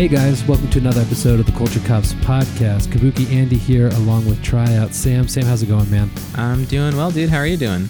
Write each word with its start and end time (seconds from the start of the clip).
Hey 0.00 0.08
guys, 0.08 0.42
welcome 0.44 0.70
to 0.70 0.78
another 0.78 1.02
episode 1.02 1.40
of 1.40 1.44
the 1.44 1.52
Culture 1.52 1.78
Cops 1.80 2.14
podcast. 2.14 2.86
Kabuki 2.86 3.30
Andy 3.30 3.58
here, 3.58 3.88
along 3.88 4.24
with 4.24 4.42
Tryout 4.42 4.94
Sam. 4.94 5.28
Sam, 5.28 5.44
how's 5.44 5.62
it 5.62 5.66
going, 5.66 5.90
man? 5.90 6.10
I'm 6.36 6.64
doing 6.64 6.96
well, 6.96 7.10
dude. 7.10 7.28
How 7.28 7.36
are 7.36 7.46
you 7.46 7.58
doing? 7.58 7.86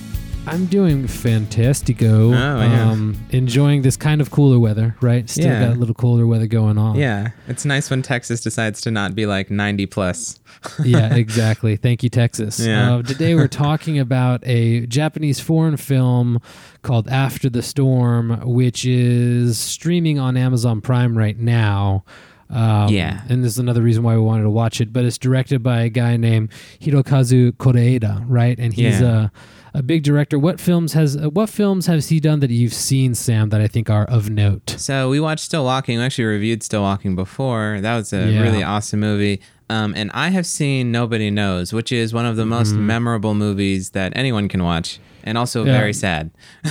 I'm 0.53 0.67
doing 0.67 1.05
fantastico. 1.05 2.35
Oh, 2.35 2.61
yeah. 2.61 2.91
Um, 2.91 3.17
enjoying 3.31 3.83
this 3.83 3.97
kind 3.97 4.21
of 4.21 4.33
cooler 4.33 4.59
weather, 4.59 4.97
right? 5.01 5.31
Still 5.31 5.45
Yeah. 5.47 5.67
got 5.69 5.77
a 5.77 5.79
little 5.79 5.95
cooler 5.95 6.27
weather 6.27 6.49
going 6.49 6.77
on. 6.77 6.97
Yeah, 6.97 7.31
it's 7.47 7.65
nice 7.65 7.89
when 7.89 8.03
Texas 8.03 8.41
decides 8.41 8.81
to 8.81 8.91
not 8.91 9.15
be 9.15 9.27
like 9.27 9.49
90 9.51 9.87
plus. 9.87 10.41
yeah, 10.85 11.15
exactly. 11.15 11.77
Thank 11.77 12.03
you, 12.03 12.09
Texas. 12.09 12.59
Yeah. 12.59 12.97
Uh, 12.97 13.03
today 13.03 13.37
we're 13.37 13.47
talking 13.47 13.97
about 14.01 14.43
a 14.45 14.87
Japanese 14.87 15.39
foreign 15.39 15.77
film 15.77 16.41
called 16.83 17.07
After 17.09 17.49
the 17.49 17.63
Storm, 17.63 18.41
which 18.43 18.85
is 18.85 19.57
streaming 19.57 20.19
on 20.19 20.37
Amazon 20.37 20.81
Prime 20.81 21.17
right 21.17 21.39
now. 21.39 22.05
Um, 22.51 22.89
Yeah. 22.93 23.21
And 23.29 23.45
this 23.45 23.53
is 23.53 23.59
another 23.61 23.83
reason 23.83 24.03
why 24.03 24.17
we 24.17 24.21
wanted 24.23 24.43
to 24.43 24.51
watch 24.51 24.81
it. 24.81 24.93
But 24.93 25.05
it's 25.05 25.17
directed 25.19 25.63
by 25.63 25.83
a 25.83 25.89
guy 25.89 26.17
named 26.17 26.49
Hirokazu 26.81 27.53
Koreeda, 27.53 28.25
right? 28.27 28.59
And 28.59 28.75
he's 28.75 29.01
Yeah. 29.01 29.27
a 29.27 29.31
a 29.75 29.83
big 29.83 30.03
director. 30.03 30.39
What 30.39 30.61
films 30.61 30.93
has 30.95 31.17
uh, 31.17 31.31
what 31.31 31.49
films 31.49 31.87
has 31.87 32.09
he 32.09 32.21
done 32.21 32.41
that 32.41 32.51
you've 32.51 32.75
seen, 32.75 33.15
Sam, 33.15 33.49
that 33.51 33.61
I 33.61 33.67
think 33.69 33.89
are 33.91 34.05
of 34.05 34.31
note? 34.31 34.75
So 34.79 35.09
we 35.11 35.21
watched 35.21 35.45
Still 35.45 35.65
Walking. 35.65 35.99
We 35.99 36.05
actually 36.05 36.25
reviewed 36.25 36.63
Still 36.63 36.83
Walking 36.83 37.15
before. 37.17 37.79
That 37.81 37.97
was 37.97 38.13
a 38.13 38.27
Yeah. 38.31 38.43
really 38.43 38.63
awesome 38.63 39.01
movie. 39.01 39.41
Um, 39.69 39.95
and 39.97 40.11
I 40.13 40.31
have 40.31 40.47
seen 40.47 40.91
Nobody 40.91 41.31
Knows, 41.31 41.73
which 41.73 41.93
is 41.93 42.13
one 42.13 42.27
of 42.27 42.35
the 42.37 42.45
most 42.47 42.73
memorable 42.75 43.35
movies 43.35 43.91
that 43.91 44.13
anyone 44.17 44.49
can 44.49 44.65
watch, 44.65 44.99
and 45.23 45.39
also. 45.39 45.65
Yeah. 45.65 45.79
very 45.79 45.93
sad. 45.93 46.31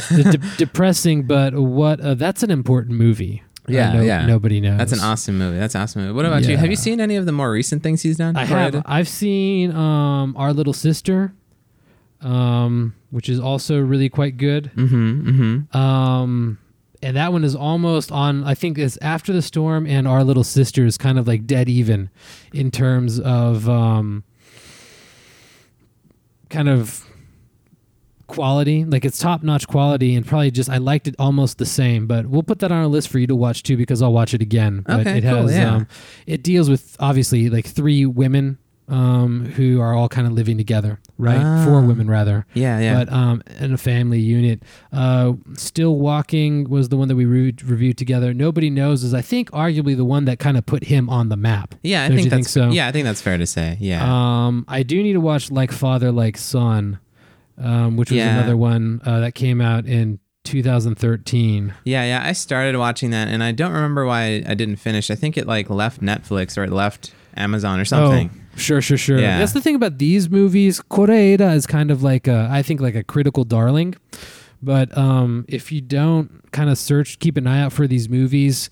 De- 0.10 0.24
de- 0.24 0.38
depressing, 0.58 1.24
but 1.24 1.54
what? 1.56 2.02
Uh, 2.02 2.14
that's 2.16 2.44
an 2.44 2.52
important 2.52 2.98
movie. 2.98 3.42
Yeah, 3.70 3.94
no- 3.94 4.02
yeah. 4.02 4.26
Nobody 4.26 4.60
knows. 4.60 4.78
That's 4.80 4.92
an 4.94 5.00
awesome 5.00 5.38
movie. 5.38 5.60
That's 5.60 5.76
an 5.76 5.82
awesome 5.82 6.02
movie. 6.02 6.14
What 6.14 6.26
about 6.26 6.44
you? 6.44 6.58
Have 6.58 6.70
you 6.72 6.76
seen 6.76 7.00
any 7.00 7.16
of 7.16 7.26
the 7.28 7.32
more 7.32 7.52
recent 7.52 7.84
things 7.84 8.02
he's 8.02 8.18
done? 8.18 8.36
I 8.36 8.44
have. 8.46 8.82
I've 8.86 9.08
seen 9.08 9.72
um, 9.76 10.36
Our 10.36 10.52
Little 10.54 10.74
Sister, 10.74 11.32
um, 12.22 12.96
which 13.12 13.30
is 13.30 13.40
also 13.40 13.80
really 13.80 14.10
quite 14.10 14.38
good. 14.38 14.72
Mm-hmm. 14.76 15.30
Mm-hmm. 15.30 15.78
Um, 15.78 16.58
and 17.02 17.16
that 17.16 17.32
one 17.32 17.44
is 17.44 17.56
almost 17.56 18.12
on. 18.12 18.44
I 18.44 18.56
think 18.56 18.78
it's 18.78 18.98
After 19.02 19.32
the 19.32 19.42
Storm 19.42 19.88
and 19.88 20.08
Our 20.08 20.24
Little 20.24 20.44
Sister 20.44 20.86
is 20.86 20.98
kind 20.98 21.18
of 21.18 21.28
like 21.28 21.46
dead 21.48 21.70
even 21.70 22.10
in 22.54 22.72
terms 22.72 23.20
of 23.20 23.70
um, 23.70 24.24
kind 26.50 26.68
of 26.68 27.06
quality. 28.28 28.84
Like 28.86 29.06
it's 29.06 29.18
top 29.18 29.44
notch 29.44 29.68
quality, 29.68 30.16
and 30.16 30.26
probably 30.26 30.52
just 30.52 30.70
I 30.70 30.78
liked 30.78 31.08
it 31.08 31.16
almost 31.20 31.58
the 31.58 31.66
same. 31.66 32.06
But 32.08 32.28
we'll 32.28 32.44
put 32.44 32.60
that 32.60 32.72
on 32.72 32.78
our 32.80 32.88
list 32.88 33.10
for 33.10 33.20
you 33.20 33.28
to 33.28 33.36
watch 33.36 33.64
too 33.64 33.78
because 33.78 34.02
I'll 34.02 34.14
watch 34.14 34.34
it 34.34 34.42
again. 34.42 34.84
But 34.86 35.02
Okay, 35.02 35.18
it 35.20 35.22
cool, 35.22 35.48
has 35.48 35.56
yeah. 35.56 35.76
um, 35.76 35.88
it 36.28 36.44
deals 36.44 36.70
with 36.70 36.96
obviously 37.00 37.50
like 37.50 37.66
three 37.66 38.06
women 38.06 38.58
um, 38.90 39.46
who 39.56 39.80
are 39.80 39.94
all 39.94 40.10
kind 40.10 40.26
of 40.28 40.34
living 40.34 40.58
together, 40.58 41.00
right? 41.18 41.40
Ah. 41.40 41.64
Four 41.64 41.82
women 41.82 42.10
rather 42.10 42.46
Yeah, 42.56 42.80
yeah. 42.80 42.94
but 43.04 43.14
um, 43.14 43.44
in 43.60 43.72
a 43.72 43.78
family 43.78 44.20
unit. 44.20 44.64
Uh, 44.92 45.34
Still 45.56 45.96
Walking 45.98 46.68
was 46.70 46.90
the 46.90 46.98
one 46.98 47.08
that 47.08 47.16
we 47.16 47.26
re- 47.26 47.54
reviewed 47.64 47.98
together. 47.98 48.34
Nobody 48.34 48.70
knows 48.70 49.04
is 49.04 49.14
I 49.14 49.22
think 49.22 49.52
arguably 49.52 49.96
the 49.96 50.06
one 50.06 50.26
that 50.26 50.40
kind 50.40 50.58
of 50.58 50.66
put 50.66 50.86
him 50.86 51.08
on 51.10 51.30
the 51.30 51.38
map. 51.38 51.76
yeah, 51.84 52.04
I 52.04 52.08
Don't 52.08 52.18
think 52.18 52.30
that's 52.32 52.52
think 52.54 52.70
so? 52.70 52.70
Yeah, 52.72 52.88
I 52.88 52.92
think 52.92 53.06
that's 53.06 53.22
fair 53.22 53.38
to 53.38 53.46
say. 53.46 53.78
Yeah. 53.80 54.02
Um, 54.48 54.66
I 54.68 54.82
do 54.84 55.02
need 55.04 55.14
to 55.14 55.22
watch 55.22 55.52
Like 55.52 55.72
Father 55.72 56.12
Like 56.12 56.38
Son, 56.38 56.98
um, 57.60 57.96
which 57.96 58.10
was 58.10 58.18
Yeah. 58.18 58.38
another 58.40 58.58
one 58.58 59.02
uh, 59.06 59.20
that 59.20 59.36
came 59.36 59.62
out 59.62 59.86
in 59.86 60.20
2013. 60.46 61.74
Yeah, 61.84 62.04
yeah. 62.06 62.22
I 62.24 62.32
started 62.34 62.78
watching 62.78 63.12
that, 63.12 63.28
and 63.28 63.44
I 63.44 63.52
don't 63.52 63.72
remember 63.72 64.06
why 64.06 64.44
I 64.48 64.54
didn't 64.56 64.78
finish. 64.78 65.12
I 65.12 65.16
think 65.16 65.38
it 65.38 65.46
like 65.48 65.70
left 65.70 66.02
Netflix 66.02 66.58
or 66.58 66.64
it 66.64 66.72
left 66.72 67.14
Amazon 67.36 67.80
or 67.80 67.86
something. 67.86 68.32
Sure, 68.60 68.82
sure, 68.82 68.98
sure. 68.98 69.20
Yeah. 69.20 69.40
That's 69.40 69.54
the 69.54 69.62
thing 69.62 69.76
about 69.76 69.98
these 69.98 70.30
movies. 70.30 70.80
Koreeda 70.82 71.56
is 71.56 71.66
kind 71.66 71.90
of 71.92 72.04
like 72.04 72.28
a, 72.28 72.48
I 72.52 72.62
think 72.62 72.82
like 72.82 72.96
a 72.96 73.04
critical 73.04 73.44
darling. 73.44 73.96
But 74.62 74.96
um, 74.98 75.46
if 75.48 75.72
you 75.72 75.80
don't 75.82 76.52
kind 76.52 76.70
of 76.70 76.78
search, 76.78 77.20
keep 77.20 77.38
an 77.38 77.48
eye 77.48 77.62
out 77.62 77.72
for 77.72 77.88
these 77.88 78.10
movies, 78.10 78.70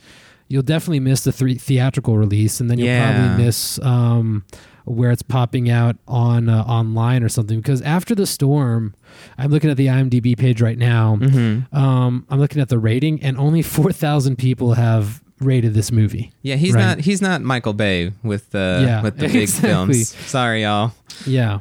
you'll 0.50 0.62
definitely 0.64 1.00
miss 1.00 1.24
the 1.24 1.32
three 1.32 1.56
theatrical 1.56 2.18
release, 2.18 2.60
and 2.60 2.70
then 2.70 2.78
you'll 2.78 2.88
Yeah. 2.90 3.12
probably 3.28 3.46
miss 3.46 3.80
um, 3.80 4.44
where 4.84 5.12
it's 5.12 5.22
popping 5.22 5.70
out 5.70 5.96
on 6.08 6.50
uh, 6.50 6.62
online 6.64 7.24
or 7.24 7.30
something. 7.30 7.60
Because 7.60 7.82
after 7.84 8.14
the 8.16 8.26
storm, 8.26 8.96
I'm 9.38 9.50
looking 9.50 9.70
at 9.70 9.78
the 9.78 9.88
IMDb 9.88 10.38
page 10.38 10.62
right 10.62 10.78
now. 10.78 11.18
Mm-hmm. 11.22 11.74
Um, 11.76 12.26
I'm 12.30 12.40
looking 12.40 12.62
at 12.62 12.68
the 12.70 12.80
rating, 12.80 13.24
and 13.24 13.38
only 13.38 13.62
four 13.62 13.94
thousand 13.94 14.36
people 14.38 14.74
have 14.74 15.24
rated 15.40 15.74
this 15.74 15.92
movie. 15.92 16.32
Yeah, 16.42 16.56
he's 16.56 16.74
Right. 16.74 16.82
not 16.82 17.00
he's 17.02 17.22
not 17.22 17.42
Michael 17.42 17.74
Bay 17.74 18.12
with 18.24 18.50
the 18.52 18.82
Yeah, 18.86 19.02
with 19.04 19.18
the 19.18 19.28
big 19.28 19.36
exactly. 19.44 19.70
films. 19.70 20.10
Sorry, 20.28 20.64
y'all. 20.64 20.94
Yeah, 21.26 21.60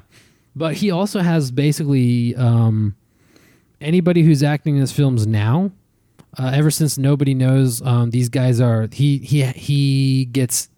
but 0.55 0.75
he 0.75 0.91
also 0.91 1.21
has 1.21 1.51
basically 1.51 2.35
um, 2.37 2.95
anybody 3.81 4.23
who's 4.23 4.43
acting 4.43 4.77
in 4.77 4.81
his 4.81 4.93
films 4.93 5.27
now. 5.27 5.71
Uh, 6.39 6.51
ever 6.55 6.71
since 6.71 6.99
nobody 6.99 7.33
knows, 7.33 7.81
um, 7.83 8.11
these 8.11 8.29
guys 8.29 8.61
are 8.61 8.89
he 8.93 9.19
he 9.19 9.43
he 9.45 10.25
gets 10.27 10.69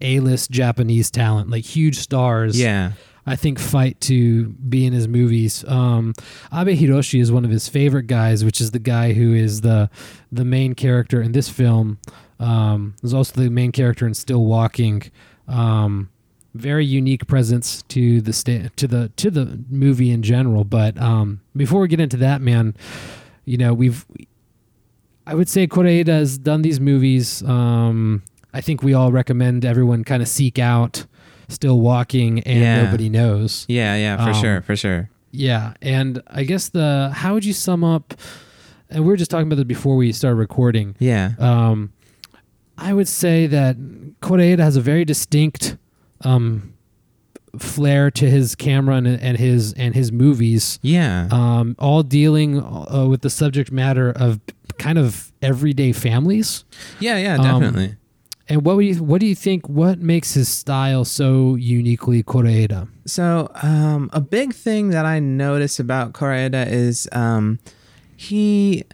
a 0.00 0.20
list 0.20 0.50
Japanese 0.50 1.10
talent, 1.10 1.48
like 1.50 1.64
huge 1.64 1.96
stars. 1.98 2.58
Yeah. 2.60 2.92
I 3.28 3.34
think 3.34 3.58
fight 3.58 4.00
to 4.02 4.50
be 4.50 4.86
in 4.86 4.92
his 4.92 5.08
movies. 5.08 5.64
Um, 5.66 6.14
Abe 6.54 6.78
Hiroshi 6.78 7.20
is 7.20 7.32
one 7.32 7.44
of 7.44 7.50
his 7.50 7.68
favorite 7.68 8.06
guys, 8.06 8.44
which 8.44 8.60
is 8.60 8.70
the 8.70 8.78
guy 8.78 9.14
who 9.14 9.34
is 9.34 9.62
the 9.62 9.90
the 10.30 10.44
main 10.44 10.74
character 10.74 11.20
in 11.22 11.32
this 11.32 11.48
film. 11.48 11.98
Um, 12.38 12.94
there's 13.02 13.14
also 13.14 13.40
the 13.40 13.50
main 13.50 13.72
character 13.72 14.06
in 14.06 14.14
Still 14.14 14.44
Walking. 14.44 15.02
Um, 15.48 16.10
very 16.54 16.84
unique 16.86 17.26
presence 17.26 17.82
to 17.88 18.20
the 18.22 18.32
sta- 18.32 18.68
to 18.76 18.86
the 18.88 19.10
to 19.16 19.30
the 19.30 19.62
movie 19.70 20.10
in 20.10 20.22
general. 20.22 20.64
But 20.64 20.98
um, 21.00 21.40
before 21.54 21.80
we 21.80 21.88
get 21.88 22.00
into 22.00 22.16
that, 22.18 22.40
man, 22.40 22.74
you 23.44 23.56
know 23.58 23.74
we've 23.74 24.06
I 25.26 25.34
would 25.34 25.48
say 25.48 25.66
Koreeda 25.66 26.06
has 26.08 26.38
done 26.38 26.62
these 26.62 26.80
movies. 26.80 27.42
Um, 27.42 28.22
I 28.54 28.60
think 28.60 28.82
we 28.82 28.94
all 28.94 29.12
recommend 29.12 29.64
everyone 29.64 30.02
kind 30.04 30.22
of 30.22 30.28
seek 30.28 30.58
out 30.58 31.04
Still 31.48 31.80
Walking 31.80 32.40
and 32.44 32.60
Yeah. 32.60 32.82
Nobody 32.84 33.08
Knows. 33.10 33.66
Yeah, 33.68 33.96
yeah, 33.96 34.16
for 34.16 34.30
Um, 34.30 34.42
sure, 34.42 34.60
for 34.62 34.76
sure. 34.76 35.10
Yeah, 35.32 35.74
and 35.82 36.22
I 36.28 36.44
guess 36.44 36.70
the 36.70 37.10
how 37.12 37.34
would 37.34 37.44
you 37.44 37.52
sum 37.52 37.84
up? 37.84 38.14
And 38.88 39.04
we 39.04 39.08
were 39.08 39.16
just 39.16 39.30
talking 39.30 39.46
about 39.48 39.56
this 39.56 39.64
before 39.64 39.96
we 39.96 40.12
started 40.12 40.36
recording. 40.36 40.94
Yeah. 41.00 41.32
Um, 41.38 41.92
I 42.78 42.92
would 42.92 43.08
say 43.08 43.46
that 43.46 43.76
Koreeda 44.20 44.58
has 44.60 44.76
a 44.76 44.80
very 44.80 45.04
distinct 45.04 45.76
um, 46.22 46.74
flair 47.58 48.10
to 48.10 48.28
his 48.30 48.54
camera 48.54 48.96
and, 48.96 49.06
and 49.06 49.36
his 49.38 49.72
and 49.74 49.94
his 49.94 50.12
movies, 50.12 50.78
Yeah. 50.82 51.28
um, 51.30 51.74
all 51.78 52.02
dealing 52.02 52.60
uh, 52.62 53.06
with 53.08 53.22
the 53.22 53.30
subject 53.30 53.72
matter 53.72 54.10
of 54.10 54.40
kind 54.78 54.98
of 54.98 55.32
everyday 55.42 55.92
families. 55.92 56.64
yeah, 57.00 57.16
yeah, 57.16 57.36
um, 57.36 57.60
definitely. 57.62 57.96
And 58.48 58.64
what 58.64 58.76
would 58.76 58.84
you 58.84 59.02
what 59.02 59.20
do 59.20 59.26
you 59.26 59.34
think? 59.34 59.68
What 59.68 59.98
makes 59.98 60.34
his 60.34 60.48
style 60.48 61.04
so 61.04 61.56
uniquely 61.56 62.22
Koreeda? 62.22 62.88
So, 63.06 63.50
um, 63.62 64.08
a 64.12 64.20
big 64.20 64.52
thing 64.54 64.90
that 64.90 65.04
I 65.04 65.18
notice 65.18 65.80
about 65.80 66.12
Koreeda 66.12 66.66
is 66.70 67.08
um, 67.12 67.58
he 68.16 68.84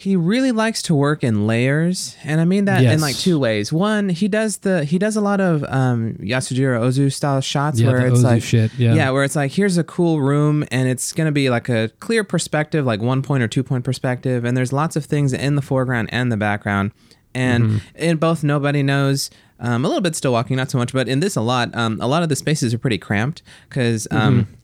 he 0.00 0.16
really 0.16 0.50
likes 0.52 0.82
to 0.82 0.94
work 0.94 1.22
in 1.22 1.46
layers, 1.46 2.16
and 2.24 2.40
I 2.40 2.44
mean 2.44 2.64
that 2.64 2.82
in 2.82 3.00
like 3.00 3.16
two 3.16 3.38
ways. 3.38 3.72
One, 3.72 4.08
he 4.08 4.28
does 4.28 4.58
the 4.58 4.84
he 4.84 4.98
does 4.98 5.16
a 5.16 5.20
lot 5.20 5.40
of 5.40 5.62
um, 5.64 6.14
Yasujiro 6.20 6.80
Ozu 6.80 7.12
style 7.12 7.40
shots 7.40 7.78
Yeah, 7.80 7.88
where 7.90 8.06
it's 8.06 8.20
Ozu 8.20 8.24
like 8.24 8.42
shit. 8.42 8.72
Yeah. 8.78 8.94
yeah, 8.94 9.10
where 9.10 9.24
it's 9.24 9.36
like 9.36 9.52
here's 9.52 9.76
a 9.78 9.84
cool 9.84 10.20
room 10.20 10.64
and 10.70 10.88
it's 10.88 11.12
gonna 11.12 11.32
be 11.32 11.50
like 11.50 11.68
a 11.68 11.90
clear 12.00 12.24
perspective, 12.24 12.86
like 12.86 13.00
one 13.00 13.22
point 13.22 13.42
or 13.42 13.48
two 13.48 13.62
point 13.62 13.84
perspective, 13.84 14.44
and 14.44 14.56
there's 14.56 14.72
lots 14.72 14.96
of 14.96 15.04
things 15.04 15.32
in 15.32 15.54
the 15.56 15.62
foreground 15.62 16.08
and 16.12 16.32
the 16.32 16.36
background, 16.36 16.92
and 17.34 17.64
Mm-hmm. 17.64 17.78
in 17.96 18.16
both 18.16 18.42
nobody 18.42 18.82
knows. 18.82 19.30
Um, 19.62 19.84
a 19.84 19.88
little 19.88 20.00
bit 20.00 20.16
still 20.16 20.32
walking, 20.32 20.56
not 20.56 20.70
so 20.70 20.78
much, 20.78 20.90
but 20.94 21.06
in 21.06 21.20
this 21.20 21.36
a 21.36 21.42
lot. 21.42 21.74
Um, 21.76 22.00
a 22.00 22.06
lot 22.06 22.22
of 22.22 22.30
the 22.30 22.36
spaces 22.36 22.72
are 22.72 22.78
pretty 22.78 22.96
cramped 22.96 23.42
because 23.68 24.08
um, 24.10 24.44
Mm-hmm. 24.44 24.54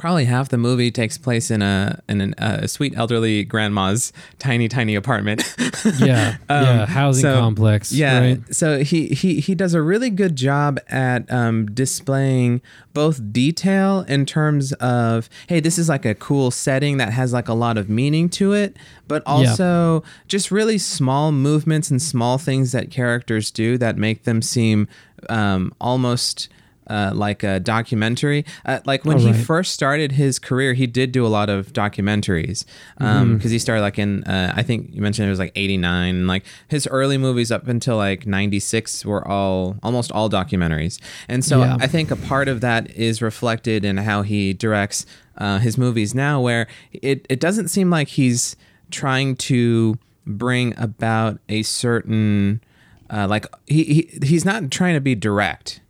Probably 0.00 0.24
half 0.24 0.48
the 0.48 0.56
movie 0.56 0.90
takes 0.90 1.18
place 1.18 1.50
in 1.50 1.60
a 1.60 2.02
in 2.08 2.22
an, 2.22 2.34
a 2.38 2.66
sweet 2.66 2.94
elderly 2.96 3.44
grandma's 3.44 4.12
tiny 4.38 4.66
tiny 4.66 4.94
apartment. 4.94 5.42
yeah, 6.00 6.38
yeah, 6.50 6.86
housing 6.86 7.26
Um, 7.26 7.34
so- 7.34 7.40
complex. 7.40 7.92
Yeah. 7.92 8.18
right? 8.20 8.54
So 8.54 8.82
he 8.82 9.08
he 9.08 9.40
he 9.40 9.54
does 9.54 9.74
a 9.74 9.82
really 9.82 10.08
good 10.10 10.34
job 10.36 10.80
at 10.88 11.30
um, 11.30 11.66
displaying 11.66 12.62
both 12.94 13.32
detail 13.32 14.00
in 14.08 14.24
terms 14.26 14.72
of 14.74 15.28
hey, 15.48 15.60
this 15.60 15.78
is 15.78 15.88
like 15.88 16.04
a 16.06 16.14
cool 16.14 16.50
setting 16.50 16.96
that 16.96 17.12
has 17.12 17.32
like 17.32 17.48
a 17.48 17.54
lot 17.54 17.76
of 17.76 17.88
meaning 17.90 18.28
to 18.30 18.52
it, 18.54 18.76
but 19.06 19.22
also 19.26 20.02
just 20.26 20.50
really 20.50 20.78
small 20.78 21.30
movements 21.30 21.90
and 21.90 22.00
small 22.00 22.38
things 22.38 22.72
that 22.72 22.90
characters 22.90 23.50
do 23.50 23.76
that 23.78 23.96
make 23.98 24.24
them 24.24 24.40
seem 24.40 24.88
um, 25.28 25.72
almost. 25.80 26.48
Uh, 26.90 27.12
like 27.14 27.42
a 27.42 27.60
documentary. 27.60 28.44
Uh, 28.66 28.80
like 28.84 29.04
when 29.04 29.16
Oh, 29.16 29.20
he 29.20 29.32
first 29.32 29.72
started 29.72 30.12
his 30.12 30.38
career, 30.38 30.74
he 30.74 30.86
did 30.86 31.12
do 31.12 31.24
a 31.24 31.28
lot 31.38 31.48
of 31.48 31.72
documentaries 31.72 32.64
because 32.98 33.16
Mm-hmm. 33.16 33.48
he 33.48 33.58
started 33.58 33.82
like 33.82 33.98
in 33.98 34.24
uh, 34.24 34.52
I 34.56 34.62
think 34.62 34.90
you 34.92 35.00
mentioned 35.00 35.26
it 35.28 35.30
was 35.30 35.38
like 35.38 35.52
'89. 35.54 36.26
Like 36.26 36.44
his 36.68 36.86
early 36.88 37.16
movies 37.18 37.50
up 37.52 37.68
until 37.68 37.96
like 37.96 38.26
'96 38.26 39.04
were 39.06 39.26
all 39.26 39.76
almost 39.82 40.10
all 40.12 40.28
documentaries, 40.28 40.98
and 41.28 41.44
so 41.44 41.60
Yeah. 41.60 41.76
I 41.80 41.86
think 41.86 42.10
a 42.10 42.16
part 42.16 42.48
of 42.48 42.60
that 42.60 42.90
is 42.96 43.22
reflected 43.22 43.84
in 43.84 43.96
how 43.98 44.22
he 44.22 44.52
directs 44.52 45.06
uh, 45.38 45.58
his 45.58 45.78
movies 45.78 46.14
now, 46.14 46.40
where 46.40 46.66
it 46.92 47.24
it 47.30 47.40
doesn't 47.40 47.68
seem 47.68 47.88
like 47.90 48.08
he's 48.08 48.56
trying 48.90 49.36
to 49.36 49.96
bring 50.26 50.74
about 50.76 51.38
a 51.48 51.62
certain 51.62 52.60
uh, 53.08 53.26
like 53.28 53.46
he, 53.66 53.84
he 53.84 54.18
he's 54.26 54.44
not 54.44 54.70
trying 54.70 54.94
to 54.94 55.00
be 55.00 55.14
direct 55.14 55.80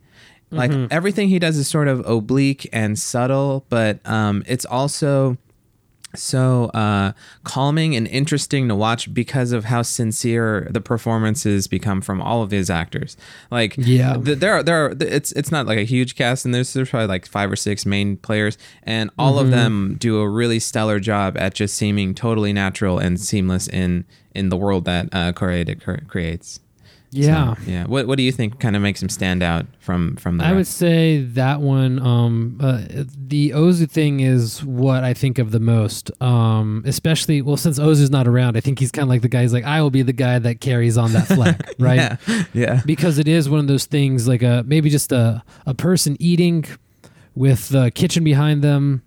like 0.51 0.71
everything 0.91 1.29
he 1.29 1.39
does 1.39 1.57
is 1.57 1.67
sort 1.67 1.87
of 1.87 2.05
oblique 2.07 2.67
and 2.73 2.99
subtle 2.99 3.65
but 3.69 3.99
um, 4.07 4.43
it's 4.47 4.65
also 4.65 5.37
so 6.13 6.65
uh, 6.73 7.13
calming 7.45 7.95
and 7.95 8.05
interesting 8.07 8.67
to 8.67 8.75
watch 8.75 9.13
because 9.13 9.53
of 9.53 9.63
how 9.63 9.81
sincere 9.81 10.67
the 10.69 10.81
performances 10.81 11.67
become 11.67 12.01
from 12.01 12.21
all 12.21 12.43
of 12.43 12.49
these 12.49 12.69
actors. 12.69 13.15
Like, 13.49 13.75
Yeah. 13.77 14.17
th- 14.17 14.39
there 14.39 14.53
are 14.55 14.61
there 14.61 14.85
are 14.87 14.93
it's 14.99 15.31
it's 15.31 15.51
not 15.53 15.67
like 15.67 15.77
a 15.77 15.83
huge 15.85 16.15
cast, 16.15 16.43
and 16.43 16.53
there's 16.53 16.73
there's 16.73 16.89
probably 16.89 17.07
like 17.07 17.25
five 17.25 17.49
or 17.49 17.55
six 17.55 17.85
main 17.85 18.17
players, 18.17 18.57
and 18.83 19.09
all 19.17 19.39
of 19.39 19.51
them 19.51 19.95
do 19.99 20.19
a 20.19 20.27
really 20.27 20.59
stellar 20.59 20.99
job 20.99 21.37
at 21.37 21.53
just 21.53 21.75
seeming 21.77 22.13
totally 22.13 22.51
natural 22.51 22.99
and 22.99 23.17
seamless 23.17 23.69
in 23.69 24.03
in 24.35 24.49
the 24.49 24.57
world 24.57 24.83
that 24.83 25.07
uh, 25.13 25.31
creates. 25.31 26.59
Yeah. 27.11 27.55
So, 27.55 27.61
yeah. 27.67 27.85
What 27.85 28.07
what 28.07 28.15
do 28.17 28.23
you 28.23 28.31
think 28.31 28.59
kind 28.59 28.75
of 28.75 28.81
makes 28.81 29.01
him 29.01 29.09
stand 29.09 29.43
out 29.43 29.65
from 29.79 30.15
from 30.15 30.37
the 30.37 30.45
I 30.45 30.53
would 30.53 30.67
say 30.67 31.21
that 31.21 31.59
one. 31.59 31.99
Um, 31.99 32.57
uh, 32.61 32.83
the 33.15 33.51
Ozu 33.51 33.89
thing 33.89 34.21
is 34.21 34.63
what 34.63 35.03
I 35.03 35.13
think 35.13 35.37
of 35.37 35.51
the 35.51 35.59
most. 35.59 36.09
Um, 36.21 36.83
especially 36.85 37.41
well, 37.41 37.57
since 37.57 37.79
Ozu's 37.79 38.09
not 38.09 38.27
around, 38.27 38.55
I 38.55 38.61
think 38.61 38.79
he's 38.79 38.91
kind 38.91 39.03
of 39.03 39.09
like 39.09 39.21
the 39.21 39.27
guy. 39.27 39.41
He's 39.41 39.53
like, 39.53 39.65
I 39.65 39.81
will 39.81 39.89
be 39.91 40.03
the 40.03 40.13
guy 40.13 40.39
that 40.39 40.61
carries 40.61 40.97
on 40.97 41.11
that 41.13 41.27
flag, 41.27 41.61
right? 41.79 42.17
Yeah. 42.27 42.43
Yeah. 42.53 42.81
Because 42.85 43.17
it 43.17 43.27
is 43.27 43.49
one 43.49 43.59
of 43.59 43.67
those 43.67 43.85
things, 43.85 44.27
like 44.27 44.41
a 44.41 44.63
maybe 44.65 44.89
just 44.89 45.11
a 45.11 45.43
a 45.65 45.73
person 45.73 46.15
eating 46.19 46.65
with 47.35 47.69
the 47.69 47.91
kitchen 47.91 48.23
behind 48.23 48.61
them, 48.63 49.03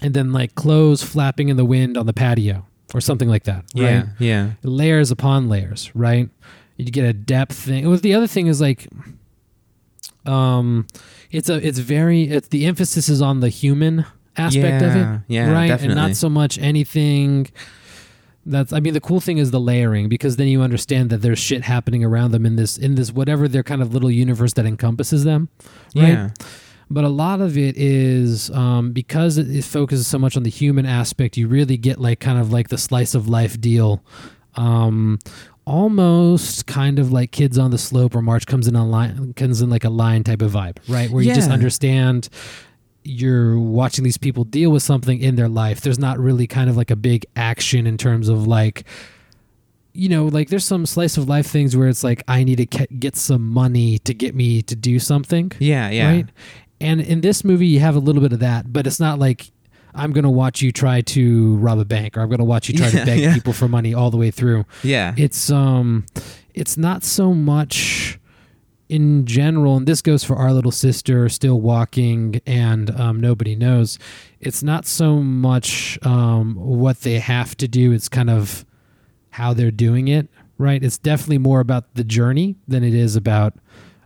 and 0.00 0.14
then 0.14 0.32
like 0.32 0.54
clothes 0.54 1.02
flapping 1.02 1.48
in 1.48 1.56
the 1.56 1.64
wind 1.64 1.96
on 1.96 2.06
the 2.06 2.12
patio 2.12 2.64
or 2.94 3.00
something 3.00 3.28
like 3.28 3.44
that. 3.44 3.64
Right? 3.74 3.82
Yeah. 3.90 4.04
Yeah. 4.20 4.50
layers 4.62 5.10
upon 5.10 5.48
layers, 5.48 5.90
right? 5.94 6.28
You 6.76 6.84
get 6.86 7.04
a 7.06 7.12
depth 7.12 7.54
thing. 7.56 7.88
Well, 7.88 7.96
the 7.98 8.14
other 8.14 8.26
thing 8.26 8.48
is 8.48 8.60
like, 8.60 8.86
um, 10.26 10.86
it's 11.30 11.48
a 11.48 11.54
it's 11.66 11.78
very 11.78 12.24
it's 12.24 12.48
the 12.48 12.66
emphasis 12.66 13.08
is 13.08 13.22
on 13.22 13.40
the 13.40 13.48
human 13.48 14.04
aspect 14.36 14.82
of 14.84 14.96
it, 14.96 15.20
yeah, 15.28 15.50
right, 15.50 15.70
and 15.82 15.94
not 15.94 16.14
so 16.16 16.28
much 16.28 16.58
anything. 16.58 17.46
That's 18.44 18.72
I 18.72 18.80
mean 18.80 18.94
the 18.94 19.00
cool 19.00 19.20
thing 19.20 19.38
is 19.38 19.50
the 19.50 19.58
layering 19.60 20.08
because 20.08 20.36
then 20.36 20.46
you 20.48 20.62
understand 20.62 21.10
that 21.10 21.18
there's 21.18 21.38
shit 21.38 21.62
happening 21.64 22.04
around 22.04 22.30
them 22.30 22.46
in 22.46 22.56
this 22.56 22.76
in 22.78 22.94
this 22.94 23.10
whatever 23.12 23.48
their 23.48 23.64
kind 23.64 23.82
of 23.82 23.92
little 23.92 24.10
universe 24.10 24.52
that 24.54 24.66
encompasses 24.66 25.24
them, 25.24 25.48
right? 25.96 26.08
Yeah. 26.08 26.30
but 26.88 27.02
a 27.02 27.08
lot 27.08 27.40
of 27.40 27.58
it 27.58 27.76
is 27.76 28.50
um, 28.50 28.92
because 28.92 29.36
it, 29.38 29.50
it 29.50 29.64
focuses 29.64 30.06
so 30.06 30.18
much 30.18 30.36
on 30.36 30.44
the 30.44 30.50
human 30.50 30.86
aspect 30.86 31.36
you 31.36 31.48
really 31.48 31.76
get 31.76 32.00
like 32.00 32.20
kind 32.20 32.38
of 32.38 32.52
like 32.52 32.68
the 32.68 32.78
slice 32.78 33.14
of 33.16 33.28
life 33.28 33.60
deal 33.60 34.00
um, 34.54 35.18
almost 35.66 36.66
kind 36.66 36.98
of 36.98 37.12
like 37.12 37.32
kids 37.32 37.58
on 37.58 37.70
the 37.70 37.78
slope 37.78 38.14
or 38.14 38.22
march 38.22 38.46
comes 38.46 38.68
in 38.68 38.76
on 38.76 38.90
line 38.90 39.32
comes 39.34 39.60
in 39.60 39.68
like 39.68 39.84
a 39.84 39.90
lion 39.90 40.22
type 40.22 40.40
of 40.40 40.52
vibe 40.52 40.78
right 40.88 41.10
where 41.10 41.22
you 41.22 41.34
just 41.34 41.50
understand 41.50 42.28
you're 43.02 43.58
watching 43.58 44.04
these 44.04 44.18
people 44.18 44.44
deal 44.44 44.70
with 44.70 44.82
something 44.82 45.20
in 45.20 45.34
their 45.36 45.48
life 45.48 45.80
there's 45.80 45.98
not 45.98 46.18
really 46.18 46.46
kind 46.46 46.70
of 46.70 46.76
like 46.76 46.90
a 46.90 46.96
big 46.96 47.26
action 47.34 47.86
in 47.86 47.98
terms 47.98 48.28
of 48.28 48.46
like 48.46 48.84
you 49.96 50.10
know, 50.10 50.26
like 50.26 50.50
there's 50.50 50.64
some 50.64 50.84
slice 50.84 51.16
of 51.16 51.26
life 51.28 51.46
things 51.46 51.74
where 51.74 51.88
it's 51.88 52.04
like 52.04 52.22
I 52.28 52.44
need 52.44 52.56
to 52.56 52.66
ke- 52.66 52.88
get 52.98 53.16
some 53.16 53.42
money 53.42 53.98
to 54.00 54.12
get 54.12 54.34
me 54.34 54.60
to 54.62 54.76
do 54.76 54.98
something. 54.98 55.50
Yeah. 55.58 55.88
Yeah. 55.88 56.10
Right. 56.10 56.26
And 56.80 57.00
in 57.00 57.22
this 57.22 57.44
movie, 57.44 57.66
you 57.66 57.80
have 57.80 57.96
a 57.96 57.98
little 57.98 58.20
bit 58.20 58.34
of 58.34 58.40
that, 58.40 58.70
but 58.70 58.86
it's 58.86 59.00
not 59.00 59.18
like 59.18 59.50
I'm 59.96 60.12
going 60.12 60.24
to 60.24 60.30
watch 60.30 60.62
you 60.62 60.70
try 60.72 61.00
to 61.00 61.56
rob 61.56 61.78
a 61.78 61.84
bank 61.84 62.16
or 62.16 62.20
I'm 62.20 62.28
going 62.28 62.38
to 62.38 62.44
watch 62.44 62.68
you 62.68 62.76
try 62.76 62.88
Yeah, 62.88 63.00
to 63.00 63.06
beg 63.06 63.20
yeah. 63.20 63.34
people 63.34 63.52
for 63.52 63.66
money 63.68 63.94
all 63.94 64.10
the 64.10 64.16
way 64.16 64.30
through. 64.30 64.64
Yeah. 64.82 65.14
It's 65.16 65.50
um, 65.50 66.06
it's 66.54 66.76
not 66.76 67.02
so 67.04 67.32
much 67.32 68.18
in 68.88 69.26
general, 69.26 69.76
and 69.78 69.86
this 69.88 70.00
goes 70.00 70.22
for 70.22 70.36
our 70.36 70.52
little 70.52 70.70
sister 70.70 71.28
still 71.28 71.60
walking 71.60 72.40
and 72.46 72.90
um, 73.00 73.18
nobody 73.20 73.56
knows. 73.56 73.98
It's 74.38 74.62
not 74.62 74.86
so 74.86 75.16
much 75.16 75.98
um, 76.02 76.54
what 76.54 77.00
they 77.00 77.18
have 77.18 77.56
to 77.56 77.66
do; 77.66 77.90
it's 77.92 78.08
kind 78.08 78.30
of 78.30 78.64
how 79.30 79.54
they're 79.54 79.70
doing 79.72 80.06
it. 80.08 80.28
Right? 80.58 80.82
It's 80.82 80.98
definitely 80.98 81.38
more 81.38 81.60
about 81.60 81.94
the 81.94 82.04
journey 82.04 82.56
than 82.68 82.82
it 82.84 82.94
is 82.94 83.16
about. 83.16 83.54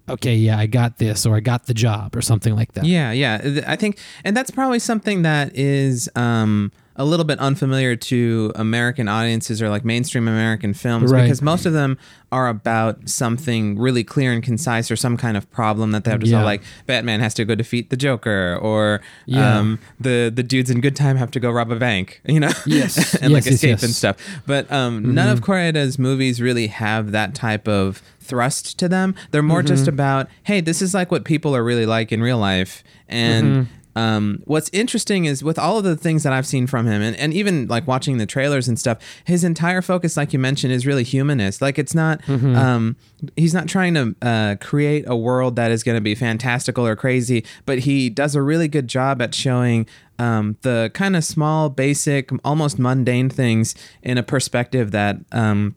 Okay, 0.09 0.35
yeah, 0.35 0.59
I 0.59 0.67
got 0.67 0.99
this, 0.99 1.25
or 1.27 1.37
I 1.37 1.41
got 1.41 1.67
the 1.67 1.75
job, 1.75 2.17
or 2.17 2.23
something 2.23 2.55
like 2.57 2.73
that. 2.73 2.85
Yeah, 2.85 3.13
yeah. 3.13 3.63
I 3.67 3.77
think, 3.77 3.99
and 4.25 4.37
that's 4.37 4.51
probably 4.51 4.79
something 4.79 5.23
that 5.23 5.57
is 5.57 6.09
um, 6.17 6.73
a 7.01 7.05
little 7.05 7.25
bit 7.25 7.39
unfamiliar 7.39 7.97
to 7.97 8.53
American 8.57 9.09
audiences 9.09 9.63
or 9.63 9.71
like 9.71 9.85
mainstream 9.87 10.29
American 10.29 10.75
films 10.75 11.11
Right. 11.11 11.23
because 11.23 11.41
most 11.41 11.65
of 11.65 11.73
them 11.73 11.97
are 12.31 12.47
about 12.49 13.09
something 13.09 13.79
really 13.79 14.05
clear 14.05 14.33
and 14.33 14.43
concise 14.43 14.91
or 14.91 14.97
some 14.97 15.17
kind 15.17 15.37
of 15.37 15.51
problem 15.51 15.93
that 15.93 16.05
they 16.05 16.11
have 16.11 16.21
to 16.21 16.27
Yeah. 16.27 16.37
solve. 16.39 16.45
Like 16.45 16.63
Batman 16.87 17.21
has 17.21 17.33
to 17.35 17.45
go 17.47 17.55
defeat 17.55 17.89
the 17.89 17.97
Joker, 17.97 18.59
or 18.61 19.01
Yeah. 19.25 19.59
um, 19.59 19.79
the 19.99 20.31
the 20.35 20.43
dudes 20.43 20.69
in 20.71 20.81
Good 20.83 20.95
Time 20.95 21.17
have 21.17 21.31
to 21.31 21.41
go 21.41 21.51
rob 21.51 21.73
a 21.73 21.77
bank. 21.77 22.21
You 22.29 22.41
know, 22.41 22.53
Yes. 22.67 23.15
and 23.23 23.33
like 23.33 23.45
Yes, 23.45 23.47
yes, 23.47 23.55
escape 23.55 23.71
yes. 23.71 23.83
and 23.83 23.93
stuff. 23.95 24.17
But 24.47 24.71
um, 24.71 25.15
none 25.15 25.29
of 25.31 25.41
Koreeda's 25.41 25.99
movies 25.99 26.41
really 26.43 26.67
have 26.67 27.13
that 27.13 27.35
type 27.35 27.67
of 27.67 28.03
thrust 28.21 28.79
to 28.79 28.89
them. 28.89 29.15
They're 29.31 29.43
more 29.43 29.63
just 29.63 29.89
about, 29.89 30.29
hey, 30.45 30.61
this 30.61 30.83
is 30.83 30.93
like 30.95 31.11
what 31.11 31.25
people 31.25 31.57
are 31.57 31.65
really 31.65 31.87
like 31.87 32.13
in 32.13 32.23
real 32.23 32.39
life. 32.39 32.85
And 33.09 33.67
um, 33.97 34.43
what's 34.45 34.71
interesting 34.73 35.25
is 35.25 35.43
with 35.43 35.59
all 35.59 35.79
of 35.79 35.85
the 35.85 35.97
things 35.97 36.23
that 36.23 36.33
I've 36.33 36.47
seen 36.47 36.67
from 36.67 36.87
him, 36.87 37.03
and, 37.03 37.17
and 37.17 37.35
even 37.35 37.67
like 37.67 37.87
watching 37.87 38.19
the 38.19 38.27
trailers 38.27 38.69
and 38.69 38.79
stuff, 38.79 38.99
his 39.25 39.45
entire 39.45 39.83
focus, 39.83 40.17
like 40.17 40.33
you 40.33 40.39
mentioned, 40.39 40.73
is 40.73 40.87
really 40.87 41.05
humanist. 41.05 41.61
Like 41.61 41.79
it's 41.79 41.95
not, 41.95 42.21
um, 42.29 42.97
he's 43.37 43.55
not 43.55 43.69
trying 43.69 43.95
to 43.95 44.15
uh, 44.23 44.57
create 44.61 45.05
a 45.07 45.17
world 45.17 45.57
that 45.57 45.71
is 45.71 45.83
going 45.83 45.97
to 45.97 46.01
be 46.01 46.15
fantastical 46.15 46.87
or 46.87 46.97
crazy, 46.97 47.45
but 47.67 47.81
he 47.81 48.09
does 48.11 48.35
a 48.35 48.43
really 48.43 48.69
good 48.69 48.89
job 48.89 49.21
at 49.21 49.35
showing 49.35 49.87
um, 50.19 50.57
the 50.63 50.91
kind 50.95 51.17
of 51.17 51.25
small, 51.25 51.69
basic, 51.69 52.31
almost 52.45 52.79
mundane 52.79 53.31
things 53.31 53.75
in 54.03 54.19
a 54.19 54.23
perspective 54.23 54.91
that 54.91 55.17
um, 55.33 55.75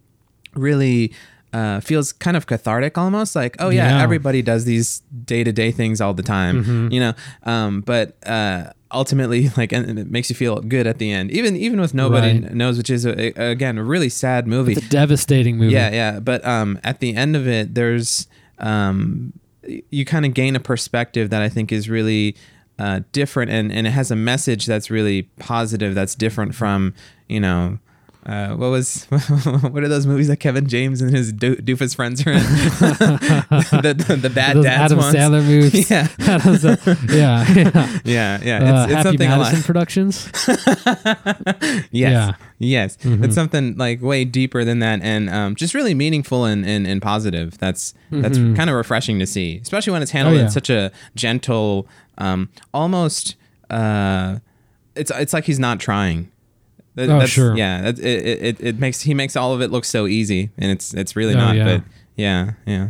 really 0.54 1.14
uh, 1.54 1.80
feels 1.80 2.12
kind 2.14 2.36
of 2.36 2.48
cathartic 2.48 2.98
almost 2.98 3.36
like 3.36 3.56
oh 3.60 3.70
yeah, 3.70 3.98
Yeah. 3.98 4.04
everybody 4.04 4.42
does 4.42 4.66
these 4.66 5.02
day-to-day 5.26 5.72
things 5.72 6.02
all 6.02 6.14
the 6.14 6.24
time 6.24 6.64
Mm-hmm. 6.64 6.92
you 6.92 7.00
know 7.00 7.14
um, 7.44 7.82
but 7.82 8.18
uh, 8.28 8.72
ultimately 8.92 9.50
like 9.58 9.72
and 9.72 10.00
it 10.00 10.10
makes 10.10 10.30
you 10.30 10.36
feel 10.36 10.60
good 10.62 10.88
at 10.88 10.98
the 10.98 11.12
end 11.12 11.32
even 11.32 11.56
even 11.56 11.80
with 11.80 11.94
nobody 11.94 12.40
Right. 12.42 12.54
knows 12.54 12.78
which 12.78 12.90
is 12.90 13.06
a, 13.06 13.14
a- 13.40 13.52
again 13.52 13.78
a 13.78 13.84
really 13.84 14.10
sad 14.10 14.48
movie 14.48 14.74
It's 14.74 14.86
a 14.86 14.90
devastating 14.90 15.58
movie. 15.58 15.74
yeah, 15.74 15.90
yeah. 15.92 16.20
But 16.20 16.44
um, 16.46 16.80
at 16.84 17.00
the 17.00 17.16
end 17.16 17.36
of 17.36 17.48
it, 17.48 17.76
there's 17.76 18.28
um, 18.60 19.34
you 19.90 20.06
kind 20.06 20.26
of 20.26 20.34
gain 20.34 20.56
a 20.56 20.60
perspective 20.60 21.30
that 21.30 21.42
I 21.42 21.50
think 21.50 21.72
is 21.72 21.90
really 21.90 22.36
uh, 22.80 23.02
different, 23.12 23.52
and 23.52 23.72
and 23.72 23.86
it 23.88 23.92
has 23.92 24.10
a 24.12 24.16
message 24.16 24.66
that's 24.66 24.90
really 24.90 25.24
positive. 25.40 25.94
That's 25.96 26.16
different 26.16 26.56
from 26.56 26.94
you 27.30 27.40
know. 27.40 27.78
Uh, 28.26 28.56
what 28.56 28.70
was 28.70 29.04
what 29.10 29.84
are 29.84 29.90
those 29.90 30.08
movies 30.08 30.30
that 30.30 30.38
Kevin 30.38 30.66
James 30.68 31.02
and 31.02 31.12
his 31.12 31.34
do- 31.34 31.58
doofus 31.58 31.94
friends 31.94 32.26
are 32.26 32.32
in? 32.32 32.38
the, 32.40 34.04
the, 34.08 34.16
the 34.16 34.30
bad 34.30 34.56
Those 34.56 34.64
dads 34.66 34.94
Adam 34.94 34.98
ones. 35.00 35.16
Sandler 35.16 35.46
movies. 35.46 35.90
Yeah, 35.92 36.08
Adam 36.20 36.58
Sa- 36.58 36.76
yeah, 37.14 37.46
yeah. 37.54 38.00
yeah, 38.06 38.40
yeah. 38.44 38.58
Uh, 38.58 38.84
It's, 38.84 38.94
it's 38.94 38.94
Happy 38.94 39.04
something 39.04 39.30
a. 39.30 39.38
Madison 39.38 39.64
Productions. 39.64 40.30
Yes. 41.92 41.92
Yeah. 41.92 42.34
Yes. 42.60 42.98
Mhm. 42.98 43.26
It's 43.26 43.36
something 43.36 43.76
like 43.78 44.02
way 44.02 44.24
deeper 44.26 44.64
than 44.64 44.80
that 44.80 45.02
and 45.02 45.30
um, 45.30 45.56
just 45.56 45.74
really 45.74 45.94
meaningful 45.94 46.46
and, 46.46 46.66
and, 46.66 46.88
and 46.88 47.02
positive. 47.02 47.58
That's 47.58 47.94
that's 48.12 48.38
Mhm. 48.38 48.56
kind 48.56 48.70
of 48.70 48.76
refreshing 48.76 49.20
to 49.20 49.26
see, 49.28 49.60
especially 49.62 49.92
when 49.92 50.02
it's 50.02 50.12
handled 50.12 50.36
Oh, 50.36 50.40
yeah. 50.40 50.46
in 50.46 50.50
such 50.52 50.70
a 50.70 50.92
gentle, 51.16 51.88
um, 52.18 52.50
almost 52.74 53.36
uh, 53.70 54.38
it's 54.96 55.12
it's 55.16 55.34
like 55.34 55.44
he's 55.46 55.60
not 55.60 55.80
trying. 55.80 56.30
That- 56.96 57.04
Oh, 57.10 57.14
that's- 57.14 57.30
sure. 57.30 57.58
Yeah. 57.58 57.82
That, 57.92 58.00
it, 58.00 58.26
it, 58.44 58.58
it, 58.62 58.80
makes 58.80 59.02
he 59.02 59.14
makes 59.14 59.36
all 59.36 59.54
of 59.54 59.62
it 59.62 59.72
look 59.72 59.86
so 59.86 60.06
easy 60.08 60.52
and 60.58 60.72
it's 60.72 60.94
it's 60.94 61.16
really 61.16 61.34
Oh, 61.34 61.38
not. 61.38 61.56
yeah. 61.56 61.66
But 61.66 61.84
yeah, 62.16 62.52
yeah. 62.66 62.90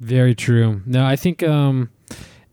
Very 0.00 0.34
true. 0.34 0.80
No, 0.86 1.04
I 1.04 1.16
think 1.16 1.42
um, 1.42 1.90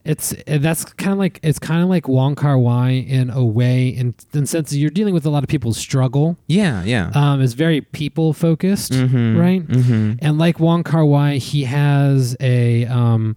it's 0.04 0.34
uh, 0.48 0.58
that's 0.60 0.84
kind 0.84 1.14
of 1.14 1.20
like 1.20 1.40
it's 1.44 1.60
kind 1.60 1.82
of 1.84 1.90
like 1.90 2.08
Wong 2.08 2.36
Kar 2.36 2.58
Wai 2.58 2.90
in 2.92 3.30
a 3.30 3.46
way, 3.46 3.88
in 3.90 4.16
in 4.34 4.46
sense 4.48 4.74
you're 4.74 4.90
dealing 4.90 5.14
with 5.14 5.26
a 5.26 5.30
lot 5.30 5.44
of 5.44 5.50
people's 5.50 5.78
struggle. 5.78 6.38
Yeah, 6.48 6.84
yeah. 6.84 7.12
Um, 7.14 7.42
it's 7.42 7.54
very 7.54 7.82
people 7.82 8.34
focused, 8.34 8.92
Mhm. 8.92 9.38
right? 9.40 9.66
Mm-hmm. 9.66 10.14
And 10.22 10.38
like 10.38 10.60
Wong 10.60 10.84
Kar 10.84 11.06
Wai, 11.06 11.38
he 11.38 11.64
has 11.66 12.36
a 12.42 12.86
um, 12.88 13.36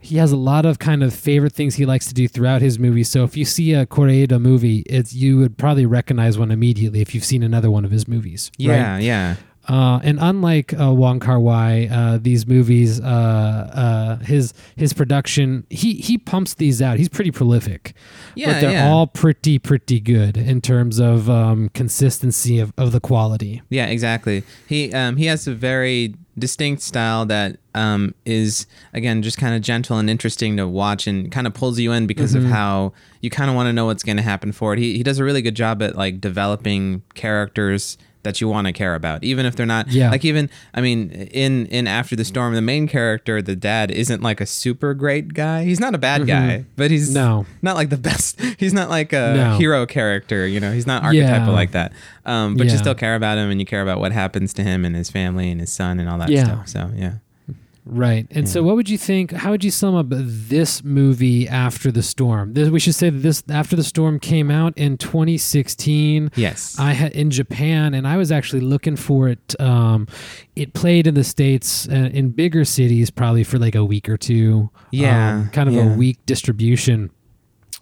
he 0.00 0.16
has 0.16 0.32
a 0.32 0.36
lot 0.36 0.64
of 0.64 0.78
kind 0.78 1.02
of 1.02 1.12
favorite 1.12 1.52
things 1.52 1.74
he 1.74 1.84
likes 1.84 2.06
to 2.06 2.14
do 2.14 2.28
throughout 2.28 2.62
his 2.62 2.78
movies. 2.78 3.08
So 3.08 3.24
if 3.24 3.36
you 3.36 3.44
see 3.44 3.74
a 3.74 3.84
Koreeda 3.86 4.40
movie, 4.40 4.78
it's 4.86 5.12
you 5.12 5.38
would 5.38 5.58
probably 5.58 5.86
recognize 5.86 6.38
one 6.38 6.50
immediately 6.50 7.00
if 7.00 7.14
you've 7.14 7.24
seen 7.24 7.42
another 7.42 7.70
one 7.70 7.84
of 7.84 7.90
his 7.90 8.06
movies. 8.06 8.50
Yeah, 8.56 8.94
right? 8.94 9.02
yeah. 9.02 9.36
Uh, 9.68 10.00
and 10.02 10.18
unlike 10.20 10.72
uh, 10.80 10.92
Wong 10.94 11.20
Kar 11.20 11.38
Wai, 11.38 11.88
uh, 11.92 12.18
these 12.20 12.46
movies, 12.46 13.00
uh, 13.00 13.04
uh, 13.04 14.16
his 14.24 14.54
his 14.76 14.92
production, 14.94 15.66
he 15.68 15.94
he 15.94 16.16
pumps 16.16 16.54
these 16.54 16.80
out. 16.80 16.96
He's 16.98 17.10
pretty 17.10 17.30
prolific, 17.30 17.92
Yeah, 18.34 18.46
but 18.54 18.60
they're 18.62 18.70
yeah. 18.72 18.88
all 18.90 19.06
pretty 19.06 19.58
pretty 19.58 20.00
good 20.00 20.36
in 20.38 20.60
terms 20.62 20.98
of 20.98 21.28
um, 21.28 21.68
consistency 21.74 22.58
of, 22.58 22.72
of 22.78 22.92
the 22.92 23.00
quality. 23.00 23.60
Yeah, 23.68 23.86
exactly. 23.86 24.42
He 24.66 24.92
um 24.94 25.16
he 25.18 25.26
has 25.26 25.46
a 25.46 25.54
very 25.54 26.14
distinct 26.38 26.80
style 26.82 27.26
that 27.26 27.58
um 27.74 28.14
is 28.24 28.66
again 28.94 29.22
just 29.22 29.38
kind 29.38 29.56
of 29.56 29.60
gentle 29.60 29.98
and 29.98 30.08
interesting 30.08 30.56
to 30.56 30.68
watch 30.68 31.06
and 31.08 31.32
kind 31.32 31.46
of 31.48 31.52
pulls 31.52 31.78
you 31.80 31.92
in 31.92 32.06
because 32.06 32.32
Mm-hmm. 32.34 32.46
of 32.46 32.52
how 32.52 32.92
you 33.20 33.28
kind 33.30 33.50
of 33.50 33.56
want 33.56 33.66
to 33.66 33.72
know 33.72 33.86
what's 33.86 34.02
going 34.04 34.16
to 34.16 34.22
happen 34.22 34.52
for 34.52 34.72
it. 34.72 34.78
He 34.78 34.96
he 34.96 35.02
does 35.02 35.18
a 35.18 35.24
really 35.24 35.42
good 35.42 35.56
job 35.56 35.82
at 35.82 35.94
like 35.96 36.20
developing 36.20 37.02
characters 37.14 37.98
that 38.24 38.40
you 38.40 38.48
want 38.48 38.66
to 38.66 38.72
care 38.72 38.94
about 38.94 39.22
even 39.24 39.46
if 39.46 39.54
they're 39.56 39.64
not 39.66 39.88
Yeah. 39.88 40.10
like 40.10 40.24
even 40.24 40.50
i 40.74 40.80
mean 40.80 41.10
in 41.10 41.66
in 41.66 41.86
after 41.86 42.16
the 42.16 42.24
storm 42.24 42.54
the 42.54 42.60
main 42.60 42.88
character 42.88 43.40
the 43.40 43.54
dad 43.56 43.90
isn't 43.90 44.22
like 44.22 44.40
a 44.40 44.46
super 44.46 44.92
great 44.94 45.34
guy 45.34 45.64
he's 45.64 45.80
not 45.80 45.94
a 45.94 45.98
bad 45.98 46.26
guy 46.26 46.64
but 46.76 46.90
he's 46.90 47.08
Mm-hmm. 47.10 47.14
No. 47.14 47.46
not 47.62 47.76
like 47.76 47.90
the 47.90 47.96
best 48.08 48.40
he's 48.58 48.74
not 48.74 48.90
like 48.90 49.12
a 49.12 49.34
No. 49.34 49.56
hero 49.58 49.86
character 49.86 50.46
you 50.46 50.60
know 50.60 50.72
he's 50.72 50.86
not 50.86 51.02
archetypal 51.04 51.48
Yeah. 51.48 51.52
like 51.52 51.70
that 51.72 51.92
um 52.26 52.56
but 52.56 52.66
you 52.68 52.76
still 52.76 52.94
care 52.94 53.14
about 53.14 53.38
him 53.38 53.50
and 53.50 53.60
you 53.60 53.66
care 53.66 53.82
about 53.82 54.00
what 54.00 54.12
happens 54.12 54.52
to 54.54 54.62
him 54.62 54.84
and 54.84 54.94
his 54.96 55.10
family 55.10 55.50
and 55.50 55.60
his 55.60 55.72
son 55.72 56.00
and 56.00 56.08
all 56.08 56.18
that 56.18 56.28
Yeah. 56.28 56.44
stuff. 56.44 56.68
So 56.68 56.90
yeah. 56.96 57.12
Right. 57.90 58.26
And 58.30 58.46
so 58.46 58.62
what 58.62 58.76
would 58.76 58.90
you 58.90 58.98
think 58.98 59.32
how 59.32 59.50
would 59.50 59.64
you 59.64 59.70
sum 59.70 59.94
up 59.94 60.06
this 60.10 60.84
movie 60.84 61.48
after 61.48 61.90
the 61.90 62.02
storm? 62.02 62.52
This, 62.52 62.68
we 62.68 62.78
should 62.80 62.94
say 62.94 63.08
that 63.08 63.18
this 63.20 63.42
after 63.48 63.76
the 63.76 63.82
storm 63.82 64.20
came 64.20 64.50
out 64.50 64.76
in 64.76 64.98
2016. 64.98 66.30
Yes. 66.36 66.78
I 66.78 66.92
had 66.92 67.12
in 67.12 67.30
Japan 67.30 67.94
and 67.94 68.06
I 68.06 68.16
was 68.18 68.30
actually 68.30 68.60
looking 68.60 68.96
for 68.96 69.28
it 69.28 69.58
um 69.60 70.06
it 70.54 70.74
played 70.74 71.06
in 71.06 71.14
the 71.14 71.24
states 71.24 71.88
uh, 71.88 72.10
in 72.12 72.30
bigger 72.30 72.64
cities 72.64 73.10
probably 73.10 73.44
for 73.44 73.58
like 73.58 73.74
a 73.74 73.84
week 73.84 74.08
or 74.08 74.16
two. 74.18 74.70
Yeah, 74.90 75.34
Um, 75.36 75.50
kind 75.50 75.68
of 75.68 75.74
yeah. 75.74 75.92
a 75.94 75.96
weak 75.96 76.18
distribution. 76.26 77.10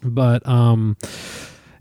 But 0.03 0.47
um 0.47 0.95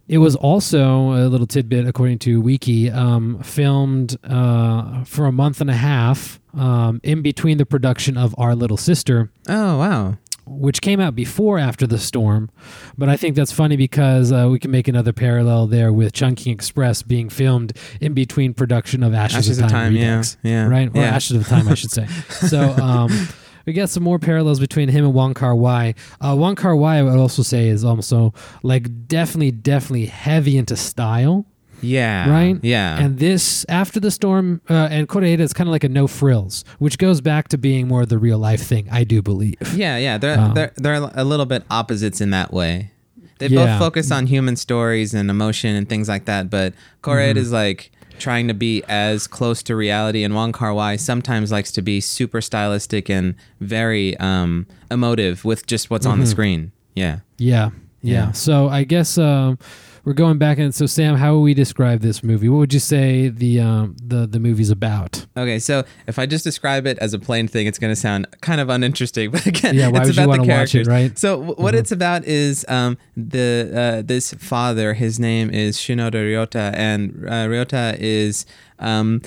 it 0.08 0.18
was 0.18 0.36
also 0.36 1.12
a 1.12 1.26
little 1.28 1.46
tidbit, 1.46 1.86
according 1.86 2.18
to 2.20 2.40
Wiki, 2.40 2.90
um, 2.90 3.42
filmed 3.42 4.16
uh, 4.24 5.04
for 5.04 5.26
a 5.26 5.32
month 5.32 5.60
and 5.60 5.68
a 5.68 5.74
half 5.74 6.40
um, 6.54 7.00
in 7.02 7.22
between 7.22 7.58
the 7.58 7.66
production 7.66 8.16
of 8.16 8.34
Our 8.38 8.54
Little 8.54 8.76
Sister, 8.76 9.30
oh 9.48 9.78
wow. 9.78 10.16
which 10.46 10.80
came 10.80 11.00
out 11.00 11.16
before 11.16 11.58
After 11.58 11.88
the 11.88 11.98
Storm. 11.98 12.50
But 12.96 13.08
I 13.08 13.16
think 13.16 13.34
that's 13.34 13.50
funny 13.50 13.76
because 13.76 14.30
uh, 14.30 14.48
we 14.50 14.60
can 14.60 14.70
make 14.70 14.86
another 14.86 15.12
parallel 15.12 15.66
there 15.66 15.92
with 15.92 16.12
Chungking 16.12 16.52
Express 16.52 17.02
being 17.02 17.28
filmed 17.28 17.76
in 18.00 18.14
between 18.14 18.54
production 18.54 19.02
of 19.02 19.12
Ashes, 19.12 19.38
Ashes 19.48 19.58
of 19.58 19.64
of 19.64 19.70
Time, 19.72 19.94
Time, 19.94 19.96
yeah, 19.96 20.22
yeah, 20.44 20.66
right? 20.68 20.88
Or 20.94 21.00
yeah. 21.00 21.08
Ashes 21.08 21.36
of 21.36 21.48
Time, 21.48 21.68
I 21.68 21.74
should 21.74 21.90
say. 21.90 22.06
So. 22.30 22.70
Um, 22.70 23.28
We 23.66 23.72
got 23.72 23.90
some 23.90 24.02
more 24.04 24.18
parallels 24.18 24.60
between 24.60 24.88
him 24.88 25.04
and 25.04 25.12
Wong 25.12 25.34
Kar 25.34 25.54
Wai. 25.54 25.94
Uh, 26.20 26.36
Wong 26.38 26.54
Kar 26.54 26.76
Wai, 26.76 26.98
I 26.98 27.02
would 27.02 27.18
also 27.18 27.42
say, 27.42 27.68
is 27.68 27.84
also 27.84 28.32
like 28.62 29.08
definitely, 29.08 29.50
definitely 29.50 30.06
heavy 30.06 30.56
into 30.56 30.76
style 30.76 31.44
Yeah. 31.82 32.30
right? 32.30 32.58
Yeah. 32.62 32.98
And 32.98 33.18
this 33.18 33.66
after 33.68 33.98
the 34.00 34.10
storm 34.12 34.60
uh, 34.70 34.88
and 34.90 35.08
Koreeda 35.08 35.40
is 35.40 35.52
kind 35.52 35.68
of 35.68 35.72
like 35.72 35.84
a 35.84 35.88
no 35.88 36.06
frills, 36.06 36.64
which 36.78 36.96
goes 36.98 37.20
back 37.20 37.48
to 37.48 37.58
being 37.58 37.88
more 37.88 38.02
of 38.02 38.08
the 38.08 38.18
real 38.18 38.38
life 38.38 38.62
thing. 38.62 38.88
I 38.90 39.02
do 39.04 39.20
believe. 39.20 39.56
yeah, 39.74 39.96
yeah. 39.98 40.16
They're 40.16 40.38
Um, 40.38 40.54
they're 40.54 40.72
they're 40.76 41.10
a 41.14 41.24
little 41.24 41.46
bit 41.46 41.64
opposites 41.70 42.20
in 42.20 42.30
that 42.30 42.52
way. 42.52 42.92
They 43.38 43.48
Yeah. 43.48 43.66
both 43.66 43.78
focus 43.80 44.10
on 44.12 44.26
human 44.28 44.56
stories 44.56 45.12
and 45.12 45.28
emotion 45.28 45.74
and 45.76 45.88
things 45.88 46.08
like 46.08 46.24
that, 46.26 46.48
but 46.50 46.72
Koreed 47.02 47.30
Mm-hmm. 47.32 47.38
is 47.38 47.52
like 47.52 47.90
trying 48.18 48.48
to 48.48 48.54
be 48.54 48.82
as 48.88 49.26
close 49.26 49.62
to 49.64 49.76
reality 49.76 50.22
and 50.24 50.34
Wong 50.34 50.52
Kar 50.52 50.74
Wai 50.74 50.96
sometimes 50.96 51.52
likes 51.52 51.72
to 51.72 51.82
be 51.82 52.00
super 52.00 52.40
stylistic 52.40 53.08
and 53.08 53.34
very 53.60 54.16
um 54.18 54.66
emotive 54.90 55.44
with 55.44 55.66
just 55.66 55.90
what's 55.90 56.06
on 56.06 56.20
the 56.20 56.26
screen. 56.26 56.72
Yeah. 56.94 57.20
Yeah, 57.38 57.70
yeah. 58.02 58.12
Yeah. 58.26 58.32
So 58.32 58.68
I 58.68 58.84
guess 58.84 59.18
um, 59.18 59.58
we're 60.06 60.12
going 60.12 60.38
back 60.38 60.56
and 60.58 60.72
so 60.72 60.86
Sam, 60.86 61.16
how 61.16 61.34
would 61.34 61.40
we 61.42 61.52
describe 61.52 62.00
this 62.00 62.22
movie? 62.22 62.48
What 62.48 62.58
would 62.58 62.72
you 62.72 62.78
say 62.80 63.28
the 63.28 63.60
um, 63.60 63.96
the 64.00 64.26
the 64.26 64.38
movie's 64.38 64.70
about? 64.70 65.26
Okay, 65.36 65.58
so 65.58 65.84
if 66.06 66.16
I 66.18 66.26
just 66.26 66.44
describe 66.44 66.86
it 66.86 66.96
as 67.00 67.12
a 67.12 67.18
plain 67.18 67.48
thing, 67.48 67.66
it's 67.66 67.78
going 67.80 67.90
to 67.92 67.96
sound 68.00 68.26
kind 68.40 68.60
of 68.60 68.68
uninteresting. 68.70 69.30
But 69.36 69.44
again, 69.46 69.74
Yeah, 69.74 69.88
why 69.88 69.98
it's 69.98 70.06
would 70.08 70.16
you 70.16 70.22
about 70.22 70.32
the 70.36 70.38
wanna 70.42 70.60
watch 70.60 70.74
it, 70.76 70.86
characters. 70.86 70.88
right? 70.88 71.06
Mm-hmm. 71.10 71.16
So 71.16 71.36
w- 71.38 71.54
what 71.56 71.74
it's 71.74 71.90
about 71.90 72.24
is 72.24 72.64
um, 72.68 72.96
the 73.16 73.98
uh, 74.00 74.02
this 74.06 74.32
father. 74.34 74.94
His 74.94 75.18
name 75.18 75.50
is 75.50 75.76
Shinoda 75.76 76.12
Ryota, 76.14 76.72
and 76.74 77.24
uh, 77.26 77.48
Ryota 77.48 77.96
is. 77.98 78.46
Um, 78.78 79.22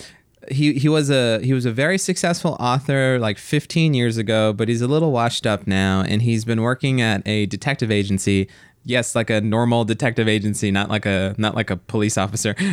he, 0.49 0.73
he 0.73 0.89
was 0.89 1.11
a 1.11 1.39
he 1.43 1.53
was 1.53 1.65
a 1.65 1.71
very 1.71 1.97
successful 1.99 2.55
author 2.59 3.19
like 3.19 3.37
15 3.37 3.93
years 3.93 4.17
ago, 4.17 4.51
but 4.53 4.67
he's 4.67 4.81
a 4.81 4.87
little 4.87 5.11
washed 5.11 5.45
up 5.45 5.67
now, 5.67 6.01
and 6.01 6.21
he's 6.23 6.43
been 6.45 6.61
working 6.61 7.01
at 7.01 7.21
a 7.27 7.45
detective 7.47 7.91
agency 7.91 8.47
yes 8.83 9.15
like 9.15 9.29
a 9.29 9.41
normal 9.41 9.85
detective 9.85 10.27
agency 10.27 10.71
not 10.71 10.89
like 10.89 11.05
a 11.05 11.35
not 11.37 11.55
like 11.55 11.69
a 11.69 11.77
police 11.77 12.17
officer. 12.17 12.55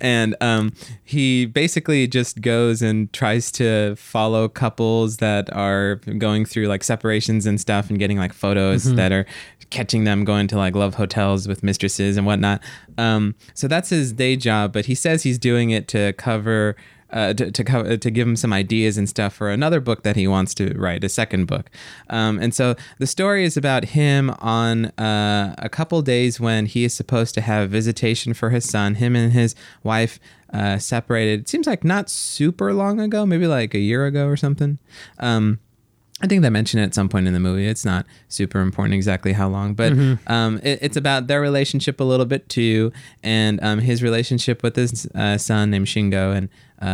And 0.00 0.36
um, 0.40 0.72
he 1.04 1.46
basically 1.46 2.06
just 2.06 2.40
goes 2.40 2.82
and 2.82 3.12
tries 3.12 3.50
to 3.52 3.96
follow 3.96 4.48
couples 4.48 5.18
that 5.18 5.52
are 5.52 5.96
going 6.18 6.44
through 6.44 6.66
like 6.66 6.84
separations 6.84 7.46
and 7.46 7.60
stuff 7.60 7.88
and 7.90 7.98
getting 7.98 8.18
like 8.18 8.32
photos 8.32 8.94
that 8.94 9.12
are 9.12 9.26
catching 9.70 10.04
them 10.04 10.24
going 10.24 10.46
to 10.48 10.56
like 10.56 10.74
love 10.74 10.94
hotels 10.94 11.48
with 11.48 11.62
mistresses 11.62 12.16
and 12.16 12.26
whatnot. 12.26 12.62
Um, 12.98 13.34
so 13.54 13.68
that's 13.68 13.90
his 13.90 14.12
day 14.12 14.36
job 14.36 14.72
but 14.72 14.86
he 14.86 14.94
says 14.94 15.22
he's 15.22 15.38
doing 15.38 15.70
it 15.70 15.88
to 15.88 16.12
cover 16.14 16.76
uh, 17.12 17.34
to 17.34 17.50
to, 17.50 17.64
co- 17.64 17.96
to 17.96 18.10
give 18.10 18.26
him 18.26 18.36
some 18.36 18.52
ideas 18.52 18.98
and 18.98 19.08
stuff 19.08 19.34
for 19.34 19.50
another 19.50 19.80
book 19.80 20.02
that 20.02 20.16
he 20.16 20.26
wants 20.26 20.54
to 20.54 20.72
write, 20.78 21.04
a 21.04 21.08
second 21.08 21.46
book. 21.46 21.70
Um, 22.10 22.38
and 22.38 22.54
so 22.54 22.74
the 22.98 23.06
story 23.06 23.44
is 23.44 23.56
about 23.56 23.84
him 23.84 24.30
on 24.40 24.86
uh, 24.98 25.54
a 25.58 25.68
couple 25.68 26.02
days 26.02 26.40
when 26.40 26.66
he 26.66 26.84
is 26.84 26.94
supposed 26.94 27.34
to 27.34 27.40
have 27.40 27.70
visitation 27.70 28.34
for 28.34 28.50
his 28.50 28.68
son. 28.68 28.96
Him 28.96 29.16
and 29.16 29.32
his 29.32 29.54
wife 29.82 30.18
uh, 30.52 30.78
separated. 30.78 31.40
It 31.40 31.48
seems 31.48 31.66
like 31.66 31.84
not 31.84 32.08
super 32.08 32.72
long 32.72 33.00
ago, 33.00 33.26
maybe 33.26 33.46
like 33.46 33.74
a 33.74 33.78
year 33.78 34.06
ago 34.06 34.26
or 34.26 34.36
something. 34.36 34.78
Um, 35.18 35.58
I 36.22 36.26
think 36.26 36.40
they 36.40 36.48
mention 36.48 36.80
it 36.80 36.84
at 36.84 36.94
some 36.94 37.10
point 37.10 37.26
in 37.26 37.34
the 37.34 37.40
movie. 37.40 37.66
It's 37.66 37.84
not 37.84 38.06
super 38.28 38.60
important 38.60 38.94
exactly 38.94 39.34
how 39.34 39.48
long, 39.48 39.74
but 39.74 39.92
um, 40.26 40.60
it, 40.62 40.78
it's 40.80 40.96
about 40.96 41.26
their 41.26 41.42
relationship 41.42 42.00
a 42.00 42.04
little 42.04 42.24
bit 42.24 42.48
too, 42.48 42.90
and 43.22 43.62
um, 43.62 43.80
his 43.80 44.02
relationship 44.02 44.62
with 44.62 44.76
his 44.76 45.06
uh, 45.14 45.36
son 45.36 45.70
named 45.70 45.86
Shingo, 45.86 46.34
and 46.34 46.48
uh, 46.80 46.84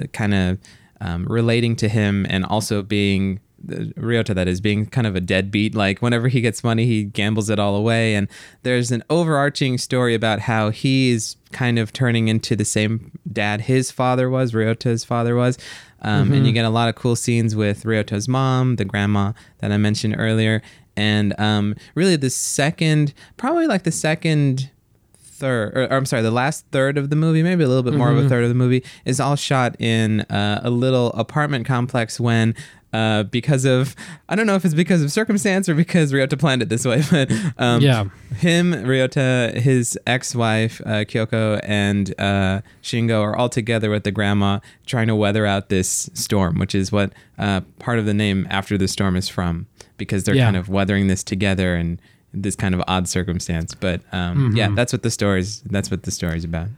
uh, 0.00 0.06
kind 0.12 0.34
of 0.34 0.58
um, 1.00 1.24
relating 1.24 1.76
to 1.76 1.88
him, 1.88 2.26
and 2.28 2.44
also 2.44 2.82
being 2.82 3.40
the 3.64 3.92
Ryota 3.96 4.34
that 4.34 4.48
is 4.48 4.60
being 4.60 4.86
kind 4.86 5.06
of 5.06 5.16
a 5.16 5.20
deadbeat. 5.20 5.74
Like 5.74 6.02
whenever 6.02 6.28
he 6.28 6.40
gets 6.40 6.64
money, 6.64 6.84
he 6.86 7.04
gambles 7.04 7.48
it 7.48 7.58
all 7.58 7.76
away. 7.76 8.14
And 8.14 8.28
there's 8.62 8.90
an 8.90 9.02
overarching 9.08 9.78
story 9.78 10.14
about 10.14 10.40
how 10.40 10.70
he's 10.70 11.36
kind 11.52 11.78
of 11.78 11.92
turning 11.92 12.28
into 12.28 12.56
the 12.56 12.64
same 12.64 13.12
dad 13.30 13.62
his 13.62 13.90
father 13.90 14.28
was, 14.28 14.52
Ryota's 14.52 15.04
father 15.04 15.36
was. 15.36 15.58
Um, 16.02 16.32
And 16.32 16.46
you 16.46 16.52
get 16.52 16.64
a 16.64 16.70
lot 16.70 16.88
of 16.88 16.94
cool 16.94 17.16
scenes 17.16 17.54
with 17.54 17.84
Ryota's 17.84 18.28
mom, 18.28 18.76
the 18.76 18.84
grandma 18.84 19.32
that 19.58 19.70
I 19.72 19.76
mentioned 19.76 20.16
earlier. 20.18 20.60
And 20.96 21.38
um, 21.38 21.74
really, 21.94 22.16
the 22.16 22.28
second, 22.30 23.14
probably 23.36 23.66
like 23.66 23.84
the 23.84 23.92
second 23.92 24.70
third, 25.16 25.72
or, 25.76 25.84
or 25.84 25.92
I'm 25.94 26.04
sorry, 26.06 26.22
the 26.22 26.30
last 26.30 26.66
third 26.70 26.98
of 26.98 27.08
the 27.10 27.16
movie, 27.16 27.42
maybe 27.42 27.64
a 27.64 27.68
little 27.68 27.82
bit 27.82 27.94
more 27.94 28.10
of 28.10 28.18
a 28.18 28.28
third 28.28 28.42
of 28.42 28.48
the 28.48 28.54
movie, 28.54 28.84
is 29.04 29.18
all 29.20 29.36
shot 29.36 29.74
in 29.80 30.20
uh, 30.22 30.60
a 30.62 30.70
little 30.70 31.08
apartment 31.12 31.66
complex 31.66 32.20
when. 32.20 32.54
Uh, 32.92 33.22
because 33.22 33.64
of 33.64 33.96
I 34.28 34.34
don't 34.34 34.46
know 34.46 34.54
if 34.54 34.66
it's 34.66 34.74
because 34.74 35.02
of 35.02 35.10
circumstance 35.10 35.66
or 35.66 35.74
because 35.74 36.12
Ryota 36.12 36.38
planned 36.38 36.60
it 36.60 36.68
this 36.68 36.84
way, 36.84 37.02
but 37.10 37.32
um, 37.56 37.80
Yeah. 37.80 38.04
him, 38.36 38.72
Ryota, 38.72 39.54
his 39.54 39.98
ex-wife 40.06 40.80
uh, 40.84 41.04
Kyoko, 41.04 41.58
and 41.64 42.14
uh, 42.20 42.60
Shingo 42.82 43.22
are 43.22 43.34
all 43.34 43.48
together 43.48 43.88
with 43.88 44.04
the 44.04 44.10
grandma 44.10 44.58
trying 44.84 45.06
to 45.06 45.14
weather 45.16 45.46
out 45.46 45.70
this 45.70 46.10
storm, 46.12 46.58
which 46.58 46.74
is 46.74 46.92
what 46.92 47.12
uh, 47.38 47.62
part 47.78 47.98
of 47.98 48.04
the 48.04 48.14
name 48.14 48.46
"After 48.50 48.76
the 48.76 48.88
Storm" 48.88 49.16
is 49.16 49.26
from, 49.28 49.66
because 49.96 50.24
they're 50.24 50.34
Yeah. 50.34 50.44
kind 50.44 50.56
of 50.58 50.68
weathering 50.68 51.06
this 51.08 51.22
together 51.24 51.74
and 51.74 51.98
this 52.34 52.56
kind 52.56 52.74
of 52.74 52.82
odd 52.86 53.08
circumstance. 53.08 53.74
But 53.74 54.02
um, 54.12 54.52
yeah, 54.54 54.68
that's 54.74 54.92
what 54.92 55.02
the 55.02 55.10
story's 55.10 55.60
that's 55.62 55.90
what 55.90 56.02
the 56.02 56.10
story's 56.10 56.44
about. 56.44 56.68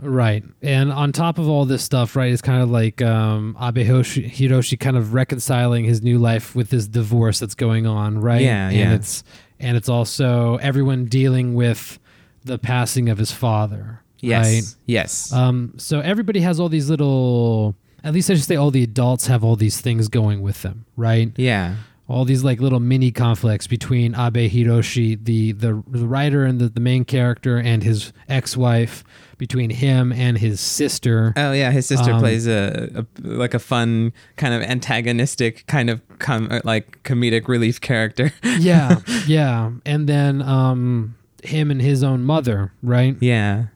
Right. 0.00 0.42
And 0.60 0.92
on 0.92 1.12
top 1.12 1.38
of 1.38 1.48
all 1.48 1.64
this 1.64 1.82
stuff, 1.84 2.16
right, 2.16 2.32
it's 2.32 2.42
kind 2.42 2.62
of 2.62 2.70
like 2.70 3.00
um, 3.00 3.56
Abe 3.60 3.86
Hoshi, 3.86 4.28
Hiroshi 4.28 4.78
kind 4.78 4.96
of 4.96 5.14
reconciling 5.14 5.84
his 5.84 6.02
new 6.02 6.18
life 6.18 6.54
with 6.54 6.70
this 6.70 6.86
divorce 6.86 7.38
that's 7.38 7.54
going 7.54 7.86
on, 7.86 8.18
right? 8.20 8.42
Yeah, 8.42 8.68
and 8.68 8.76
yeah. 8.76 8.94
It's 8.94 9.22
and 9.60 9.76
it's 9.76 9.88
also 9.88 10.56
everyone 10.56 11.04
dealing 11.06 11.54
with 11.54 11.98
the 12.44 12.58
passing 12.58 13.08
of 13.08 13.18
his 13.18 13.30
father. 13.32 14.00
Yes, 14.20 14.44
Right. 14.46 14.74
yes, 14.86 15.32
Um, 15.32 15.74
so 15.76 16.00
everybody 16.00 16.40
has 16.40 16.58
all 16.58 16.68
these 16.68 16.90
little. 16.90 17.76
At 18.02 18.12
least 18.12 18.28
I 18.30 18.34
should 18.34 18.44
say 18.44 18.56
all 18.56 18.70
the 18.70 18.82
adults 18.82 19.28
have 19.28 19.42
all 19.44 19.56
these 19.56 19.80
things 19.80 20.08
going 20.08 20.42
with 20.42 20.60
them, 20.62 20.84
right? 20.96 21.32
yeah, 21.36 21.76
all 22.06 22.24
these 22.24 22.44
like 22.44 22.60
little 22.60 22.80
mini 22.80 23.10
conflicts 23.10 23.66
between 23.66 24.14
Abe 24.14 24.50
Hiroshi, 24.50 25.22
the 25.24 25.52
the, 25.52 25.82
the 25.88 26.06
writer 26.06 26.44
and 26.44 26.60
the, 26.60 26.68
the 26.68 26.80
main 26.80 27.04
character, 27.04 27.56
and 27.56 27.82
his 27.82 28.12
ex-wife, 28.28 29.02
between 29.38 29.70
him 29.70 30.12
and 30.12 30.36
his 30.38 30.60
sister. 30.60 31.32
Oh 31.36 31.52
yeah, 31.52 31.70
his 31.70 31.86
sister 31.86 32.12
Um, 32.12 32.20
plays 32.20 32.46
a, 32.46 32.90
a 32.94 33.06
like 33.26 33.54
a 33.54 33.58
fun 33.58 34.12
kind 34.36 34.52
of 34.54 34.62
antagonistic 34.62 35.66
kind 35.66 35.88
of 35.88 36.02
com- 36.18 36.50
like 36.64 37.02
comedic 37.04 37.48
relief 37.48 37.80
character. 37.80 38.32
yeah, 38.58 39.00
yeah, 39.26 39.70
and 39.86 40.06
then 40.08 40.42
um, 40.42 41.16
him 41.42 41.70
and 41.70 41.80
his 41.80 42.02
own 42.02 42.22
mother, 42.22 42.72
right? 42.82 43.16
yeah. 43.20 43.66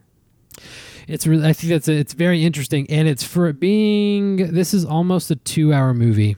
It's 1.06 1.26
really, 1.26 1.48
I 1.48 1.54
think 1.54 1.70
that's 1.70 1.88
it's 1.88 2.12
very 2.12 2.44
interesting, 2.44 2.86
and 2.90 3.08
it's 3.08 3.24
for 3.24 3.46
it 3.48 3.58
being 3.58 4.52
this 4.52 4.74
is 4.74 4.84
almost 4.84 5.30
a 5.30 5.36
two-hour 5.36 5.94
movie, 5.94 6.36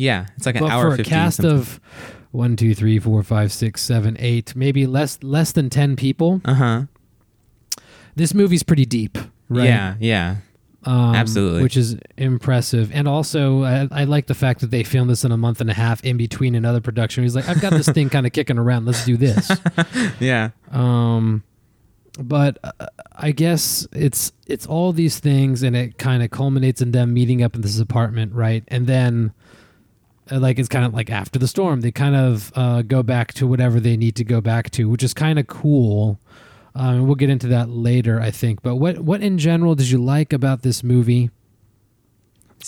Yeah, 0.00 0.26
it's 0.36 0.46
like 0.46 0.54
an 0.56 0.62
but 0.62 0.70
hour 0.70 0.88
for 0.88 0.94
a 0.94 0.96
15 0.96 1.10
cast 1.10 1.36
something. 1.38 1.52
of 1.58 1.80
one, 2.30 2.56
two, 2.56 2.74
three, 2.74 2.98
four, 2.98 3.22
five, 3.22 3.52
six, 3.52 3.82
seven, 3.82 4.16
eight, 4.18 4.56
maybe 4.56 4.86
less 4.86 5.18
less 5.22 5.52
than 5.52 5.68
ten 5.68 5.94
people. 5.94 6.40
Uh-huh. 6.44 6.84
This 8.16 8.32
movie's 8.34 8.62
pretty 8.62 8.86
deep, 8.86 9.18
right? 9.48 9.66
Yeah, 9.66 9.94
yeah. 10.00 10.36
um, 10.84 11.14
Absolutely. 11.14 11.62
which 11.62 11.76
is 11.76 11.96
impressive. 12.16 12.90
And 12.92 13.06
also, 13.06 13.62
I, 13.64 13.88
I 13.90 14.04
like 14.04 14.26
the 14.26 14.34
fact 14.34 14.60
that 14.60 14.70
they 14.70 14.82
filmed 14.84 15.10
this 15.10 15.24
in 15.24 15.32
a 15.32 15.36
month 15.36 15.60
and 15.60 15.68
a 15.70 15.74
half 15.74 16.02
in 16.04 16.16
between 16.16 16.54
another 16.54 16.80
production. 16.80 17.22
He's 17.22 17.36
like, 17.36 17.48
I've 17.48 17.60
got 17.60 17.72
this 17.72 17.88
thing 17.88 18.08
kind 18.08 18.26
of 18.26 18.32
kicking 18.38 18.58
around. 18.58 18.86
Let's 18.86 19.04
do 19.04 19.16
this. 19.16 19.50
Yeah. 20.20 20.50
Um, 20.70 21.44
but 22.18 22.58
uh, 22.64 22.72
I 23.16 23.32
guess 23.32 23.86
it's 23.92 24.32
it's 24.46 24.66
all 24.66 24.92
these 24.92 25.18
things, 25.20 25.62
and 25.62 25.76
it 25.76 25.98
kind 25.98 26.22
of 26.22 26.30
culminates 26.30 26.80
in 26.82 26.90
them 26.92 27.12
meeting 27.14 27.42
up 27.42 27.54
in 27.54 27.60
this 27.62 27.78
apartment, 27.78 28.32
right? 28.34 28.64
And 28.68 28.86
then, 28.86 29.32
uh, 29.38 29.39
like, 30.38 30.58
it's 30.58 30.68
kind 30.68 30.84
of 30.84 30.94
like 30.94 31.10
after 31.10 31.38
the 31.38 31.48
storm, 31.48 31.80
they 31.80 31.90
kind 31.90 32.14
of 32.16 32.52
uh, 32.54 32.82
go 32.82 33.02
back 33.02 33.34
to 33.34 33.46
whatever 33.46 33.80
they 33.80 33.96
need 33.96 34.14
to 34.16 34.24
go 34.24 34.40
back 34.40 34.70
to, 34.70 34.88
which 34.88 35.02
is 35.02 35.12
kind 35.14 35.38
of 35.38 35.46
cool. 35.46 36.18
Um, 36.74 36.94
and 36.94 37.06
we'll 37.06 37.16
get 37.16 37.30
into 37.30 37.48
that 37.48 37.68
later, 37.68 38.20
I 38.20 38.30
think. 38.30 38.62
But 38.62 38.76
what 38.76 39.00
what 39.00 39.22
in 39.22 39.38
general 39.38 39.74
did 39.74 39.90
you 39.90 39.98
like 40.02 40.32
about 40.32 40.62
this 40.62 40.84
movie? 40.84 41.30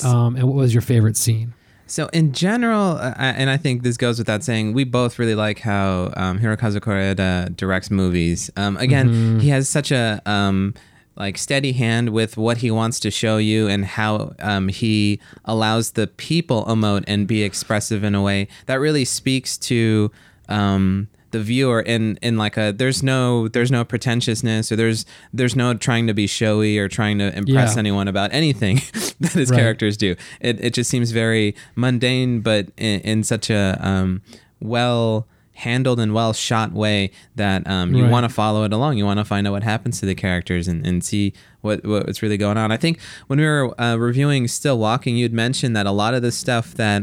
Um, 0.05 0.37
and 0.37 0.45
what 0.49 0.57
was 0.57 0.75
your 0.75 0.81
favorite 0.83 1.17
scene? 1.17 1.55
So 1.87 2.09
in 2.13 2.33
general, 2.33 2.93
uh, 2.97 3.13
and 3.19 3.51
I 3.51 3.59
think 3.59 3.83
this 3.83 3.97
goes 3.99 4.19
without 4.19 4.43
saying, 4.43 4.73
we 4.73 4.85
both 4.85 5.19
really 5.19 5.35
like 5.35 5.59
how 5.61 6.13
um, 6.17 6.39
Hirokazu 6.39 6.81
Koreeda 6.81 7.55
directs 7.55 7.91
movies. 7.91 8.51
Um, 8.57 8.77
again, 8.79 9.11
Mm-hmm. 9.11 9.39
he 9.41 9.51
has 9.51 9.69
such 9.69 9.93
a 9.93 10.23
um, 10.25 10.73
like 11.17 11.37
steady 11.39 11.73
hand 11.73 12.11
with 12.11 12.37
what 12.37 12.59
he 12.59 12.71
wants 12.71 12.99
to 13.01 13.11
show 13.11 13.37
you 13.37 13.69
and 13.69 13.85
how 13.85 14.35
um, 14.39 14.69
he 14.69 15.21
allows 15.45 15.93
the 15.93 16.07
people 16.07 16.65
emote 16.67 17.05
and 17.07 17.27
be 17.27 17.43
expressive 17.43 18.03
in 18.05 18.15
a 18.15 18.23
way 18.23 18.49
that 18.67 18.77
really 18.81 19.05
speaks 19.05 19.57
to. 19.59 20.11
Um, 20.49 21.09
the 21.31 21.41
viewer 21.41 21.81
in 21.81 22.19
in 22.21 22.37
like 22.37 22.59
a 22.59 22.73
there's 22.73 23.03
no 23.03 23.49
there's 23.49 23.71
no 23.71 23.85
pretentiousness 23.87 24.71
or 24.71 24.77
there's 24.77 25.07
there's 25.33 25.57
no 25.57 25.73
trying 25.73 26.07
to 26.07 26.13
be 26.13 26.27
showy 26.27 26.77
or 26.77 26.89
trying 26.89 27.17
to 27.21 27.35
impress 27.35 27.73
Yeah. 27.73 27.79
anyone 27.79 28.07
about 28.07 28.35
anything 28.35 28.77
that 29.21 29.33
his 29.33 29.49
Right. 29.51 29.57
characters 29.59 29.97
do. 29.97 30.15
It 30.43 30.63
it 30.63 30.75
just 30.75 30.91
seems 30.91 31.11
very 31.11 31.55
mundane, 31.75 32.41
but 32.43 32.67
in, 32.77 33.01
in 33.01 33.25
such 33.25 33.49
a 33.49 33.79
um, 33.81 34.21
well 34.61 35.27
handled 35.55 36.01
and 36.01 36.15
well 36.15 36.33
shot 36.33 36.73
way 36.73 37.11
that 37.37 37.67
um, 37.69 37.95
you 37.95 38.03
Right. 38.05 38.11
want 38.11 38.25
to 38.25 38.29
follow 38.35 38.65
it 38.65 38.73
along. 38.73 38.97
You 38.99 39.05
want 39.05 39.19
to 39.19 39.25
find 39.25 39.47
out 39.47 39.53
what 39.53 39.63
happens 39.63 40.01
to 40.01 40.07
the 40.07 40.15
characters 40.15 40.67
and, 40.69 40.87
and 40.87 41.05
see 41.05 41.33
what 41.61 41.85
what's 41.85 42.23
really 42.23 42.37
going 42.39 42.57
on. 42.57 42.73
I 42.73 42.77
think 42.77 43.01
when 43.27 43.39
we 43.39 43.45
were 43.47 43.81
uh, 43.81 43.97
reviewing 43.97 44.49
Still 44.49 44.79
Walking, 44.79 45.17
you'd 45.17 45.33
mentioned 45.33 45.77
that 45.77 45.87
a 45.87 45.93
lot 45.93 46.15
of 46.15 46.23
the 46.23 46.33
stuff 46.33 46.75
that 46.75 47.03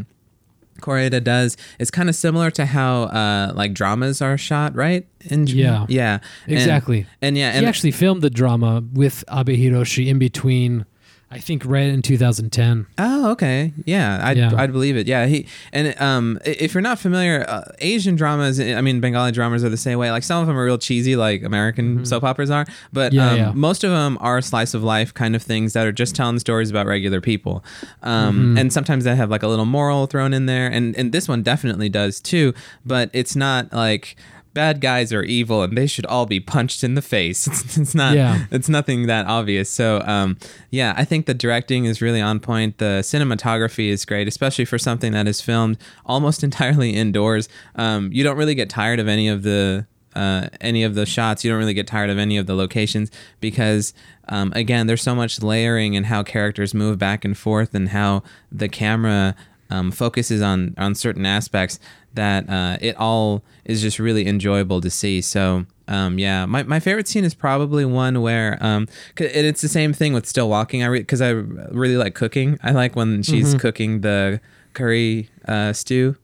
Koreeda 0.82 1.22
does 1.24 1.58
is 1.78 1.92
kind 1.92 2.08
of 2.10 2.16
similar 2.16 2.50
to 2.52 2.66
how 2.66 3.04
uh, 3.04 3.52
like 3.54 3.74
dramas 3.74 4.22
are 4.22 4.38
shot, 4.38 4.74
right? 4.76 5.06
In, 5.26 5.46
Yeah. 5.46 5.86
yeah, 5.90 6.20
Exactly. 6.48 7.06
And, 7.22 7.38
yeah, 7.38 7.52
he 7.52 7.58
and 7.58 7.68
actually 7.68 7.92
filmed 7.92 8.22
the 8.22 8.30
drama 8.30 8.82
with 8.94 9.24
Abe 9.30 9.50
Hiroshi 9.50 10.08
in 10.08 10.20
between, 10.20 10.86
I 11.32 11.38
think, 11.38 11.64
right 11.64 11.84
in 11.86 12.02
2010. 12.02 12.88
Oh, 12.98 13.32
okay. 13.32 13.72
Yeah, 13.86 14.20
I'd, 14.24 14.38
Yeah. 14.38 14.52
I'd 14.58 14.72
believe 14.72 14.98
it. 14.98 15.06
Yeah, 15.06 15.28
he 15.28 15.46
and 15.72 15.94
um, 16.02 16.40
if 16.44 16.74
you're 16.74 16.82
not 16.82 16.98
familiar, 16.98 17.46
uh, 17.48 17.66
Asian 17.80 18.16
dramas, 18.16 18.60
I 18.60 18.82
mean, 18.82 19.00
Bengali 19.00 19.32
dramas 19.32 19.64
are 19.64 19.70
the 19.70 19.78
same 19.78 20.00
way. 20.00 20.10
Like 20.12 20.24
some 20.24 20.42
of 20.42 20.48
them 20.48 20.58
are 20.58 20.66
real 20.66 20.80
cheesy, 20.80 21.16
like 21.16 21.44
American 21.44 22.04
soap 22.06 22.24
operas 22.24 22.50
are, 22.50 22.66
but 22.92 23.12
Mm-hmm. 23.12 23.16
Yeah, 23.18 23.32
um, 23.32 23.38
yeah. 23.38 23.52
most 23.54 23.84
of 23.84 23.92
them 23.92 24.18
are 24.22 24.42
slice 24.42 24.74
of 24.74 24.84
life 24.84 25.14
kind 25.14 25.36
of 25.36 25.44
things 25.44 25.74
that 25.74 25.86
are 25.86 25.92
just 25.92 26.16
telling 26.16 26.40
stories 26.40 26.70
about 26.72 26.86
regular 26.88 27.22
people. 27.22 27.64
Um, 28.02 28.30
Mm-hmm. 28.40 28.58
and 28.58 28.74
sometimes 28.74 29.04
they 29.04 29.16
have 29.16 29.30
like 29.30 29.44
a 29.44 29.48
little 29.48 29.66
moral 29.66 30.08
thrown 30.08 30.34
in 30.34 30.46
there, 30.48 30.68
and 30.68 30.96
and 30.98 31.12
this 31.12 31.28
one 31.28 31.44
definitely 31.44 31.90
does 31.90 32.20
too. 32.20 32.54
But 32.86 33.10
it's 33.14 33.36
not 33.36 33.72
like. 33.72 34.16
Bad 34.60 34.82
guys 34.82 35.14
are 35.14 35.24
evil, 35.24 35.64
and 35.64 35.78
they 35.78 35.88
should 35.88 36.06
all 36.08 36.26
be 36.26 36.40
punched 36.42 36.84
in 36.84 36.96
the 36.96 37.02
face. 37.02 37.48
It's, 37.52 37.78
it's 37.78 37.96
not 37.96 38.14
Yeah. 38.16 38.46
it's 38.52 38.68
nothing 38.68 39.08
that 39.08 39.26
obvious. 39.26 39.70
So, 39.70 40.02
um, 40.06 40.38
yeah, 40.70 40.94
I 40.98 41.06
think 41.06 41.26
the 41.28 41.34
directing 41.34 41.86
is 41.86 42.02
really 42.02 42.20
on 42.22 42.40
point. 42.42 42.78
The 42.78 43.00
cinematography 43.02 43.88
is 43.88 44.04
great, 44.04 44.28
especially 44.28 44.66
for 44.66 44.78
something 44.78 45.14
that 45.14 45.28
is 45.28 45.40
filmed 45.40 45.78
almost 46.06 46.44
entirely 46.50 46.90
indoors. 46.92 47.48
Um, 47.76 48.12
you 48.12 48.22
don't 48.26 48.36
really 48.38 48.56
get 48.56 48.70
tired 48.70 49.00
of 49.00 49.08
any 49.08 49.30
of 49.30 49.44
the 49.44 49.86
uh, 50.16 50.50
any 50.60 50.84
of 50.84 50.96
the 50.96 51.06
shots. 51.06 51.46
You 51.46 51.52
don't 51.52 51.60
really 51.60 51.74
get 51.82 51.88
tired 51.88 52.10
of 52.10 52.18
any 52.18 52.36
of 52.38 52.46
the 52.48 52.56
locations 52.56 53.12
because, 53.40 53.94
um, 54.28 54.52
again, 54.56 54.88
there's 54.88 55.04
so 55.04 55.16
much 55.16 55.42
layering 55.42 55.96
and 55.96 56.08
how 56.08 56.24
characters 56.24 56.74
move 56.74 56.98
back 56.98 57.24
and 57.24 57.38
forth 57.38 57.74
and 57.76 57.90
how 57.90 58.24
the 58.52 58.68
camera 58.68 59.36
um, 59.70 59.92
focuses 59.92 60.42
on 60.42 60.74
on 60.78 60.96
certain 60.96 61.26
aspects 61.26 61.80
that 62.16 62.50
uh, 62.50 62.78
it 62.82 62.96
all 62.98 63.44
is 63.66 63.82
just 63.82 64.00
really 64.00 64.28
enjoyable 64.28 64.82
to 64.82 64.90
see. 64.90 65.22
So 65.22 65.66
um, 65.88 66.20
yeah, 66.20 66.46
my, 66.46 66.64
my 66.64 66.80
favorite 66.80 67.08
scene 67.08 67.24
is 67.24 67.34
probably 67.34 67.84
one 67.86 68.22
where 68.22 68.58
um, 68.62 68.88
it's 69.18 69.62
the 69.62 69.68
same 69.68 69.92
thing 69.94 70.14
with 70.14 70.26
still 70.28 70.50
walking. 70.50 70.84
I 70.84 70.90
because 70.90 71.22
I 71.22 71.30
really 71.30 71.98
like 71.98 72.14
cooking. 72.16 72.58
I 72.64 72.72
like 72.72 72.96
when 72.96 73.24
she's 73.24 73.56
cooking 73.56 74.02
the 74.02 74.40
curry 74.74 75.30
uh, 75.48 75.74
stew. 75.74 76.16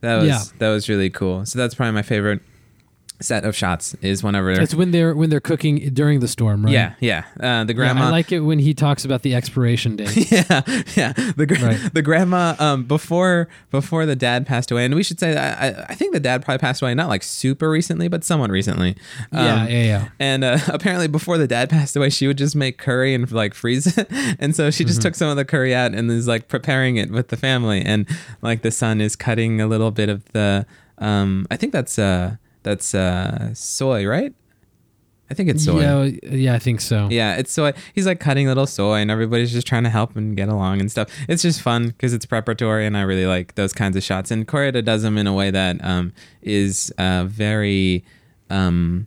That 0.00 0.16
was 0.16 0.28
Yeah. 0.28 0.42
that 0.58 0.70
was 0.70 0.88
really 0.88 1.10
cool. 1.10 1.46
So 1.46 1.58
that's 1.58 1.74
probably 1.74 1.92
my 1.92 2.02
favorite 2.02 2.40
set 3.22 3.44
of 3.44 3.54
shots 3.56 3.94
is 4.02 4.22
whenever 4.22 4.50
It's 4.50 4.74
when 4.74 4.90
they're 4.90 5.14
when 5.14 5.30
they're 5.30 5.40
cooking 5.40 5.76
during 5.94 6.20
the 6.20 6.28
storm, 6.28 6.64
right? 6.64 6.72
yeah 6.72 6.94
yeah 7.00 7.24
uh, 7.40 7.64
the 7.64 7.72
Yeah, 7.72 7.76
grandma 7.76 8.06
I 8.06 8.10
like 8.10 8.32
it 8.32 8.40
when 8.40 8.58
he 8.58 8.74
talks 8.74 9.04
about 9.04 9.22
the 9.22 9.34
expiration 9.34 9.96
date. 9.96 10.30
yeah, 10.30 10.62
yeah. 10.96 11.12
The 11.36 11.46
gra- 11.46 11.58
Right. 11.62 11.94
the 11.94 12.02
grandma 12.02 12.54
um 12.58 12.84
before 12.84 13.48
before 13.70 14.06
the 14.06 14.16
dad 14.16 14.46
passed 14.46 14.70
away, 14.70 14.84
and 14.84 14.94
we 14.94 15.02
should 15.02 15.20
say 15.20 15.36
I, 15.36 15.68
I 15.88 15.94
think 15.94 16.12
the 16.12 16.20
dad 16.20 16.44
probably 16.44 16.58
passed 16.58 16.82
away 16.82 16.94
not 16.94 17.08
like 17.08 17.22
super 17.22 17.70
recently, 17.70 18.08
but 18.08 18.24
somewhat 18.24 18.50
recently. 18.50 18.96
Um, 19.32 19.44
yeah, 19.46 19.66
yeah, 19.68 19.82
yeah. 19.84 20.08
And 20.18 20.44
uh, 20.44 20.58
apparently, 20.68 21.08
before 21.08 21.38
the 21.38 21.46
dad 21.46 21.70
passed 21.76 21.96
away, 21.96 22.10
she 22.10 22.26
would 22.26 22.38
just 22.38 22.56
make 22.56 22.78
curry 22.78 23.14
and 23.14 23.30
like 23.30 23.54
freeze 23.54 23.96
it. 23.98 24.08
And 24.38 24.54
so 24.56 24.70
she 24.70 24.84
just 24.84 24.98
Mm-hmm. 24.98 25.08
took 25.08 25.14
some 25.14 25.28
of 25.30 25.36
the 25.36 25.44
curry 25.44 25.74
out 25.74 25.94
and 25.94 26.10
is 26.10 26.28
like 26.28 26.48
preparing 26.48 26.96
it 26.96 27.10
with 27.10 27.28
the 27.28 27.36
family. 27.36 27.80
And 27.82 28.06
like 28.42 28.62
the 28.62 28.70
son 28.70 29.00
is 29.00 29.16
cutting 29.16 29.60
a 29.60 29.66
little 29.66 29.90
bit 29.90 30.08
of 30.08 30.24
the, 30.32 30.66
um, 30.98 31.46
I 31.50 31.56
think 31.56 31.72
that's 31.72 31.98
uh, 31.98 32.36
that's 32.62 32.94
uh, 32.94 33.52
soy, 33.54 34.06
right? 34.06 34.34
I 35.30 35.34
think 35.34 35.48
it's 35.48 35.64
soy. 35.64 35.80
Yeah, 35.80 36.30
yeah, 36.30 36.54
I 36.54 36.58
think 36.58 36.82
so. 36.82 37.08
Yeah, 37.10 37.36
it's 37.36 37.50
soy. 37.50 37.72
He's 37.94 38.06
like 38.06 38.20
cutting 38.20 38.46
little 38.48 38.66
soy, 38.66 38.96
and 38.96 39.10
everybody's 39.10 39.50
just 39.50 39.66
trying 39.66 39.84
to 39.84 39.90
help 39.90 40.14
and 40.14 40.36
get 40.36 40.50
along 40.50 40.80
and 40.80 40.90
stuff. 40.90 41.08
It's 41.26 41.40
just 41.40 41.62
fun 41.62 41.88
because 41.88 42.12
it's 42.12 42.26
preparatory, 42.26 42.86
and 42.86 42.96
I 42.96 43.02
really 43.02 43.26
like 43.26 43.54
those 43.54 43.72
kinds 43.72 43.96
of 43.96 44.02
shots. 44.02 44.30
And 44.30 44.46
Koreeda 44.46 44.84
does 44.84 45.02
them 45.02 45.16
in 45.16 45.26
a 45.26 45.32
way 45.32 45.50
that 45.50 45.82
um, 45.84 46.12
is 46.42 46.92
uh, 46.98 47.24
very. 47.24 48.04
Um, 48.50 49.06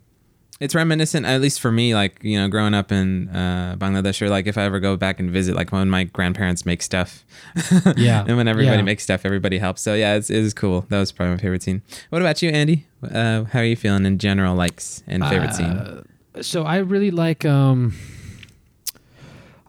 it's 0.60 0.74
reminiscent, 0.74 1.26
at 1.26 1.42
least 1.42 1.60
for 1.60 1.72
me, 1.72 1.94
like 1.94 2.24
you 2.24 2.40
know, 2.40 2.48
growing 2.48 2.74
up 2.74 2.92
in 2.92 3.28
uh, 3.30 3.76
Bangladesh, 3.78 4.22
or 4.22 4.30
like 4.30 4.48
if 4.48 4.58
I 4.58 4.64
ever 4.64 4.80
go 4.80 4.96
back 4.96 5.20
and 5.20 5.30
visit, 5.30 5.56
like 5.56 5.72
when 5.72 5.90
my 5.90 6.06
grandparents 6.06 6.66
make 6.66 6.82
stuff, 6.82 7.26
Yeah, 7.98 8.24
and 8.28 8.38
when 8.38 8.48
everybody 8.48 8.78
yeah. 8.78 8.84
makes 8.84 9.04
stuff, 9.04 9.26
everybody 9.26 9.58
helps. 9.58 9.82
So 9.82 9.94
yeah, 9.94 10.16
it's, 10.16 10.30
it 10.30 10.38
is 10.38 10.54
cool. 10.54 10.86
That 10.90 11.00
was 11.00 11.12
probably 11.12 11.36
my 11.36 11.42
favorite 11.42 11.64
scene. 11.64 11.82
What 12.10 12.22
about 12.22 12.42
you, 12.42 12.50
Andy? 12.50 12.86
Uh, 13.04 13.44
how 13.46 13.60
are 13.60 13.66
you 13.66 13.76
feeling 13.76 14.06
in 14.06 14.18
general, 14.18 14.56
likes 14.56 15.04
and 15.08 15.24
favorite 15.26 15.54
scene? 15.54 15.66
Uh, 15.66 16.04
so 16.42 16.64
I 16.64 16.78
really 16.78 17.12
like 17.12 17.46
um 17.46 17.94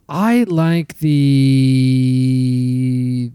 I 0.09 0.45
like 0.45 0.99
the 1.01 1.33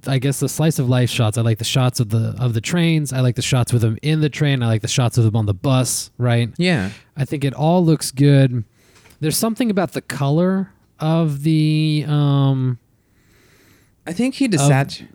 I 0.08 0.20
guess 0.20 0.40
the 0.40 0.48
slice 0.48 0.80
of 0.80 0.88
life 0.88 1.10
shots. 1.10 1.38
I 1.38 1.42
like 1.42 1.58
the 1.58 1.66
shots 1.66 2.00
of 2.00 2.10
the 2.10 2.34
of 2.40 2.54
the 2.54 2.62
trains. 2.62 3.12
I 3.12 3.20
like 3.20 3.36
the 3.36 3.42
shots 3.42 3.74
with 3.74 3.82
them 3.82 3.98
in 4.02 4.22
the 4.22 4.30
train. 4.30 4.64
I 4.64 4.68
like 4.68 4.82
the 4.82 4.88
shots 4.88 5.18
of 5.18 5.26
them 5.26 5.36
on 5.36 5.46
the 5.48 5.54
bus, 5.54 6.12
right? 6.18 6.50
Yeah, 6.58 6.92
I 7.18 7.26
think 7.26 7.44
it 7.44 7.54
all 7.54 7.84
looks 7.84 8.12
good. 8.12 8.64
There's 9.20 9.38
something 9.38 9.70
about 9.70 9.92
the 9.94 10.02
color 10.02 10.72
of 11.00 11.44
the 11.44 12.06
um 12.08 12.80
I 14.08 14.14
think 14.14 14.36
he 14.36 14.48
desat. 14.48 15.06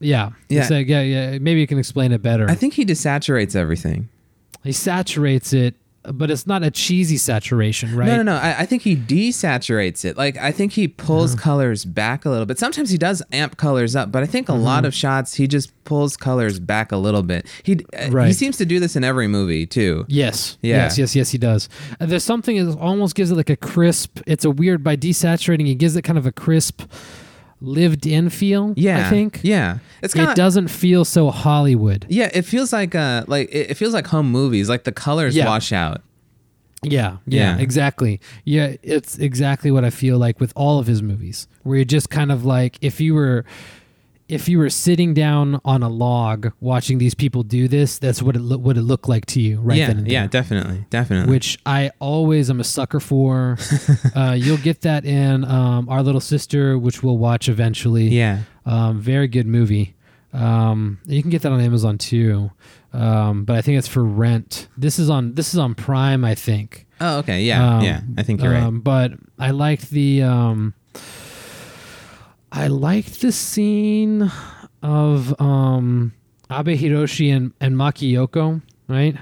yeah. 0.00 0.30
Yeah. 0.48 0.66
Like, 0.68 0.88
yeah, 0.88 1.00
yeah. 1.02 1.38
Maybe 1.38 1.60
you 1.60 1.66
can 1.66 1.78
explain 1.78 2.12
it 2.12 2.20
better. 2.20 2.50
I 2.50 2.54
think 2.54 2.74
he 2.74 2.84
desaturates 2.84 3.56
everything. 3.56 4.08
he 4.62 4.72
saturates 4.72 5.52
it 5.52 5.74
but 6.12 6.30
it's 6.30 6.46
not 6.46 6.62
a 6.62 6.70
cheesy 6.70 7.16
saturation, 7.16 7.94
right? 7.96 8.06
No, 8.06 8.16
no, 8.16 8.22
no. 8.22 8.34
I, 8.36 8.60
I 8.60 8.66
think 8.66 8.82
he 8.82 8.94
desaturates 8.96 10.04
it. 10.04 10.16
Like 10.16 10.36
I 10.36 10.52
think 10.52 10.72
he 10.72 10.88
pulls 10.88 11.34
Uh-huh. 11.34 11.42
colors 11.42 11.84
back 11.84 12.24
a 12.24 12.30
little 12.30 12.46
bit. 12.46 12.58
Sometimes 12.58 12.90
he 12.90 12.98
does 12.98 13.22
amp 13.32 13.56
colors 13.56 13.96
up, 13.96 14.12
but 14.12 14.22
I 14.22 14.26
think 14.26 14.48
a 14.48 14.52
lot 14.54 14.78
Mm-hmm. 14.78 14.86
of 14.86 14.94
shots 14.94 15.34
he 15.34 15.46
just 15.46 15.72
pulls 15.84 16.16
colors 16.16 16.58
back 16.60 16.92
a 16.92 16.96
little 16.96 17.22
bit. 17.22 17.46
He 17.62 17.78
uh, 17.96 18.24
he 18.24 18.32
seems 18.32 18.56
to 18.58 18.66
do 18.66 18.80
this 18.80 18.96
in 18.96 19.04
every 19.04 19.28
movie 19.28 19.66
too. 19.66 20.04
Yes. 20.08 20.58
Yeah. 20.62 20.76
Yes, 20.76 20.98
yes, 20.98 21.14
yes, 21.16 21.30
he 21.30 21.38
does. 21.38 21.68
And 22.00 22.10
there's 22.10 22.24
something 22.24 22.64
that 22.64 22.78
almost 22.78 23.14
gives 23.14 23.30
it 23.30 23.36
like 23.36 23.50
a 23.50 23.56
crisp. 23.56 24.20
It's 24.26 24.44
a 24.44 24.50
weird 24.50 24.82
by 24.84 24.96
desaturating. 24.96 25.66
He 25.66 25.74
gives 25.74 25.96
it 25.96 26.02
kind 26.02 26.18
of 26.18 26.26
a 26.26 26.32
crisp, 26.32 26.82
lived-in 27.60 28.28
feel. 28.30 28.74
Yeah, 28.76 29.06
I 29.06 29.10
think. 29.10 29.40
Yeah, 29.42 29.78
it's 30.02 30.14
kind 30.14 30.30
It 30.30 30.36
doesn't 30.36 30.68
feel 30.68 31.04
so 31.04 31.30
Hollywood. 31.30 32.06
Yeah, 32.08 32.30
it 32.32 32.42
feels 32.42 32.72
like 32.72 32.94
uh 32.94 33.24
like 33.26 33.48
it, 33.50 33.70
it 33.70 33.74
feels 33.74 33.94
like 33.94 34.06
home 34.06 34.30
movies. 34.30 34.68
Like 34.68 34.84
the 34.84 34.92
colors 34.92 35.34
Yeah. 35.36 35.46
wash 35.46 35.72
out. 35.72 36.02
Yeah, 36.82 37.16
yeah, 37.26 37.56
Yeah. 37.56 37.62
exactly. 37.62 38.20
Yeah, 38.44 38.76
it's 38.82 39.18
exactly 39.18 39.70
what 39.70 39.84
I 39.84 39.90
feel 39.90 40.18
like 40.18 40.38
with 40.40 40.52
all 40.54 40.78
of 40.78 40.86
his 40.86 41.02
movies, 41.02 41.48
where 41.62 41.76
you're 41.76 41.84
just 41.86 42.10
kind 42.10 42.30
of 42.30 42.44
like 42.44 42.76
if 42.82 43.00
you 43.00 43.14
were 43.14 43.44
if 44.28 44.48
you 44.48 44.58
were 44.58 44.70
sitting 44.70 45.12
down 45.14 45.60
on 45.64 45.82
a 45.82 45.88
log 45.88 46.52
watching 46.60 46.98
these 46.98 47.14
people 47.14 47.42
do 47.42 47.68
this, 47.68 47.98
that's 47.98 48.22
what 48.22 48.36
it 48.36 48.40
lo- 48.42 48.56
would 48.58 48.76
it 48.78 48.82
look 48.82 49.06
like 49.06 49.26
to 49.26 49.40
you 49.40 49.60
right 49.60 49.76
yeah, 49.78 49.86
then 49.88 49.98
and 49.98 50.06
there. 50.06 50.12
yeah, 50.12 50.26
definitely, 50.26 50.86
definitely. 50.90 51.30
Which 51.30 51.58
I 51.66 51.90
always 51.98 52.48
am 52.50 52.58
a 52.60 52.64
sucker 52.64 53.00
for. 53.00 53.58
uh, 54.16 54.32
you'll 54.38 54.56
get 54.56 54.80
that 54.82 55.04
in 55.04 55.44
um, 55.44 55.88
Our 55.88 56.02
Little 56.02 56.20
Sister, 56.22 56.78
which 56.78 57.02
we'll 57.02 57.18
watch 57.18 57.48
eventually. 57.48 58.08
yeah, 58.08 58.40
Um, 58.64 59.00
very 59.00 59.28
good 59.28 59.46
movie. 59.46 59.94
Um, 60.32 60.98
you 61.06 61.20
can 61.22 61.30
get 61.30 61.42
that 61.42 61.52
on 61.52 61.60
Amazon 61.60 61.96
too, 61.98 62.50
um, 62.92 63.44
but 63.44 63.56
I 63.56 63.62
think 63.62 63.78
it's 63.78 63.86
for 63.86 64.02
rent. 64.02 64.66
This 64.76 64.98
is 64.98 65.08
on 65.08 65.34
this 65.34 65.54
is 65.54 65.58
on 65.60 65.74
Prime, 65.76 66.24
I 66.24 66.34
think. 66.34 66.86
Oh, 67.00 67.18
okay. 67.18 67.42
Yeah, 67.42 67.76
Um, 67.76 67.84
yeah. 67.84 68.00
I 68.16 68.22
think 68.24 68.42
you're 68.42 68.52
right. 68.52 68.62
Um, 68.62 68.80
but 68.80 69.12
I 69.38 69.50
liked 69.52 69.90
the 69.90 70.22
um, 70.22 70.74
I 72.56 72.68
liked 72.68 73.20
the 73.20 73.32
scene 73.32 74.30
of 74.82 75.38
um, 75.40 76.12
Abe 76.50 76.68
Hiroshi 76.78 77.34
and, 77.34 77.52
and 77.60 77.74
Maki 77.74 78.12
Yoko, 78.12 78.62
right? 78.88 79.16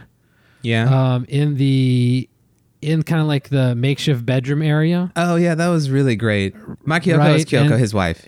Yeah. 0.61 1.14
Um, 1.14 1.25
in 1.29 1.57
the 1.57 2.29
in 2.83 3.05
kind 3.05 3.23
of 3.23 3.29
like 3.29 3.49
the 3.49 3.75
makeshift 3.77 4.27
bedroom 4.27 4.61
area. 4.61 5.11
oh, 5.16 5.37
yeah. 5.37 5.55
That 5.55 5.68
was 5.68 5.88
really 5.88 6.14
great. 6.16 6.55
Maki 6.85 7.05
Yoko 7.12 7.18
right, 7.18 7.37
is 7.37 7.45
Kyoko, 7.47 7.71
and- 7.71 7.81
his 7.81 7.95
wife, 7.95 8.27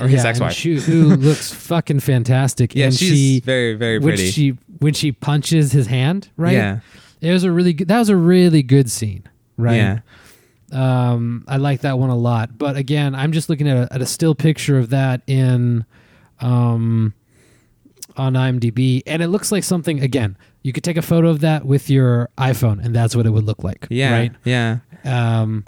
or 0.00 0.06
his 0.08 0.22
Yeah, 0.24 0.30
ex-wife. 0.30 0.52
she- 0.54 0.76
who 0.76 1.16
looks 1.16 1.52
fucking 1.52 2.00
fantastic. 2.00 2.74
yeah, 2.74 2.86
and 2.86 2.94
she's 2.94 3.08
she 3.10 3.40
very, 3.40 3.74
very 3.74 3.98
when 3.98 4.14
pretty. 4.14 4.30
she 4.30 4.56
when 4.78 4.94
she 4.94 5.10
punches 5.12 5.72
his 5.72 5.86
hand, 5.88 6.28
right? 6.36 6.52
Yeah, 6.54 6.80
It 7.20 7.32
was 7.32 7.44
a 7.44 7.50
really 7.52 7.72
good. 7.72 7.88
That 7.88 7.98
was 7.98 8.08
a 8.08 8.16
really 8.16 8.62
good 8.62 8.90
scene, 8.90 9.24
right? 9.56 9.74
yeah, 9.76 9.98
Um, 10.76 11.44
I 11.48 11.56
like 11.56 11.80
that 11.80 11.98
one 11.98 12.10
a 12.10 12.16
lot. 12.16 12.58
But 12.58 12.76
again, 12.76 13.14
I'm 13.14 13.32
just 13.32 13.48
looking 13.48 13.68
at 13.68 13.76
a, 13.76 13.92
at 13.94 14.02
a 14.02 14.06
still 14.06 14.34
picture 14.34 14.78
of 14.78 14.90
that 14.90 15.22
in, 15.26 15.84
um, 16.40 17.14
on 18.16 18.34
IMDb, 18.34 19.02
and 19.06 19.22
it 19.22 19.28
looks 19.28 19.50
like 19.52 19.64
something. 19.64 20.00
Again, 20.00 20.36
you 20.62 20.72
could 20.72 20.84
take 20.84 20.96
a 20.96 21.02
photo 21.02 21.28
of 21.28 21.40
that 21.40 21.64
with 21.64 21.88
your 21.90 22.28
iPhone, 22.38 22.84
and 22.84 22.94
that's 22.94 23.14
what 23.16 23.26
it 23.26 23.30
would 23.30 23.44
look 23.44 23.62
like. 23.64 23.86
yeah, 23.90 24.12
Right. 24.12 24.32
yeah. 24.44 24.78
Um, 25.04 25.64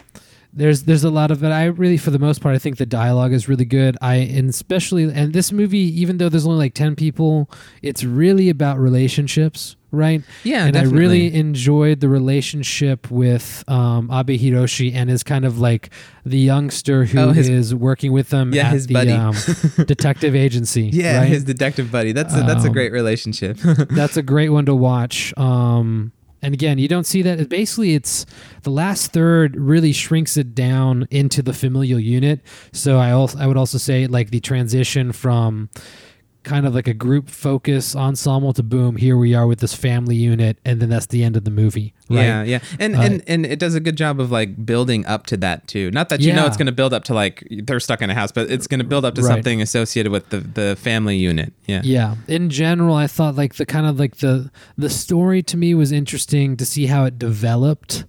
there's 0.53 0.83
there's 0.83 1.03
a 1.03 1.09
lot 1.09 1.29
of 1.31 1.43
it. 1.43 1.49
I 1.49 1.65
really, 1.65 1.97
for 1.97 2.09
the 2.11 2.19
most 2.19 2.41
part, 2.41 2.55
I 2.55 2.59
think 2.59 2.77
the 2.77 2.85
dialogue 2.85 3.33
is 3.33 3.47
really 3.47 3.65
good. 3.65 3.97
I 4.01 4.15
and 4.15 4.49
especially 4.49 5.03
and 5.03 5.31
this 5.33 5.51
movie, 5.51 5.77
even 6.01 6.17
though 6.17 6.29
there's 6.29 6.47
only 6.47 6.57
like 6.57 6.73
ten 6.73 6.95
people, 6.95 7.49
it's 7.83 8.03
really 8.03 8.49
about 8.49 8.79
relationships, 8.79 9.75
right? 9.91 10.23
Yeah, 10.43 10.65
and 10.65 10.73
definitely. 10.73 10.97
I 10.97 10.99
really 11.01 11.33
enjoyed 11.35 11.99
the 11.99 12.09
relationship 12.09 13.11
with 13.11 13.63
um, 13.67 14.09
Abe 14.11 14.39
Hiroshi 14.39 14.93
and 14.93 15.09
his 15.09 15.23
kind 15.23 15.45
of 15.45 15.59
like 15.59 15.91
the 16.25 16.39
youngster 16.39 17.05
who 17.05 17.19
Oh, 17.19 17.29
is 17.29 17.73
working 17.75 18.11
with 18.11 18.29
them 18.29 18.51
Yeah, 18.53 18.67
at 18.67 18.73
his 18.73 18.87
the 18.87 18.93
buddy. 18.95 19.11
um, 19.11 19.35
detective 19.85 20.35
agency. 20.35 20.89
Yeah, 20.91 21.19
right? 21.19 21.27
his 21.29 21.43
detective 21.43 21.91
buddy. 21.91 22.11
That's 22.11 22.33
a, 22.35 22.41
that's 22.41 22.63
a 22.63 22.67
Um, 22.67 22.73
great 22.73 22.91
relationship. 22.91 23.57
that's 23.91 24.17
a 24.17 24.23
great 24.23 24.49
one 24.49 24.65
to 24.65 24.73
watch. 24.75 25.31
Um, 25.37 26.11
and 26.41 26.53
again, 26.53 26.77
you 26.77 26.87
don't 26.87 27.05
see 27.05 27.21
that. 27.23 27.49
Basically, 27.49 27.95
it's 27.95 28.25
the 28.63 28.69
last 28.69 29.11
third 29.11 29.55
really 29.55 29.91
shrinks 29.91 30.37
it 30.37 30.55
down 30.55 31.07
into 31.11 31.41
the 31.41 31.53
familial 31.53 31.99
unit. 31.99 32.41
So 32.71 32.97
I 32.97 33.11
also 33.11 33.37
I 33.39 33.47
would 33.47 33.57
also 33.57 33.77
say 33.77 34.07
like 34.07 34.29
the 34.29 34.39
transition 34.39 35.11
from 35.11 35.69
kind 36.43 36.65
of 36.65 36.73
like 36.73 36.87
a 36.87 36.93
group 36.93 37.29
focus 37.29 37.95
ensemble 37.95 38.53
to 38.53 38.63
boom. 38.63 38.95
Here 38.95 39.17
we 39.17 39.35
are 39.35 39.45
with 39.45 39.59
this 39.59 39.73
family 39.73 40.15
unit, 40.15 40.57
and 40.63 40.79
then 40.81 40.89
that's 40.89 41.07
the 41.07 41.23
end 41.23 41.35
of 41.35 41.43
the 41.43 41.51
movie. 41.51 41.93
Right? 42.09 42.23
Yeah, 42.23 42.43
yeah, 42.43 42.59
and 42.79 42.95
Uh, 42.95 43.01
and 43.01 43.23
and 43.27 43.45
it 43.45 43.59
does 43.59 43.75
a 43.75 43.79
good 43.79 43.97
job 43.97 44.19
of 44.19 44.31
like 44.31 44.65
building 44.65 45.05
up 45.05 45.25
to 45.27 45.37
that 45.37 45.67
too. 45.67 45.91
Not 45.91 46.09
that 46.09 46.21
you 46.21 46.33
know 46.33 46.45
it's 46.45 46.57
going 46.57 46.65
to 46.67 46.71
build 46.71 46.93
up 46.93 47.03
to 47.05 47.13
like 47.13 47.45
they're 47.49 47.79
stuck 47.79 48.01
in 48.01 48.09
a 48.09 48.13
house, 48.15 48.31
but 48.31 48.49
it's 48.49 48.67
going 48.67 48.79
to 48.79 48.85
build 48.85 49.05
up 49.05 49.15
to 49.15 49.21
Right. 49.21 49.27
something 49.35 49.61
associated 49.61 50.11
with 50.11 50.29
the 50.29 50.39
the 50.39 50.75
family 50.77 51.17
unit. 51.17 51.53
Yeah, 51.67 51.81
Yeah. 51.83 52.15
In 52.27 52.49
general, 52.49 52.95
I 52.95 53.07
thought 53.07 53.35
like 53.35 53.55
the 53.55 53.65
kind 53.65 53.85
of 53.85 53.99
like 53.99 54.17
the 54.17 54.49
the 54.77 54.89
story 54.89 55.43
to 55.43 55.57
me 55.57 55.73
was 55.75 55.91
interesting 55.91 56.57
to 56.57 56.65
see 56.65 56.85
how 56.87 57.03
it 57.05 57.19
developed, 57.19 58.05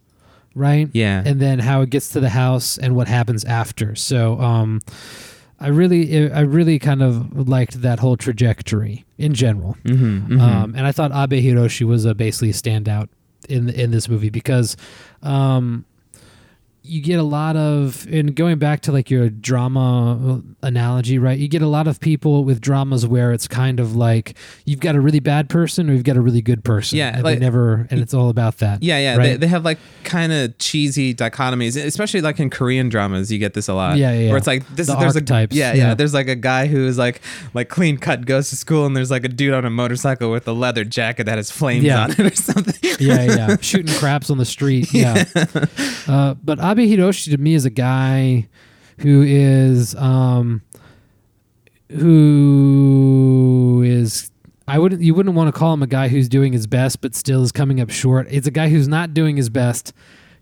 right? 0.55 0.88
Yeah. 0.93 1.23
And 1.27 1.40
then 1.40 1.59
how 1.59 1.83
it 1.83 1.90
gets 1.90 2.09
to 2.11 2.21
the 2.21 2.31
house 2.31 2.79
and 2.79 2.95
what 2.95 3.09
happens 3.09 3.45
after. 3.45 3.95
So, 3.97 4.40
um 4.40 4.81
I 5.61 5.68
really 5.68 6.31
I 6.33 6.40
really 6.40 6.79
kind 6.79 7.03
of 7.03 7.49
liked 7.49 7.83
that 7.83 7.99
whole 7.99 8.16
trajectory 8.16 9.05
in 9.18 9.35
general. 9.35 9.77
Mm-hmm, 9.85 10.40
Um 10.40 10.75
and 10.77 10.87
I 10.87 10.92
thought 10.92 11.12
Abe 11.12 11.42
Hiroshi 11.44 11.87
was 11.87 12.05
a 12.05 12.14
basically 12.14 12.51
a 12.51 12.55
standout 12.55 13.09
in 13.49 13.68
in 13.68 13.90
this 13.90 14.09
movie 14.09 14.31
because 14.31 14.77
um 15.23 15.85
you 16.83 17.03
get 17.03 17.19
a 17.19 17.23
lot 17.23 17.57
of 17.57 18.07
and 18.11 18.35
going 18.35 18.59
back 18.59 18.81
to 18.81 18.90
like 18.93 19.11
your 19.11 19.29
drama 19.29 20.40
analogy 20.62 21.19
right 21.19 21.38
you 21.38 21.47
get 21.49 21.61
a 21.62 21.66
lot 21.66 21.87
of 21.87 22.01
people 22.01 22.43
with 22.45 22.61
dramas 22.61 23.07
where 23.07 23.33
it's 23.33 23.47
kind 23.47 23.79
of 23.81 23.95
like 23.95 24.35
you've 24.64 24.81
got 24.81 24.95
a 24.95 25.01
really 25.01 25.21
bad 25.21 25.49
person 25.49 25.90
or 25.90 25.93
you've 25.93 26.05
got 26.05 26.16
a 26.16 26.21
really 26.21 26.40
good 26.40 26.64
person 26.64 26.97
Yeah, 26.99 27.14
and 27.14 27.23
like- 27.23 27.38
they 27.38 27.45
never 27.45 27.87
and 27.90 28.01
it's 28.01 28.14
all 28.14 28.29
about 28.31 28.59
that 28.59 28.83
yeah, 28.83 28.99
yeah. 28.99 29.16
right? 29.16 29.23
They, 29.33 29.37
they 29.37 29.47
have 29.49 29.64
like 29.64 29.79
kind 30.05 30.33
of 30.33 30.57
cheesy 30.59 31.14
dichotomies, 31.14 31.77
especially 31.83 32.21
like 32.23 32.40
in 32.40 32.51
Korean 32.51 32.88
dramas. 32.88 33.31
You 33.31 33.38
get 33.38 33.55
this 33.55 33.69
a 33.69 33.75
lot. 33.75 33.97
Yeah, 33.99 34.12
yeah, 34.12 34.19
yeah. 34.21 34.29
Where 34.29 34.38
it's 34.38 34.47
like 34.47 34.66
this. 34.75 34.87
The 34.87 34.95
there's 34.97 35.14
archetypes, 35.14 35.55
a 35.55 35.59
yeah, 35.59 35.73
yeah, 35.73 35.88
yeah. 35.88 35.95
There's 35.95 36.14
like 36.14 36.29
a 36.29 36.35
guy 36.35 36.66
who's 36.66 36.97
like 36.99 37.21
like 37.55 37.69
clean 37.69 37.99
cut, 37.99 38.25
goes 38.27 38.51
to 38.51 38.57
school, 38.57 38.87
and 38.87 38.97
there's 38.97 39.11
like 39.11 39.25
a 39.25 39.29
dude 39.29 39.53
on 39.55 39.64
a 39.64 39.71
motorcycle 39.71 40.31
with 40.31 40.49
a 40.49 40.53
leather 40.53 40.85
jacket 40.85 41.25
that 41.25 41.37
has 41.37 41.51
flames 41.51 41.85
Yeah. 41.85 42.05
on 42.05 42.11
it 42.12 42.19
or 42.21 42.35
something. 42.35 42.75
yeah, 42.99 43.23
yeah, 43.23 43.57
shooting 43.61 43.95
craps 43.97 44.31
on 44.31 44.38
the 44.38 44.45
street. 44.45 44.88
Yeah, 45.01 45.25
uh, 46.09 46.35
but 46.43 46.59
Abe 46.71 46.79
Hiroshi 46.79 47.31
to 47.33 47.39
me 47.39 47.55
is 47.55 47.65
a 47.65 47.71
guy 47.71 48.49
who 48.99 49.23
is 49.23 49.95
um, 49.97 50.63
who 51.91 53.83
is 53.85 54.31
I 54.69 54.79
wouldn't 54.79 55.03
you 55.03 55.15
wouldn't 55.15 55.35
want 55.35 55.53
to 55.53 55.59
call 55.59 55.75
him 55.75 55.83
a 55.83 55.87
guy 55.87 56.09
who's 56.09 56.29
doing 56.29 56.53
his 56.53 56.67
best 56.67 57.01
but 57.01 57.15
still 57.15 57.43
is 57.43 57.51
coming 57.51 57.81
up 57.81 57.91
short. 57.91 58.29
It's 58.31 58.47
a 58.47 58.51
guy 58.53 58.69
who's 58.69 58.87
not 58.89 59.15
doing 59.15 59.37
his 59.37 59.49
best, 59.49 59.93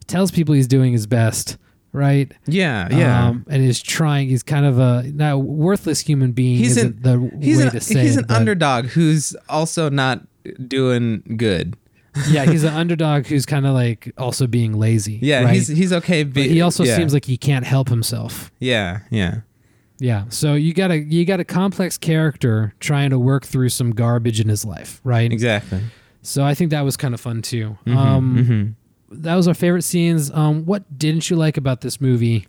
tells 0.07 0.31
people 0.31 0.55
he's 0.55 0.69
doing 0.69 0.93
his 0.93 1.07
best, 1.07 1.57
right? 1.93 2.31
Yeah, 2.47 2.89
yeah. 2.95 3.29
um, 3.29 3.47
and 3.49 3.63
is 3.65 3.81
trying. 3.81 4.29
He's 4.29 4.43
kind 4.43 4.67
of 4.67 4.79
a 4.79 5.05
now 5.15 5.39
worthless 5.39 6.01
human 6.01 6.33
being. 6.33 6.59
He's 6.59 6.77
isn't 6.77 7.07
an- 7.07 7.31
the 7.31 7.39
he's 7.45 7.59
way 7.59 7.65
an, 7.65 7.71
to 7.71 7.81
say 7.81 8.03
he's 8.03 8.17
it, 8.19 8.27
an 8.27 8.31
underdog 8.31 8.87
who's 8.87 9.35
also 9.49 9.89
not 9.89 10.27
doing 10.67 11.23
good. 11.39 11.77
Yeah, 12.31 12.45
he's 12.45 12.65
an 12.65 12.75
underdog 12.75 13.27
who's 13.27 13.47
kind 13.47 13.67
of 13.67 13.75
like 13.75 14.13
also 14.19 14.47
being 14.47 14.79
lazy. 14.79 15.19
Yeah, 15.23 15.45
right? 15.45 15.55
he's 15.55 15.69
he's 15.69 15.93
okay. 15.93 16.25
But 16.25 16.45
he 16.45 16.61
also 16.61 16.85
yeah. 16.85 16.97
seems 16.97 17.13
like 17.13 17.25
he 17.25 17.37
can't 17.37 17.65
help 17.67 17.89
himself. 17.89 18.51
yeah, 18.61 19.01
yeah, 19.11 19.41
Yeah. 19.99 20.25
So 20.29 20.55
you 20.55 20.73
got 20.75 20.91
a 20.91 20.99
you 20.99 21.25
got 21.25 21.41
a 21.41 21.45
complex 21.45 21.99
character 21.99 22.75
trying 22.81 23.11
to 23.11 23.19
work 23.19 23.45
through 23.47 23.69
some 23.71 23.93
garbage 23.93 24.41
in 24.41 24.49
his 24.49 24.65
life, 24.65 25.01
right? 25.05 25.33
exactly. 25.33 25.81
So 26.23 26.45
I 26.45 26.55
think 26.55 26.71
that 26.73 26.83
was 26.83 26.97
kind 26.97 27.15
of 27.15 27.21
fun 27.21 27.43
too. 27.43 27.79
Mhm, 27.87 27.97
Um, 27.97 28.37
mhm. 29.11 29.19
That 29.23 29.37
was 29.37 29.49
our 29.49 29.55
favorite 29.55 29.83
scenes. 29.85 30.31
Um, 30.31 30.67
what 30.67 30.99
didn't 30.99 31.31
you 31.31 31.37
like 31.37 31.57
about 31.57 31.81
this 31.81 32.01
movie, 32.01 32.47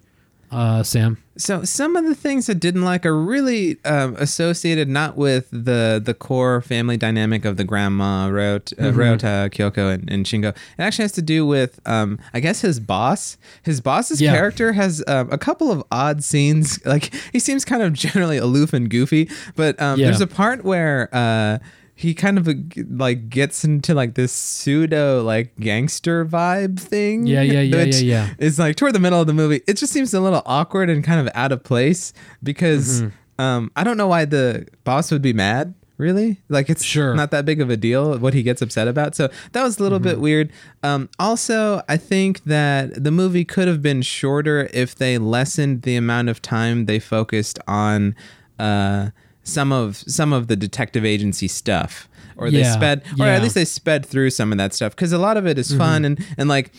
uh, 0.51 0.83
Sam? 0.83 1.17
So 1.38 1.63
some 1.63 1.95
of 1.95 2.03
the 2.05 2.15
things 2.15 2.49
I 2.49 2.53
didn't 2.53 2.83
like 2.83 3.05
are 3.05 3.15
really 3.17 3.77
um, 3.85 4.15
associated 4.19 4.89
not 4.89 5.15
with 5.15 5.47
the 5.51 6.01
the 6.03 6.13
core 6.13 6.59
family 6.62 6.97
dynamic 6.97 7.45
of 7.45 7.55
the 7.55 7.63
grandma 7.63 8.27
Ryota, 8.29 8.73
uh, 8.73 8.91
Mm-hmm. 8.91 8.99
Ryota 8.99 9.49
Kyoko, 9.49 9.93
and, 9.93 10.09
and 10.12 10.25
Shingo. 10.25 10.49
It 10.49 10.55
actually 10.79 11.03
has 11.03 11.13
to 11.13 11.21
do 11.21 11.45
with 11.45 11.79
um, 11.85 12.19
I 12.33 12.39
guess 12.41 12.59
his 12.62 12.79
boss. 12.79 13.38
His 13.63 13.79
boss's 13.79 14.19
Yeah. 14.21 14.33
character 14.35 14.73
has 14.73 15.01
um, 15.07 15.31
a 15.31 15.38
couple 15.38 15.71
of 15.71 15.81
odd 15.91 16.23
scenes. 16.23 16.79
Like 16.85 17.13
he 17.31 17.39
seems 17.39 17.63
kind 17.63 17.81
of 17.83 17.93
generally 17.93 18.38
aloof 18.38 18.73
and 18.73 18.89
goofy, 18.89 19.29
but 19.55 19.79
um, 19.81 19.97
Yeah. 19.99 20.07
there's 20.07 20.21
a 20.21 20.27
part 20.27 20.63
where. 20.65 21.09
Uh, 21.13 21.59
he 21.99 22.13
kind 22.13 22.38
of 22.38 22.47
uh, 22.47 22.53
like 22.89 23.29
gets 23.29 23.63
into 23.65 23.93
like 23.93 24.15
this 24.15 24.31
pseudo 24.31 25.21
like 25.21 25.55
gangster 25.59 26.25
vibe 26.25 26.79
thing. 26.79 27.27
Yeah, 27.27 27.41
yeah, 27.41 27.59
yeah, 27.62 27.83
yeah, 27.83 27.99
yeah. 27.99 28.33
is 28.38 28.57
like 28.57 28.75
toward 28.77 28.93
the 28.95 28.99
middle 28.99 29.19
of 29.19 29.27
the 29.27 29.33
movie. 29.33 29.62
It 29.67 29.75
just 29.75 29.91
seems 29.91 30.13
a 30.13 30.21
little 30.21 30.41
awkward 30.45 30.89
and 30.89 31.03
kind 31.03 31.19
of 31.19 31.27
out 31.35 31.51
of 31.51 31.63
place 31.63 32.13
because 32.41 33.01
Mm-hmm. 33.01 33.41
um, 33.43 33.71
I 33.75 33.83
don't 33.83 33.97
know 33.97 34.07
why 34.07 34.25
the 34.25 34.65
boss 34.83 35.12
would 35.12 35.21
be 35.21 35.33
mad. 35.33 35.73
really 35.97 36.39
like 36.47 36.69
it's 36.69 36.83
Sure. 36.83 37.13
not 37.13 37.31
that 37.31 37.43
big 37.43 37.59
of 37.59 37.69
a 37.69 37.75
deal 37.75 38.17
what 38.19 38.33
he 38.33 38.41
gets 38.43 38.62
upset 38.62 38.88
about 38.88 39.15
so 39.15 39.27
that 39.51 39.63
was 39.63 39.79
a 39.79 39.83
little 39.83 39.99
Mm-hmm. 39.99 40.09
bit 40.15 40.19
weird 40.21 40.47
um, 40.81 41.09
also 41.19 41.81
i 41.89 41.97
think 41.97 42.43
that 42.45 43.03
the 43.03 43.12
movie 43.12 43.43
could 43.43 43.67
have 43.67 43.81
been 43.81 44.01
shorter 44.01 44.69
if 44.73 44.95
they 44.95 45.17
lessened 45.17 45.81
the 45.81 45.97
amount 45.97 46.29
of 46.29 46.41
time 46.41 46.85
they 46.85 46.99
focused 46.99 47.59
on 47.67 48.15
uh, 48.57 49.09
some 49.43 49.71
of 49.71 49.97
some 49.97 50.34
of 50.34 50.47
the 50.47 50.56
detective 50.56 51.06
agency 51.06 51.47
stuff 51.47 52.08
or 52.38 52.49
they 52.52 52.60
Yeah, 52.60 52.73
sped 52.73 52.99
or 52.99 53.04
yeah. 53.04 53.13
Mm-hmm. 53.15 53.23
at 53.23 53.41
least 53.43 53.56
they 53.56 53.65
sped 53.65 54.06
through 54.06 54.30
some 54.30 54.52
of 54.52 54.58
that 54.58 54.73
stuff 54.73 54.95
because 54.95 55.12
a 55.12 55.17
lot 55.17 55.38
of 55.38 55.45
it 55.47 55.58
is 55.58 55.73
fun 55.75 56.06
and 56.06 56.23
and 56.38 56.47
like 56.49 56.71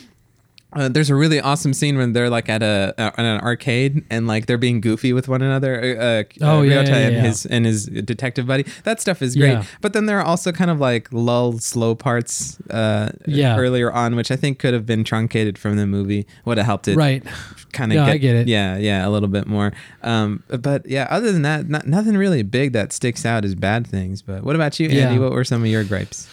uh, 0.73 0.89
there's 0.89 1.11
a 1.11 1.15
really 1.15 1.41
awesome 1.41 1.73
scene 1.75 1.97
when 1.99 2.13
they're 2.13 2.31
like 2.31 2.49
at 2.49 2.63
a 2.63 2.95
uh, 2.97 3.11
at 3.17 3.19
an 3.19 3.41
arcade 3.41 4.05
and 4.11 4.27
like 4.27 4.47
they're 4.47 4.57
being 4.59 4.81
goofy 4.81 5.13
with 5.13 5.27
one 5.29 5.43
another. 5.43 5.81
Uh, 5.81 6.03
uh, 6.03 6.23
Oh, 6.43 6.63
yeah, 6.63 6.83
Ryota 6.85 6.89
yeah, 6.89 6.97
and 7.09 7.27
his 7.27 7.47
and 7.47 7.67
his 7.67 7.87
detective 7.87 8.47
buddy. 8.47 8.65
That 8.85 9.01
stuff 9.01 9.21
is 9.23 9.35
great. 9.35 9.51
Yeah. 9.51 9.65
But 9.81 9.93
then 9.95 10.07
there 10.07 10.19
are 10.19 10.25
also 10.25 10.53
kind 10.53 10.71
of 10.71 10.79
like 10.79 11.09
lull, 11.13 11.59
slow 11.59 11.95
parts 11.95 12.61
uh, 12.71 13.11
Yeah. 13.27 13.57
earlier 13.59 13.91
on, 13.93 14.15
which 14.17 14.31
I 14.31 14.37
think 14.37 14.59
could 14.59 14.75
have 14.75 14.87
been 14.87 15.03
truncated 15.05 15.59
from 15.59 15.77
the 15.77 15.87
movie. 15.87 16.27
Would 16.45 16.59
have 16.59 16.67
helped 16.67 16.87
it 16.89 16.97
Right. 16.97 17.25
kind 17.73 17.93
of 17.93 17.97
No, 17.97 18.07
get, 18.07 18.13
I 18.13 18.17
get 18.19 18.37
it. 18.37 18.49
Yeah, 18.49 18.77
yeah, 18.77 19.07
a 19.07 19.11
little 19.11 19.29
bit 19.29 19.47
more. 19.47 19.73
Um, 20.03 20.43
but 20.49 20.87
yeah, 20.87 21.07
other 21.11 21.33
than 21.33 21.43
that, 21.43 21.69
not, 21.69 21.87
nothing 21.87 22.17
really 22.17 22.43
big 22.43 22.73
that 22.75 22.93
sticks 22.93 23.27
out 23.27 23.45
as 23.45 23.55
bad 23.55 23.87
things. 23.87 24.23
But 24.23 24.45
what 24.45 24.55
about 24.55 24.79
you, 24.79 24.87
Andy? 24.89 24.99
Yeah. 25.15 25.19
What 25.19 25.33
were 25.33 25.45
some 25.45 25.63
of 25.63 25.69
your 25.69 25.85
gripes? 25.85 26.29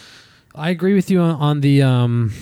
I 0.54 0.70
agree 0.70 0.94
with 0.94 1.10
you 1.10 1.20
on, 1.20 1.34
on 1.36 1.60
the 1.60 1.82
um 1.82 2.32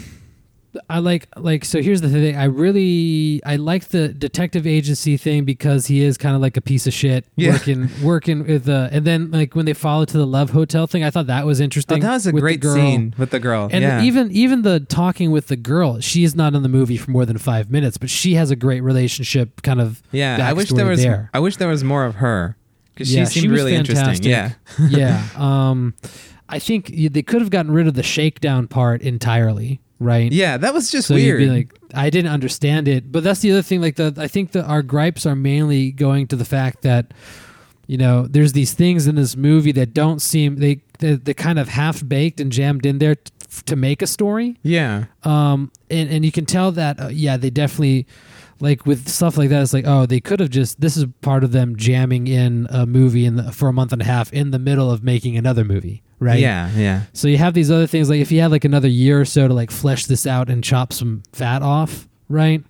I 0.91 0.99
like 0.99 1.29
like 1.37 1.65
so 1.65 1.81
here's 1.83 2.01
the 2.01 2.09
thing 2.09 2.37
I 2.37 2.45
really 2.45 3.41
I 3.45 3.57
like 3.57 3.89
the 3.89 4.09
detective 4.09 4.67
agency 4.67 5.17
thing 5.17 5.45
because 5.45 5.87
he 5.87 6.03
is 6.03 6.17
kind 6.19 6.35
of 6.35 6.43
like 6.43 6.57
a 6.57 6.61
piece 6.61 6.87
of 6.87 6.93
shit 6.95 7.25
Yeah. 7.37 7.53
working 7.53 7.89
working 8.03 8.47
with 8.47 8.65
the 8.65 8.89
and 8.93 9.05
then 9.05 9.31
like 9.31 9.55
when 9.55 9.67
they 9.67 9.73
follow 9.75 10.05
to 10.05 10.17
the 10.19 10.27
love 10.27 10.51
hotel 10.51 10.87
thing 10.87 11.05
I 11.05 11.11
thought 11.11 11.27
that 11.29 11.47
was 11.47 11.61
Oh, 11.61 11.65
interesting 11.65 12.01
that 12.01 12.11
was 12.13 12.27
a 12.27 12.31
with 12.31 12.37
the 12.37 12.41
great 12.41 12.61
girl. 12.61 12.75
scene 12.75 13.15
with 13.19 13.31
the 13.31 13.41
girl. 13.41 13.69
and 13.73 13.83
yeah. 13.83 14.03
even 14.03 14.31
even 14.33 14.63
the 14.63 14.81
talking 14.81 15.31
with 15.31 15.47
the 15.49 15.57
girl 15.57 16.01
she 16.01 16.25
is 16.25 16.35
not 16.35 16.55
in 16.55 16.63
the 16.63 16.69
movie 16.69 16.97
for 16.97 17.11
more 17.11 17.25
than 17.27 17.39
five 17.39 17.71
minutes 17.71 17.97
but 17.99 18.11
she 18.11 18.35
has 18.35 18.51
a 18.51 18.57
great 18.57 18.81
relationship 18.83 19.63
kind 19.63 19.81
of 19.81 20.03
Yeah, 20.13 20.39
I 20.43 20.53
wish 20.53 20.71
there 20.71 20.87
was. 20.87 21.03
there. 21.03 21.31
I 21.35 21.39
wish 21.41 21.57
there 21.57 21.69
was 21.69 21.83
more 21.85 22.05
of 22.05 22.17
her 22.17 22.57
because 22.95 23.15
Yeah, 23.15 23.25
she 23.25 23.41
seemed 23.41 23.43
she 23.45 23.49
really 23.49 23.75
interesting. 23.75 24.23
Yeah, 24.25 24.53
yeah 24.89 25.27
um 25.37 25.95
I 26.49 26.61
think 26.61 26.93
they 26.95 27.23
could 27.23 27.41
have 27.41 27.51
gotten 27.51 27.73
rid 27.73 27.89
of 27.89 27.95
the 27.95 28.05
shakedown 28.05 28.69
part 28.69 29.03
entirely 29.03 29.81
right 29.99 30.31
yeah, 30.33 30.57
that 30.57 30.75
was 30.75 30.91
just 30.91 31.09
So 31.09 31.15
weird. 31.15 31.41
you'd 31.41 31.47
be 31.49 31.53
like, 31.53 31.79
I 31.95 32.11
didn't 32.11 32.31
understand 32.33 32.89
it. 32.89 33.11
But 33.11 33.25
that's 33.25 33.41
the 33.41 33.51
other 33.53 33.63
thing. 33.63 33.81
Like 33.81 33.97
the, 33.97 34.13
I 34.19 34.29
think 34.29 34.53
that 34.53 34.65
our 34.65 34.83
gripes 34.83 35.25
are 35.27 35.37
mainly 35.37 35.91
going 35.93 36.27
to 36.29 36.37
the 36.37 36.45
fact 36.45 36.83
that, 36.83 37.13
you 37.87 37.97
know, 37.97 38.27
there's 38.27 38.53
these 38.53 38.75
things 38.75 39.07
in 39.07 39.15
this 39.15 39.37
movie 39.37 39.73
that 39.73 39.95
don't 39.95 40.21
seem 40.21 40.57
they 40.57 40.81
they 40.99 41.15
they're 41.15 41.35
kind 41.35 41.59
of 41.59 41.69
half 41.69 42.07
baked 42.07 42.41
and 42.41 42.51
jammed 42.53 42.85
in 42.85 42.99
there 42.99 43.15
t- 43.15 43.31
to 43.67 43.77
make 43.77 44.03
a 44.03 44.07
story. 44.07 44.57
yeah, 44.63 45.05
Um, 45.23 45.71
and 45.91 46.11
and 46.11 46.25
you 46.25 46.33
can 46.33 46.45
tell 46.47 46.73
that 46.73 47.01
uh, 47.01 47.09
yeah, 47.09 47.37
they 47.37 47.51
definitely. 47.51 48.07
Like 48.59 48.87
with 48.87 49.07
stuff 49.07 49.37
like 49.37 49.51
that, 49.51 49.61
it's 49.61 49.75
like 49.75 49.85
oh, 49.87 50.07
they 50.07 50.19
could 50.19 50.41
have 50.41 50.49
just. 50.49 50.81
This 50.81 50.97
is 50.97 51.05
part 51.21 51.45
of 51.45 51.53
them 51.53 51.77
jamming 51.77 52.27
in 52.27 52.67
a 52.71 52.87
movie 52.87 53.27
in 53.27 53.37
the, 53.37 53.53
for 53.53 53.69
a 53.69 53.73
month 53.75 53.93
and 53.93 54.01
a 54.01 54.05
half 54.07 54.33
in 54.33 54.51
the 54.51 54.59
middle 54.59 54.91
of 54.91 55.05
making 55.05 55.37
another 55.37 55.63
movie, 55.63 56.03
right? 56.21 56.39
yeah, 56.41 56.71
yeah, 56.77 57.03
So 57.13 57.29
you 57.29 57.39
have 57.39 57.55
these 57.55 57.71
other 57.71 57.87
things 57.87 58.09
like 58.11 58.21
if 58.21 58.31
you 58.33 58.41
had 58.41 58.51
like 58.51 58.65
another 58.65 58.89
year 58.89 59.21
or 59.21 59.25
so 59.25 59.49
to 59.49 59.55
like 59.55 59.71
flesh 59.71 60.07
this 60.07 60.27
out 60.27 60.49
and 60.51 60.63
chop 60.65 60.93
some 60.93 61.23
fat 61.33 61.63
off, 61.63 62.09
right? 62.29 62.63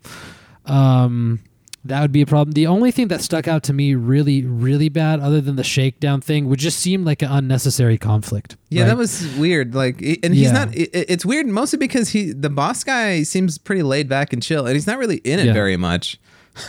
Um 0.64 1.40
that 1.84 2.00
would 2.00 2.10
be 2.10 2.20
a 2.22 2.26
problem. 2.26 2.50
The 2.52 2.66
only 2.66 2.90
thing 2.90 3.06
that 3.08 3.20
stuck 3.22 3.46
out 3.46 3.62
to 3.64 3.72
me 3.72 3.94
really, 3.94 4.42
really 4.44 4.88
bad, 4.88 5.20
other 5.20 5.40
than 5.40 5.54
the 5.54 5.62
shakedown 5.62 6.20
thing, 6.20 6.48
would 6.48 6.58
just 6.58 6.80
seem 6.80 7.04
like 7.04 7.22
an 7.22 7.30
unnecessary 7.30 7.96
conflict. 7.96 8.56
yeah. 8.70 8.82
right? 8.82 8.88
That 8.88 8.96
was 8.96 9.24
weird. 9.36 9.72
Like, 9.72 10.02
and 10.24 10.34
he's 10.34 10.46
Yeah. 10.46 10.52
not. 10.64 10.70
It's 10.74 11.24
weird 11.24 11.46
mostly 11.46 11.78
because 11.78 12.08
he, 12.08 12.32
the 12.32 12.50
boss 12.50 12.82
guy, 12.82 13.22
seems 13.22 13.56
pretty 13.56 13.84
laid 13.84 14.08
back 14.08 14.32
and 14.32 14.42
chill, 14.42 14.66
and 14.66 14.74
he's 14.74 14.88
not 14.88 14.98
really 14.98 15.18
in 15.18 15.38
it 15.38 15.46
Yeah. 15.46 15.52
very 15.52 15.76
much. 15.76 16.18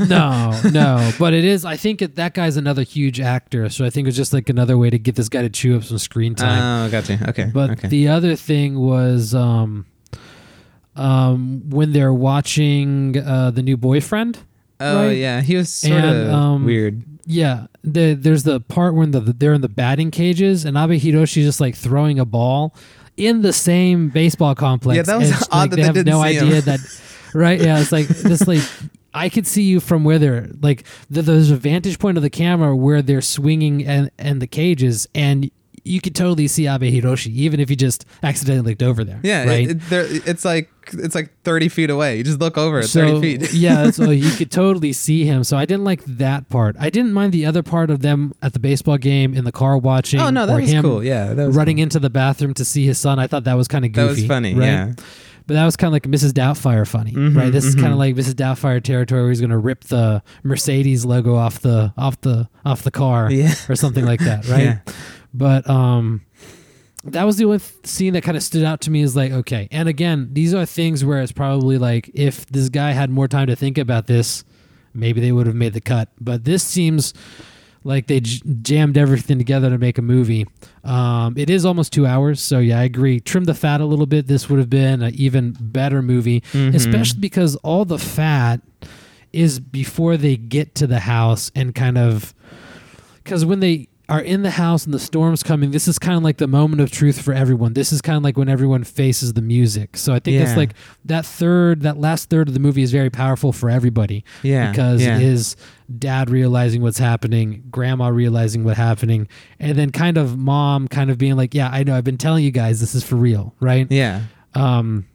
No, 0.07 0.59
no, 0.71 1.11
but 1.19 1.33
it 1.33 1.45
is. 1.45 1.63
I 1.65 1.77
think 1.77 2.01
it, 2.01 2.15
that 2.15 2.33
guy's 2.33 2.57
another 2.57 2.83
huge 2.83 3.19
actor, 3.19 3.69
so 3.69 3.85
I 3.85 3.89
think 3.89 4.07
it's 4.07 4.17
just 4.17 4.33
like 4.33 4.49
another 4.49 4.77
way 4.77 4.89
to 4.89 4.99
get 4.99 5.15
this 5.15 5.29
guy 5.29 5.41
to 5.43 5.49
chew 5.49 5.77
up 5.77 5.83
some 5.83 5.97
screen 5.97 6.35
time. 6.35 6.87
Oh, 6.87 6.91
gotcha. 6.91 7.19
Okay, 7.29 7.49
But 7.53 7.71
okay. 7.71 7.87
the 7.87 8.07
other 8.09 8.35
thing 8.35 8.79
was 8.79 9.33
um, 9.33 9.85
um, 10.95 11.69
when 11.69 11.91
they're 11.93 12.13
watching 12.13 13.17
uh, 13.17 13.51
the 13.51 13.61
new 13.61 13.77
boyfriend. 13.77 14.39
oh, 14.79 15.07
right? 15.07 15.11
yeah, 15.17 15.41
he 15.41 15.55
was 15.55 15.73
sort 15.73 15.93
And, 16.03 16.27
of 16.27 16.33
um, 16.33 16.65
weird. 16.65 17.03
Yeah, 17.25 17.67
the, 17.83 18.13
there's 18.13 18.43
the 18.43 18.59
part 18.61 18.95
when 18.95 19.11
the, 19.11 19.19
they're 19.19 19.53
in 19.53 19.61
the 19.61 19.67
batting 19.69 20.11
cages 20.11 20.63
and 20.65 20.77
Abe 20.77 20.91
Hiroshi's 21.01 21.45
just 21.45 21.59
like 21.59 21.75
throwing 21.75 22.19
a 22.19 22.25
ball 22.25 22.73
in 23.17 23.41
the 23.41 23.51
same 23.53 24.09
baseball 24.09 24.55
complex. 24.55 24.95
Yeah, 24.95 25.01
that 25.03 25.17
was 25.19 25.31
and, 25.31 25.41
odd 25.51 25.51
like, 25.51 25.69
that 25.71 25.75
they 25.75 25.81
they 25.81 25.85
have 25.85 25.95
didn't 25.95 26.07
no 26.09 26.23
see 26.23 26.33
him. 26.35 26.47
idea 26.47 26.61
that. 26.61 27.01
Right? 27.33 27.59
Yeah, 27.61 27.79
it's 27.81 27.91
like 27.91 28.07
this. 28.07 28.47
Like 28.47 28.61
I 29.17 29.29
could 29.29 29.47
see 29.47 29.63
you 29.63 29.79
from 29.79 30.03
where 30.03 30.19
they're 30.19 30.49
like 30.61 30.83
the, 31.09 31.21
there's 31.21 31.51
a 31.51 31.55
vantage 31.55 31.99
point 31.99 32.17
of 32.17 32.23
the 32.23 32.29
camera 32.29 32.75
where 32.75 33.01
they're 33.01 33.21
swinging 33.21 33.85
and 33.85 34.11
and 34.17 34.41
the 34.41 34.47
cages 34.47 35.07
and. 35.13 35.51
You 35.83 36.01
could 36.01 36.15
totally 36.15 36.49
see 36.49 36.67
Abe 36.67 36.81
Hiroshi, 36.81 37.27
even 37.27 37.61
if 37.61 37.69
you 37.69 37.77
just 37.77 38.05
accidentally 38.21 38.71
looked 38.71 38.83
over 38.83 39.05
there. 39.05 39.21
Yeah, 39.23 39.45
right. 39.45 39.69
it, 39.69 39.89
it, 39.89 40.27
it's 40.27 40.43
like 40.43 40.69
it's 40.91 41.15
like 41.15 41.31
thirty 41.43 41.69
feet 41.69 41.89
away. 41.89 42.17
You 42.17 42.25
just 42.25 42.39
look 42.39 42.57
over 42.57 42.79
at 42.79 42.85
thirty 42.87 43.37
feet. 43.37 43.53
yeah, 43.53 43.89
so 43.91 44.09
you 44.09 44.29
could 44.31 44.51
totally 44.51 44.91
see 44.91 45.23
him. 45.23 45.45
So 45.45 45.55
I 45.55 45.63
didn't 45.63 45.85
like 45.85 46.03
that 46.03 46.49
part. 46.49 46.75
I 46.77 46.89
didn't 46.89 47.13
mind 47.13 47.31
the 47.31 47.45
other 47.45 47.63
part 47.63 47.89
of 47.89 48.01
them 48.01 48.33
at 48.41 48.51
the 48.51 48.59
baseball 48.59 48.97
game 48.97 49.33
in 49.33 49.45
the 49.45 49.51
car 49.53 49.77
watching. 49.77 50.19
Oh 50.19 50.29
no, 50.29 50.45
that 50.45 50.57
or 50.57 50.59
was 50.59 50.69
him 50.69 50.83
cool. 50.83 51.01
Yeah, 51.01 51.33
that 51.33 51.47
was 51.47 51.55
running 51.55 51.77
cool. 51.77 51.83
into 51.83 51.99
the 51.99 52.09
bathroom 52.09 52.53
to 52.55 52.65
see 52.65 52.85
his 52.85 52.99
son. 52.99 53.17
I 53.17 53.27
thought 53.27 53.45
that 53.45 53.53
was 53.53 53.69
kind 53.69 53.85
of 53.85 53.93
goofy. 53.93 54.07
That 54.07 54.21
was 54.21 54.27
funny. 54.27 54.55
right? 54.55 54.65
Yeah. 54.65 54.93
But 55.47 55.53
that 55.53 55.65
was 55.65 55.77
kind 55.77 55.87
of 55.87 55.93
like 55.93 56.03
Mrs. 56.03 56.31
Doubtfire 56.33 56.85
funny, 56.85 57.13
Mhm, 57.13 57.35
right? 57.35 57.51
This 57.51 57.63
is 57.65 57.73
kind 57.75 57.93
of 57.93 57.97
like 57.97 58.15
Mrs. 58.15 58.33
Doubtfire 58.33 58.83
territory 58.83 59.21
where 59.21 59.29
he's 59.29 59.39
going 59.39 59.49
to 59.51 59.57
rip 59.57 59.85
the 59.85 60.21
Mercedes 60.43 61.05
logo 61.05 61.35
off 61.35 61.61
the 61.61 61.93
off 61.97 62.19
the 62.21 62.49
off 62.65 62.83
the 62.83 62.91
car 62.91 63.31
Yeah. 63.31 63.53
or 63.69 63.75
something 63.75 64.05
like 64.05 64.19
that, 64.19 64.45
right? 64.49 64.63
Yeah. 64.63 64.79
But 65.33 65.69
um 65.69 66.21
that 67.05 67.23
was 67.23 67.37
the 67.37 67.45
only 67.45 67.59
th- 67.59 67.71
scene 67.85 68.11
that 68.13 68.23
kind 68.23 68.35
of 68.35 68.43
stood 68.43 68.63
out 68.65 68.81
to 68.81 68.91
me 68.91 69.01
is 69.01 69.15
like 69.15 69.31
okay. 69.31 69.69
And 69.71 69.87
again, 69.87 70.29
these 70.33 70.53
are 70.53 70.65
things 70.65 71.05
where 71.05 71.21
it's 71.21 71.31
probably 71.31 71.77
like 71.77 72.11
if 72.13 72.45
this 72.47 72.67
guy 72.67 72.91
had 72.91 73.09
more 73.09 73.29
time 73.29 73.47
to 73.47 73.55
think 73.55 73.77
about 73.77 74.07
this, 74.07 74.43
maybe 74.93 75.21
they 75.21 75.31
would 75.31 75.47
have 75.47 75.55
made 75.55 75.71
the 75.73 75.79
cut. 75.81 76.09
But 76.19 76.43
this 76.43 76.63
seems 76.63 77.13
like 77.87 78.07
they 78.07 78.19
j- 78.19 78.41
jammed 78.61 78.97
everything 78.97 79.37
together 79.37 79.69
to 79.69 79.77
make 79.77 79.97
a 79.97 80.01
movie. 80.01 80.45
Um, 80.83 81.35
it 81.37 81.49
is 81.49 81.65
almost 81.65 81.93
two 81.93 82.05
hours, 82.05 82.41
so 82.41 82.59
yeah, 82.59 82.79
I 82.79 82.83
agree. 82.83 83.19
Trim 83.19 83.45
the 83.45 83.53
fat 83.53 83.79
a 83.81 83.85
little 83.85 84.05
bit. 84.05 84.27
This 84.27 84.49
would 84.49 84.59
have 84.59 84.69
been 84.69 85.01
an 85.01 85.13
even 85.15 85.55
better 85.59 86.01
movie, 86.01 86.41
Mhm. 86.53 86.75
especially 86.75 87.19
because 87.21 87.55
all 87.57 87.85
the 87.85 87.97
fat 87.97 88.61
is 89.33 89.59
before 89.59 90.17
they 90.17 90.35
get 90.37 90.75
to 90.75 90.87
the 90.87 90.99
house 90.99 91.51
and 91.55 91.73
kind 91.73 91.97
of 91.97 92.33
because 93.23 93.45
when 93.45 93.59
they 93.59 93.87
are 94.09 94.21
in 94.21 94.41
the 94.41 94.51
house 94.51 94.85
and 94.85 94.93
the 94.93 94.99
storm's 94.99 95.43
coming, 95.43 95.71
this 95.71 95.85
is 95.87 95.99
kind 95.99 96.15
of 96.15 96.23
like 96.23 96.37
the 96.37 96.47
moment 96.47 96.81
of 96.81 96.89
truth 96.89 97.21
for 97.21 97.33
everyone. 97.33 97.73
This 97.73 97.91
is 97.91 98.01
kind 98.01 98.15
of 98.15 98.23
like 98.23 98.37
when 98.37 98.47
everyone 98.47 98.85
faces 98.85 99.33
the 99.33 99.41
music. 99.41 99.97
So 99.97 100.13
I 100.13 100.19
think 100.19 100.39
it's 100.41 100.51
Yeah. 100.51 100.55
like 100.57 100.73
that 101.03 101.25
third, 101.25 101.81
that 101.81 101.97
last 101.99 102.29
third 102.29 102.47
of 102.47 102.53
the 102.53 102.59
movie 102.61 102.83
is 102.83 102.91
very 102.93 103.09
powerful 103.09 103.51
for 103.51 103.69
everybody 103.69 104.23
Yeah, 104.43 104.71
because 104.71 105.01
yeah. 105.03 105.17
it 105.17 105.23
is 105.23 105.57
dad 105.99 106.29
realizing 106.29 106.81
what's 106.81 106.99
happening, 106.99 107.63
grandma 107.69 108.07
realizing 108.07 108.63
what's 108.63 108.77
happening, 108.77 109.27
and 109.59 109.77
then 109.77 109.91
kind 109.91 110.17
of 110.17 110.37
mom 110.37 110.87
kind 110.87 111.09
of 111.09 111.17
being 111.17 111.35
like, 111.35 111.53
"Yeah, 111.53 111.69
I 111.69 111.83
know. 111.83 111.95
I've 111.95 112.03
been 112.05 112.17
telling 112.17 112.45
you 112.45 112.51
guys 112.51 112.79
this 112.79 112.95
is 112.95 113.03
for 113.03 113.15
real, 113.17 113.55
right?" 113.59 113.87
Yeah. 113.89 114.21
Um, 114.53 115.05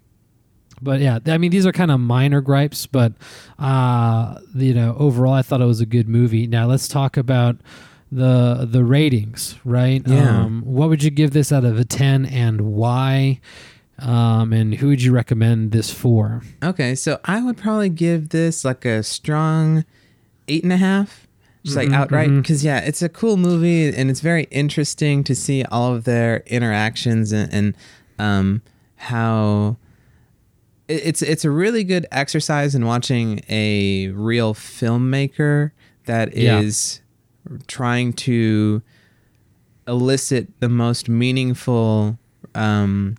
but 0.83 1.00
yeah, 1.00 1.18
I 1.26 1.38
mean 1.38 1.50
these 1.50 1.64
are 1.64 1.72
kind 1.72 1.90
of 1.90 1.98
minor 2.00 2.40
gripes, 2.42 2.87
but 2.87 3.14
uh, 3.59 4.38
you 4.55 4.74
know 4.74 4.94
overall 4.98 5.33
I 5.33 5.40
thought 5.42 5.61
it 5.62 5.66
was 5.66 5.81
a 5.81 5.87
good 5.87 6.09
movie. 6.09 6.46
Now 6.46 6.66
let's 6.66 6.88
talk 6.88 7.16
about 7.16 7.57
the 8.14 8.68
the 8.70 8.85
ratings, 8.85 9.59
right? 9.64 10.07
Yeah. 10.07 10.42
Um, 10.44 10.62
what 10.66 10.90
would 10.90 11.03
you 11.03 11.11
give 11.11 11.31
this 11.31 11.51
out 11.51 11.64
of 11.64 11.79
a 11.79 11.85
ten, 11.85 12.27
and 12.27 12.61
why? 12.61 13.40
Um, 13.98 14.53
and 14.53 14.75
who 14.75 14.88
would 14.88 15.03
you 15.03 15.12
recommend 15.12 15.72
this 15.72 15.90
for? 15.90 16.42
Okay, 16.62 16.94
so 16.94 17.20
I 17.25 17.42
would 17.42 17.57
probably 17.57 17.88
give 17.88 18.29
this 18.29 18.64
like 18.64 18.85
a 18.85 19.03
strong 19.03 19.85
eight 20.48 20.62
and 20.64 20.72
a 20.72 20.77
half, 20.77 21.27
just 21.64 21.77
like 21.77 21.88
Mhm, 21.88 21.94
outright. 21.94 22.31
Because 22.35 22.64
yeah, 22.64 22.81
it's 22.81 23.01
a 23.01 23.09
cool 23.09 23.37
movie 23.37 23.88
and 23.94 24.11
it's 24.11 24.20
very 24.20 24.44
interesting 24.51 25.22
to 25.25 25.35
see 25.35 25.62
all 25.64 25.94
of 25.94 26.05
their 26.05 26.38
interactions 26.46 27.33
and, 27.33 27.53
and 27.55 27.77
um, 28.18 28.62
how 28.96 29.77
it's 30.88 31.22
it's 31.22 31.44
a 31.44 31.51
really 31.51 31.85
good 31.85 32.07
exercise 32.11 32.75
in 32.75 32.85
watching 32.85 33.40
a 33.48 34.09
real 34.09 34.53
filmmaker 34.53 35.70
that 36.07 36.35
is 36.35 37.01
trying 37.66 38.12
to 38.12 38.83
elicit 39.87 40.48
the 40.61 40.68
most 40.68 41.09
meaningful 41.09 42.18
um, 42.55 43.16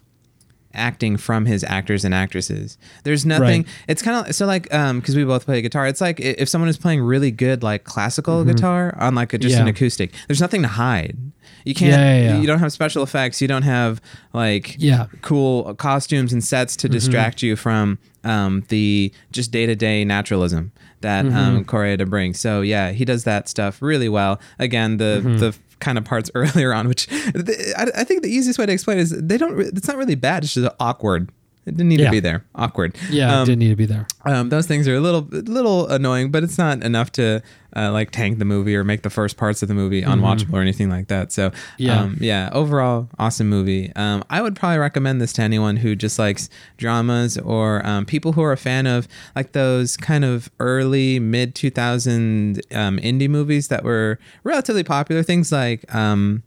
acting 0.74 1.18
from 1.18 1.46
his 1.46 1.64
actors 1.64 2.04
and 2.06 2.14
actresses. 2.14 2.78
There's 3.04 3.26
nothing. 3.26 3.64
Right. 3.64 3.72
It's 3.88 4.02
kind 4.02 4.28
of 4.28 4.36
so 4.36 4.46
like 4.46 4.74
um 4.74 5.00
because 5.00 5.16
we 5.16 5.24
both 5.24 5.46
play 5.46 5.62
guitar. 5.62 5.88
It's 5.88 6.02
like 6.02 6.20
if 6.20 6.50
someone 6.50 6.70
is 6.70 6.78
playing 6.78 7.02
really 7.02 7.32
good 7.32 7.64
like 7.64 7.84
classical 7.84 8.44
guitar 8.44 8.96
on 9.00 9.16
like 9.16 9.34
a, 9.34 9.38
just 9.38 9.56
an 9.56 9.62
Mm-hmm. 9.62 9.70
Acoustic. 9.70 10.12
There's 10.28 10.42
nothing 10.42 10.62
to 10.64 10.68
hide. 10.68 11.18
You 11.66 11.74
can't. 11.74 11.92
Yeah, 11.92 12.16
yeah, 12.16 12.22
yeah. 12.34 12.42
You 12.42 12.48
don't 12.48 12.60
have 12.60 12.74
special 12.74 13.04
effects. 13.04 13.42
You 13.42 13.48
don't 13.48 13.64
have 13.64 14.02
like 14.34 14.76
Yeah. 14.80 15.08
cool 15.22 15.74
costumes 15.76 16.34
and 16.34 16.44
sets 16.44 16.76
to 16.78 16.90
distract 16.90 17.42
you 17.42 17.56
from 17.56 18.00
um, 18.26 18.64
the 18.70 19.14
just 19.32 19.52
day 19.52 19.66
to 19.66 19.76
day 19.76 20.04
naturalism 20.04 20.72
that 21.02 21.26
um, 21.26 21.64
Koreeda 21.66 22.10
brings. 22.10 22.40
So 22.40 22.62
yeah, 22.62 22.92
he 22.92 23.06
does 23.06 23.24
that 23.26 23.48
stuff 23.50 23.82
really 23.82 24.10
well. 24.10 24.40
Again, 24.60 24.98
the 24.98 25.22
the 25.40 25.56
kind 25.84 25.98
of 25.98 26.06
parts 26.06 26.32
earlier 26.36 26.74
on, 26.74 26.88
which 26.88 27.08
I, 27.12 27.92
I 27.96 28.04
think 28.04 28.24
the 28.24 28.30
easiest 28.30 28.58
way 28.58 28.66
to 28.66 28.72
explain 28.72 28.98
is 28.98 29.12
they 29.12 29.38
don't. 29.38 29.60
It's 29.60 29.88
not 29.88 29.98
really 29.98 30.16
bad. 30.16 30.44
It's 30.44 30.54
just 30.54 30.74
awkward. 30.80 31.32
It 31.66 31.72
didn't 31.78 31.88
need 31.90 32.00
Yeah. 32.00 32.06
to 32.08 32.12
be 32.12 32.20
there. 32.20 32.44
Awkward. 32.56 32.96
Yeah, 33.10 33.40
Um, 33.40 33.46
didn't 33.46 33.60
need 33.60 33.70
to 33.70 33.76
be 33.76 33.86
there. 33.86 34.06
um, 34.26 34.50
those 34.50 34.68
things 34.68 34.88
are 34.88 34.96
a 34.96 35.00
little 35.00 35.22
little 35.32 35.88
annoying, 35.88 36.30
but 36.32 36.44
it's 36.44 36.58
not 36.58 36.84
enough 36.84 37.12
to 37.14 37.42
uh, 37.76 37.92
like 37.92 38.12
tank 38.12 38.38
the 38.38 38.46
movie 38.46 38.76
or 38.76 38.84
make 38.84 39.02
the 39.02 39.10
first 39.10 39.36
parts 39.38 39.62
of 39.64 39.68
the 39.68 39.74
movie 39.74 40.04
unwatchable 40.04 40.54
or 40.54 40.62
anything 40.62 40.90
like 40.90 41.08
that. 41.08 41.32
So 41.32 41.52
Yeah. 41.78 42.02
um, 42.02 42.18
yeah, 42.20 42.50
overall 42.52 43.10
awesome 43.18 43.50
movie. 43.50 43.92
Um, 43.96 44.24
I 44.30 44.42
would 44.42 44.56
probably 44.56 44.78
recommend 44.78 45.20
this 45.22 45.34
to 45.34 45.42
anyone 45.42 45.78
who 45.78 45.96
just 45.96 46.20
likes 46.20 46.50
dramas 46.78 47.38
or 47.40 47.84
um, 47.88 48.06
people 48.06 48.34
who 48.34 48.44
are 48.44 48.52
a 48.52 48.58
fan 48.58 48.86
of 48.86 49.08
like 49.36 49.54
those 49.54 49.98
kind 49.98 50.24
of 50.26 50.52
early 50.60 51.18
mid 51.20 51.56
two 51.56 51.70
thousand 51.72 52.62
um, 52.74 52.98
indie 53.00 53.30
movies 53.30 53.70
that 53.70 53.84
were 53.84 54.20
relatively 54.44 54.84
popular. 54.84 55.24
Things 55.24 55.52
like 55.52 55.84
um, 55.96 56.44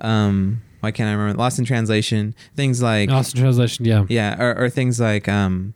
um, 0.00 0.62
why 0.82 0.90
can't 0.90 1.08
I 1.08 1.12
remember? 1.12 1.38
Lost 1.38 1.60
in 1.60 1.64
Translation. 1.64 2.34
Things 2.56 2.82
like 2.82 3.08
Lost 3.08 3.36
in 3.36 3.40
translation. 3.40 3.84
Yeah. 3.84 4.04
yeah 4.08 4.42
or, 4.42 4.64
or 4.64 4.68
things 4.68 4.98
like 4.98 5.28
um 5.28 5.74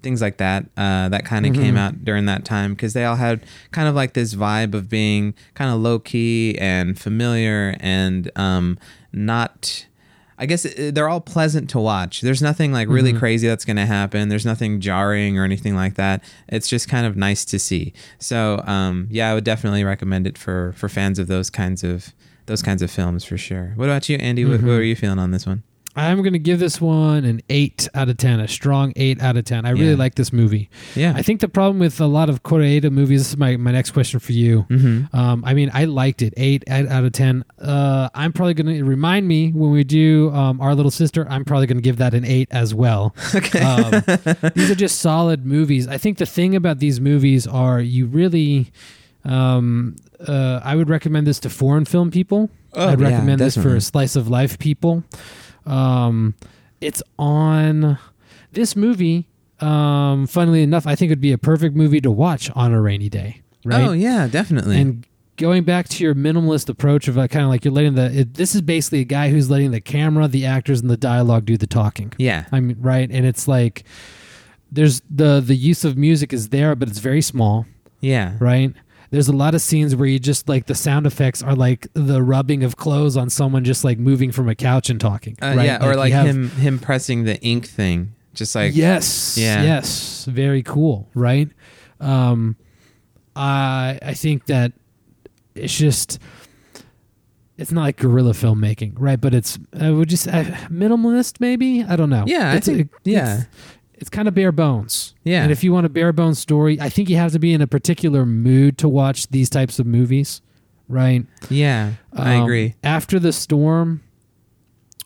things 0.00 0.22
like 0.22 0.36
that 0.38 0.64
uh 0.76 1.08
that 1.08 1.24
kind 1.24 1.44
of 1.44 1.52
came 1.52 1.76
out 1.76 2.04
during 2.04 2.26
that 2.26 2.44
time 2.44 2.72
because 2.72 2.92
they 2.92 3.04
all 3.04 3.16
had 3.16 3.44
kind 3.72 3.88
of 3.88 3.94
like 3.96 4.14
this 4.14 4.34
vibe 4.34 4.72
of 4.72 4.88
being 4.88 5.34
kind 5.54 5.74
of 5.74 5.80
low 5.80 5.98
key 5.98 6.56
and 6.58 6.98
familiar 6.98 7.76
and 7.80 8.30
um 8.36 8.78
not 9.12 9.86
I 10.38 10.46
guess 10.46 10.64
uh, 10.64 10.92
they're 10.94 11.08
all 11.08 11.20
pleasant 11.20 11.68
to 11.70 11.80
watch. 11.80 12.20
There's 12.20 12.40
nothing 12.40 12.72
like 12.72 12.88
really 12.88 13.12
crazy 13.12 13.48
that's 13.48 13.64
going 13.64 13.76
to 13.76 13.86
happen. 13.86 14.28
There's 14.28 14.46
nothing 14.46 14.80
jarring 14.80 15.36
or 15.36 15.42
anything 15.42 15.74
like 15.74 15.96
that. 15.96 16.22
It's 16.46 16.68
just 16.68 16.88
kind 16.88 17.06
of 17.06 17.16
nice 17.16 17.44
to 17.46 17.58
see. 17.58 17.92
So, 18.20 18.62
um, 18.64 19.08
yeah, 19.10 19.32
I 19.32 19.34
would 19.34 19.42
definitely 19.42 19.82
recommend 19.82 20.28
it 20.28 20.38
for 20.38 20.74
for 20.76 20.88
fans 20.88 21.18
of 21.18 21.26
those 21.26 21.50
kinds 21.50 21.82
of 21.82 22.14
those 22.48 22.62
kinds 22.62 22.82
of 22.82 22.90
films 22.90 23.24
for 23.24 23.38
sure. 23.38 23.72
What 23.76 23.84
about 23.84 24.08
you, 24.08 24.16
Andy? 24.16 24.44
What, 24.44 24.62
what 24.62 24.72
are 24.72 24.82
you 24.82 24.96
feeling 24.96 25.18
on 25.18 25.30
this 25.30 25.46
one? 25.46 25.62
I'm 25.98 26.22
gonna 26.22 26.38
give 26.38 26.60
this 26.60 26.80
one 26.80 27.24
an 27.24 27.40
eight 27.48 27.88
out 27.92 28.08
of 28.08 28.18
ten, 28.18 28.38
a 28.38 28.46
strong 28.46 28.92
eight 28.94 29.20
out 29.20 29.36
of 29.36 29.44
ten. 29.44 29.64
I 29.64 29.70
really 29.70 29.96
like 29.96 30.14
this 30.14 30.32
movie. 30.32 30.70
Yeah. 30.94 31.12
I 31.16 31.22
think 31.22 31.40
the 31.40 31.48
problem 31.48 31.80
with 31.80 32.00
a 32.00 32.06
lot 32.06 32.30
of 32.30 32.44
Kore-eda 32.44 32.90
movies. 32.90 33.22
This 33.22 33.30
is 33.30 33.36
my, 33.36 33.56
my 33.56 33.72
next 33.72 33.90
question 33.90 34.20
for 34.20 34.30
you. 34.30 34.64
Mm-hmm. 34.70 35.16
Um, 35.16 35.42
I 35.44 35.54
mean, 35.54 35.70
I 35.74 35.86
liked 35.86 36.22
it. 36.22 36.34
Eight 36.36 36.62
out 36.68 36.86
out 36.86 37.04
of 37.04 37.12
ten. 37.12 37.44
Uh, 37.60 38.08
I'm 38.14 38.32
probably 38.32 38.54
gonna 38.54 38.84
remind 38.84 39.26
me 39.26 39.50
when 39.50 39.72
we 39.72 39.82
do 39.82 40.30
um, 40.32 40.60
our 40.60 40.74
little 40.74 40.92
sister. 40.92 41.26
I'm 41.28 41.44
probably 41.44 41.66
gonna 41.66 41.80
give 41.80 41.96
that 41.96 42.14
an 42.14 42.24
eight 42.24 42.48
as 42.50 42.74
well. 42.74 43.14
Okay. 43.38 43.60
Um, 43.60 44.02
these 44.54 44.70
are 44.70 44.74
just 44.74 44.98
solid 44.98 45.46
movies. 45.46 45.86
I 45.86 45.96
think 45.96 46.18
the 46.18 46.26
thing 46.26 46.56
about 46.56 46.78
these 46.80 47.00
movies 47.00 47.46
are 47.46 47.80
you 47.80 48.06
really. 48.06 48.72
Um, 49.24 49.96
uh, 50.26 50.60
I 50.62 50.74
would 50.76 50.88
recommend 50.88 51.26
this 51.26 51.40
to 51.40 51.50
foreign 51.50 51.84
film 51.84 52.10
people. 52.10 52.50
Oh, 52.74 52.88
I'd 52.88 53.00
yeah, 53.00 53.08
recommend 53.10 53.40
this 53.40 53.56
for 53.56 53.78
slice 53.80 54.16
of 54.16 54.28
life 54.28 54.58
people. 54.58 55.04
Um, 55.66 56.34
it's 56.80 57.02
on 57.18 57.98
this 58.52 58.76
movie. 58.76 59.28
Um, 59.60 60.26
funnily 60.26 60.62
enough, 60.62 60.86
I 60.86 60.94
think 60.94 61.10
it 61.10 61.12
would 61.12 61.20
be 61.20 61.32
a 61.32 61.38
perfect 61.38 61.74
movie 61.74 62.00
to 62.00 62.10
watch 62.10 62.50
on 62.54 62.72
a 62.72 62.80
rainy 62.80 63.08
day. 63.08 63.42
Right. 63.64 63.82
Oh 63.88 63.92
yeah, 63.92 64.28
definitely. 64.28 64.80
And 64.80 65.06
going 65.36 65.64
back 65.64 65.88
to 65.88 66.04
your 66.04 66.14
minimalist 66.14 66.68
approach 66.68 67.08
of 67.08 67.18
uh, 67.18 67.26
kind 67.28 67.44
of 67.44 67.50
like 67.50 67.64
you're 67.64 67.74
letting 67.74 67.94
the 67.96 68.20
it, 68.20 68.34
this 68.34 68.54
is 68.54 68.60
basically 68.62 69.00
a 69.00 69.04
guy 69.04 69.30
who's 69.30 69.50
letting 69.50 69.72
the 69.72 69.80
camera, 69.80 70.28
the 70.28 70.46
actors, 70.46 70.80
and 70.80 70.88
the 70.88 70.96
dialogue 70.96 71.44
do 71.44 71.56
the 71.56 71.66
talking. 71.66 72.12
yeah. 72.18 72.44
I 72.52 72.60
mean, 72.60 72.76
right? 72.80 73.10
And 73.10 73.26
it's 73.26 73.48
like 73.48 73.82
there's 74.70 75.02
the 75.10 75.40
the 75.40 75.56
use 75.56 75.84
of 75.84 75.96
music 75.98 76.32
is 76.32 76.50
there, 76.50 76.74
but 76.76 76.88
it's 76.88 76.98
very 77.00 77.22
small, 77.22 77.66
Yeah. 78.00 78.34
right? 78.38 78.72
There's 79.10 79.28
a 79.28 79.32
lot 79.32 79.54
of 79.54 79.62
scenes 79.62 79.96
where 79.96 80.06
you 80.06 80.18
just 80.18 80.48
like 80.48 80.66
the 80.66 80.74
sound 80.74 81.06
effects 81.06 81.42
are 81.42 81.54
like 81.54 81.86
the 81.94 82.22
rubbing 82.22 82.62
of 82.62 82.76
clothes 82.76 83.16
on 83.16 83.30
someone 83.30 83.64
just 83.64 83.82
like 83.84 83.98
moving 83.98 84.32
from 84.32 84.48
a 84.48 84.54
couch 84.54 84.90
and 84.90 85.00
talking. 85.00 85.36
Uh, 85.40 85.54
right? 85.56 85.64
Yeah, 85.66 85.86
or 85.86 85.94
like 85.96 86.12
have- 86.12 86.26
him 86.26 86.50
him 86.50 86.78
pressing 86.78 87.24
the 87.24 87.40
ink 87.40 87.66
thing. 87.66 88.12
Just 88.34 88.54
like 88.54 88.76
yes, 88.76 89.36
Yeah. 89.38 89.62
yes, 89.62 90.24
very 90.26 90.62
cool, 90.62 91.08
right? 91.14 91.48
Um, 92.00 92.56
I 93.34 93.98
I 94.02 94.14
think 94.14 94.46
that 94.46 94.72
it's 95.54 95.76
just 95.76 96.18
it's 97.56 97.72
not 97.72 97.82
like 97.82 97.96
guerrilla 97.96 98.32
filmmaking, 98.32 98.92
right? 98.98 99.20
But 99.20 99.34
it's 99.34 99.58
I 99.78 99.90
would 99.90 100.08
just 100.08 100.28
uh, 100.28 100.44
minimalist, 100.70 101.40
maybe. 101.40 101.82
I 101.82 101.96
don't 101.96 102.10
know. 102.10 102.24
Yeah, 102.26 102.50
I 102.52 102.56
It's- 102.56 102.66
think- 102.66 102.80
it- 102.82 102.88
yeah. 103.04 103.44
It's, 104.00 104.10
kind 104.10 104.28
of 104.28 104.34
bare 104.34 104.52
bones. 104.52 105.14
Yeah. 105.24 105.42
And 105.42 105.52
if 105.52 105.62
you 105.64 105.72
want 105.72 105.86
a 105.86 105.88
bare 105.88 106.12
bones 106.12 106.38
story, 106.38 106.80
I 106.80 106.88
think 106.88 107.08
you 107.10 107.16
have 107.16 107.32
to 107.32 107.38
be 107.38 107.52
in 107.52 107.60
a 107.60 107.66
particular 107.66 108.24
mood 108.26 108.78
to 108.78 108.88
watch 108.88 109.28
these 109.28 109.50
types 109.50 109.78
of 109.78 109.86
movies, 109.86 110.40
right? 110.88 111.24
Yeah, 111.50 111.92
I 112.12 112.34
Um, 112.36 112.42
agree. 112.44 112.74
After 112.82 113.18
the 113.18 113.32
storm, 113.32 114.00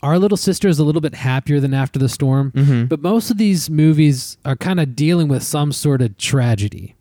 our 0.02 0.18
little 0.18 0.37
sister 0.37 0.68
is 0.68 0.78
a 0.78 0.85
little 0.85 1.00
bit 1.00 1.14
happier 1.14 1.61
than 1.61 1.72
after 1.74 1.98
the 1.98 2.09
storm, 2.09 2.52
Mhm. 2.55 2.88
but 2.88 3.00
most 3.02 3.31
of 3.31 3.38
these 3.38 3.70
movies 3.70 4.37
are 4.44 4.57
kind 4.57 4.81
of 4.81 4.96
dealing 4.96 5.28
with 5.28 5.42
some 5.42 5.72
sort 5.72 6.02
of 6.02 6.16
tragedy, 6.18 6.96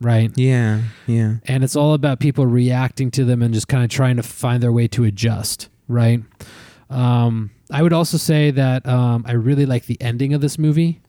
right? 0.00 0.30
Yeah, 0.36 0.82
yeah. 1.06 1.36
And 1.46 1.64
it's 1.64 1.74
all 1.76 1.94
about 1.94 2.20
people 2.20 2.46
reacting 2.46 3.10
to 3.12 3.24
them 3.24 3.42
and 3.42 3.52
just 3.52 3.66
kind 3.68 3.82
of 3.82 3.90
trying 3.90 4.16
to 4.16 4.22
find 4.22 4.62
their 4.62 4.72
way 4.72 4.86
to 4.88 5.04
adjust, 5.04 5.68
right? 5.88 6.22
Um, 6.90 7.50
I 7.70 7.82
would 7.82 7.92
also 7.92 8.18
say 8.18 8.50
that 8.52 8.86
um, 8.86 9.24
I 9.26 9.32
really 9.32 9.66
like 9.66 9.86
the 9.86 10.00
ending 10.00 10.32
of 10.32 10.40
this 10.40 10.58
movie 10.58 11.00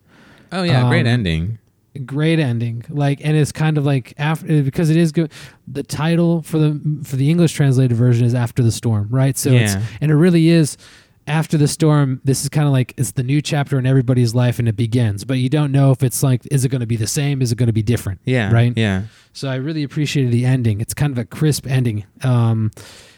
Oh 0.52 0.64
yeah, 0.64 0.88
great 0.90 1.02
Um, 1.02 1.08
ending. 1.08 1.60
great 2.06 2.40
ending. 2.40 2.84
Like 2.90 3.22
and 3.24 3.36
it's 3.38 3.52
kind 3.52 3.78
of 3.78 3.86
like 3.86 4.14
after 4.18 4.62
because 4.64 4.90
it 4.90 4.98
is 4.98 5.12
good 5.12 5.32
the 5.68 5.84
title 5.84 6.42
for 6.42 6.58
the 6.60 7.02
for 7.04 7.16
the 7.16 7.30
english 7.30 7.54
translated 7.54 7.96
version 7.98 8.26
is 8.26 8.36
after 8.36 8.62
the 8.64 8.72
storm 8.72 9.08
right? 9.10 9.38
So 9.38 9.52
it's 9.52 9.74
Yeah. 9.76 9.82
and 10.02 10.12
it 10.12 10.16
really 10.16 10.50
is 10.50 10.78
after 11.28 11.58
the 11.58 11.68
storm 11.68 12.22
this 12.24 12.44
is 12.44 12.50
kind 12.50 12.68
of 12.68 12.72
like 12.74 12.94
it's 12.98 13.14
the 13.14 13.24
new 13.24 13.42
chapter 13.42 13.80
in 13.80 13.86
everybody's 13.88 14.36
life 14.36 14.60
and 14.60 14.68
it 14.68 14.76
begins 14.76 15.24
but 15.26 15.38
you 15.40 15.50
don't 15.50 15.72
know 15.72 15.90
if 15.90 16.04
it's 16.04 16.22
like 16.22 16.42
is 16.52 16.64
it 16.66 16.70
going 16.70 16.82
to 16.82 16.86
be 16.86 16.98
the 16.98 17.08
same? 17.08 17.42
Is 17.42 17.52
it 17.52 17.56
going 17.56 17.66
to 17.68 17.74
be 17.74 17.82
different? 17.82 18.20
Yeah, 18.26 18.52
right? 18.52 18.74
Yeah, 18.76 19.04
so 19.34 19.50
i 19.50 19.56
really 19.56 19.82
appreciated 19.84 20.32
the 20.32 20.46
ending. 20.46 20.82
It's 20.82 20.94
kind 20.94 21.12
of 21.12 21.18
a 21.18 21.26
crisp 21.26 21.66
ending. 21.66 22.06
Um 22.24 22.72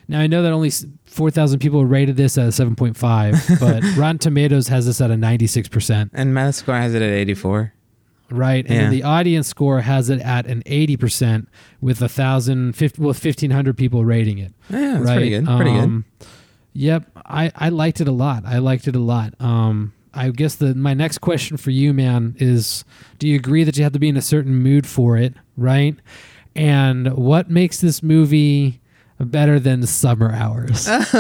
now 0.07 0.19
I 0.19 0.27
know 0.27 0.41
that 0.43 0.51
only 0.51 0.71
4,000 1.05 1.59
people 1.59 1.85
rated 1.85 2.15
this 2.17 2.37
at 2.37 2.45
a 2.45 2.49
7.5, 2.49 3.59
but 3.59 3.83
Rotten 3.97 4.17
Tomatoes 4.19 4.67
has 4.69 4.85
this 4.85 5.01
at 5.01 5.11
a 5.11 5.15
96%. 5.15 6.09
and 6.13 6.33
Metascore 6.33 6.79
has 6.79 6.93
it 6.93 7.01
at 7.01 7.09
eighty 7.11 7.33
four. 7.33 7.73
Right, 8.29 8.65
and 8.67 8.75
Yeah. 8.75 8.89
the 8.89 9.03
audience 9.03 9.47
score 9.47 9.79
has 9.81 10.09
it 10.09 10.19
at 10.19 10.47
an 10.47 10.61
eighty 10.65 10.97
percent 10.97 11.47
with 11.79 12.01
a 12.01 12.09
thousand, 12.09 12.75
well, 12.97 13.13
fifteen 13.13 13.51
hundred 13.51 13.77
people 13.77 14.03
rating 14.03 14.37
it. 14.37 14.53
Yeah, 14.69 14.95
that's 14.95 15.05
right, 15.05 15.15
pretty 15.15 15.29
good. 15.29 15.45
Pretty 15.45 15.71
good. 15.71 15.83
Um, 15.83 16.05
Yep, 16.73 17.05
I 17.25 17.51
I 17.55 17.69
liked 17.69 18.01
it 18.01 18.07
a 18.09 18.11
lot. 18.11 18.43
I 18.45 18.57
liked 18.59 18.87
it 18.87 18.95
a 18.97 18.99
lot. 18.99 19.33
Um, 19.39 19.93
I 20.13 20.29
guess 20.31 20.55
the 20.55 20.75
my 20.75 20.93
next 20.93 21.19
question 21.19 21.55
for 21.57 21.71
you, 21.71 21.93
man, 21.93 22.35
is: 22.37 22.83
Do 23.17 23.27
you 23.29 23.35
agree 23.37 23.63
that 23.63 23.77
you 23.77 23.83
have 23.83 23.93
to 23.93 23.99
be 23.99 24.09
in 24.09 24.17
a 24.17 24.21
certain 24.21 24.55
mood 24.55 24.85
for 24.85 25.15
it? 25.17 25.33
Right, 25.55 25.95
and 26.55 27.13
what 27.15 27.49
makes 27.49 27.79
this 27.81 28.03
movie? 28.03 28.81
Better 29.19 29.60
than 29.60 29.86
summer 29.88 30.32
hours 30.32 30.88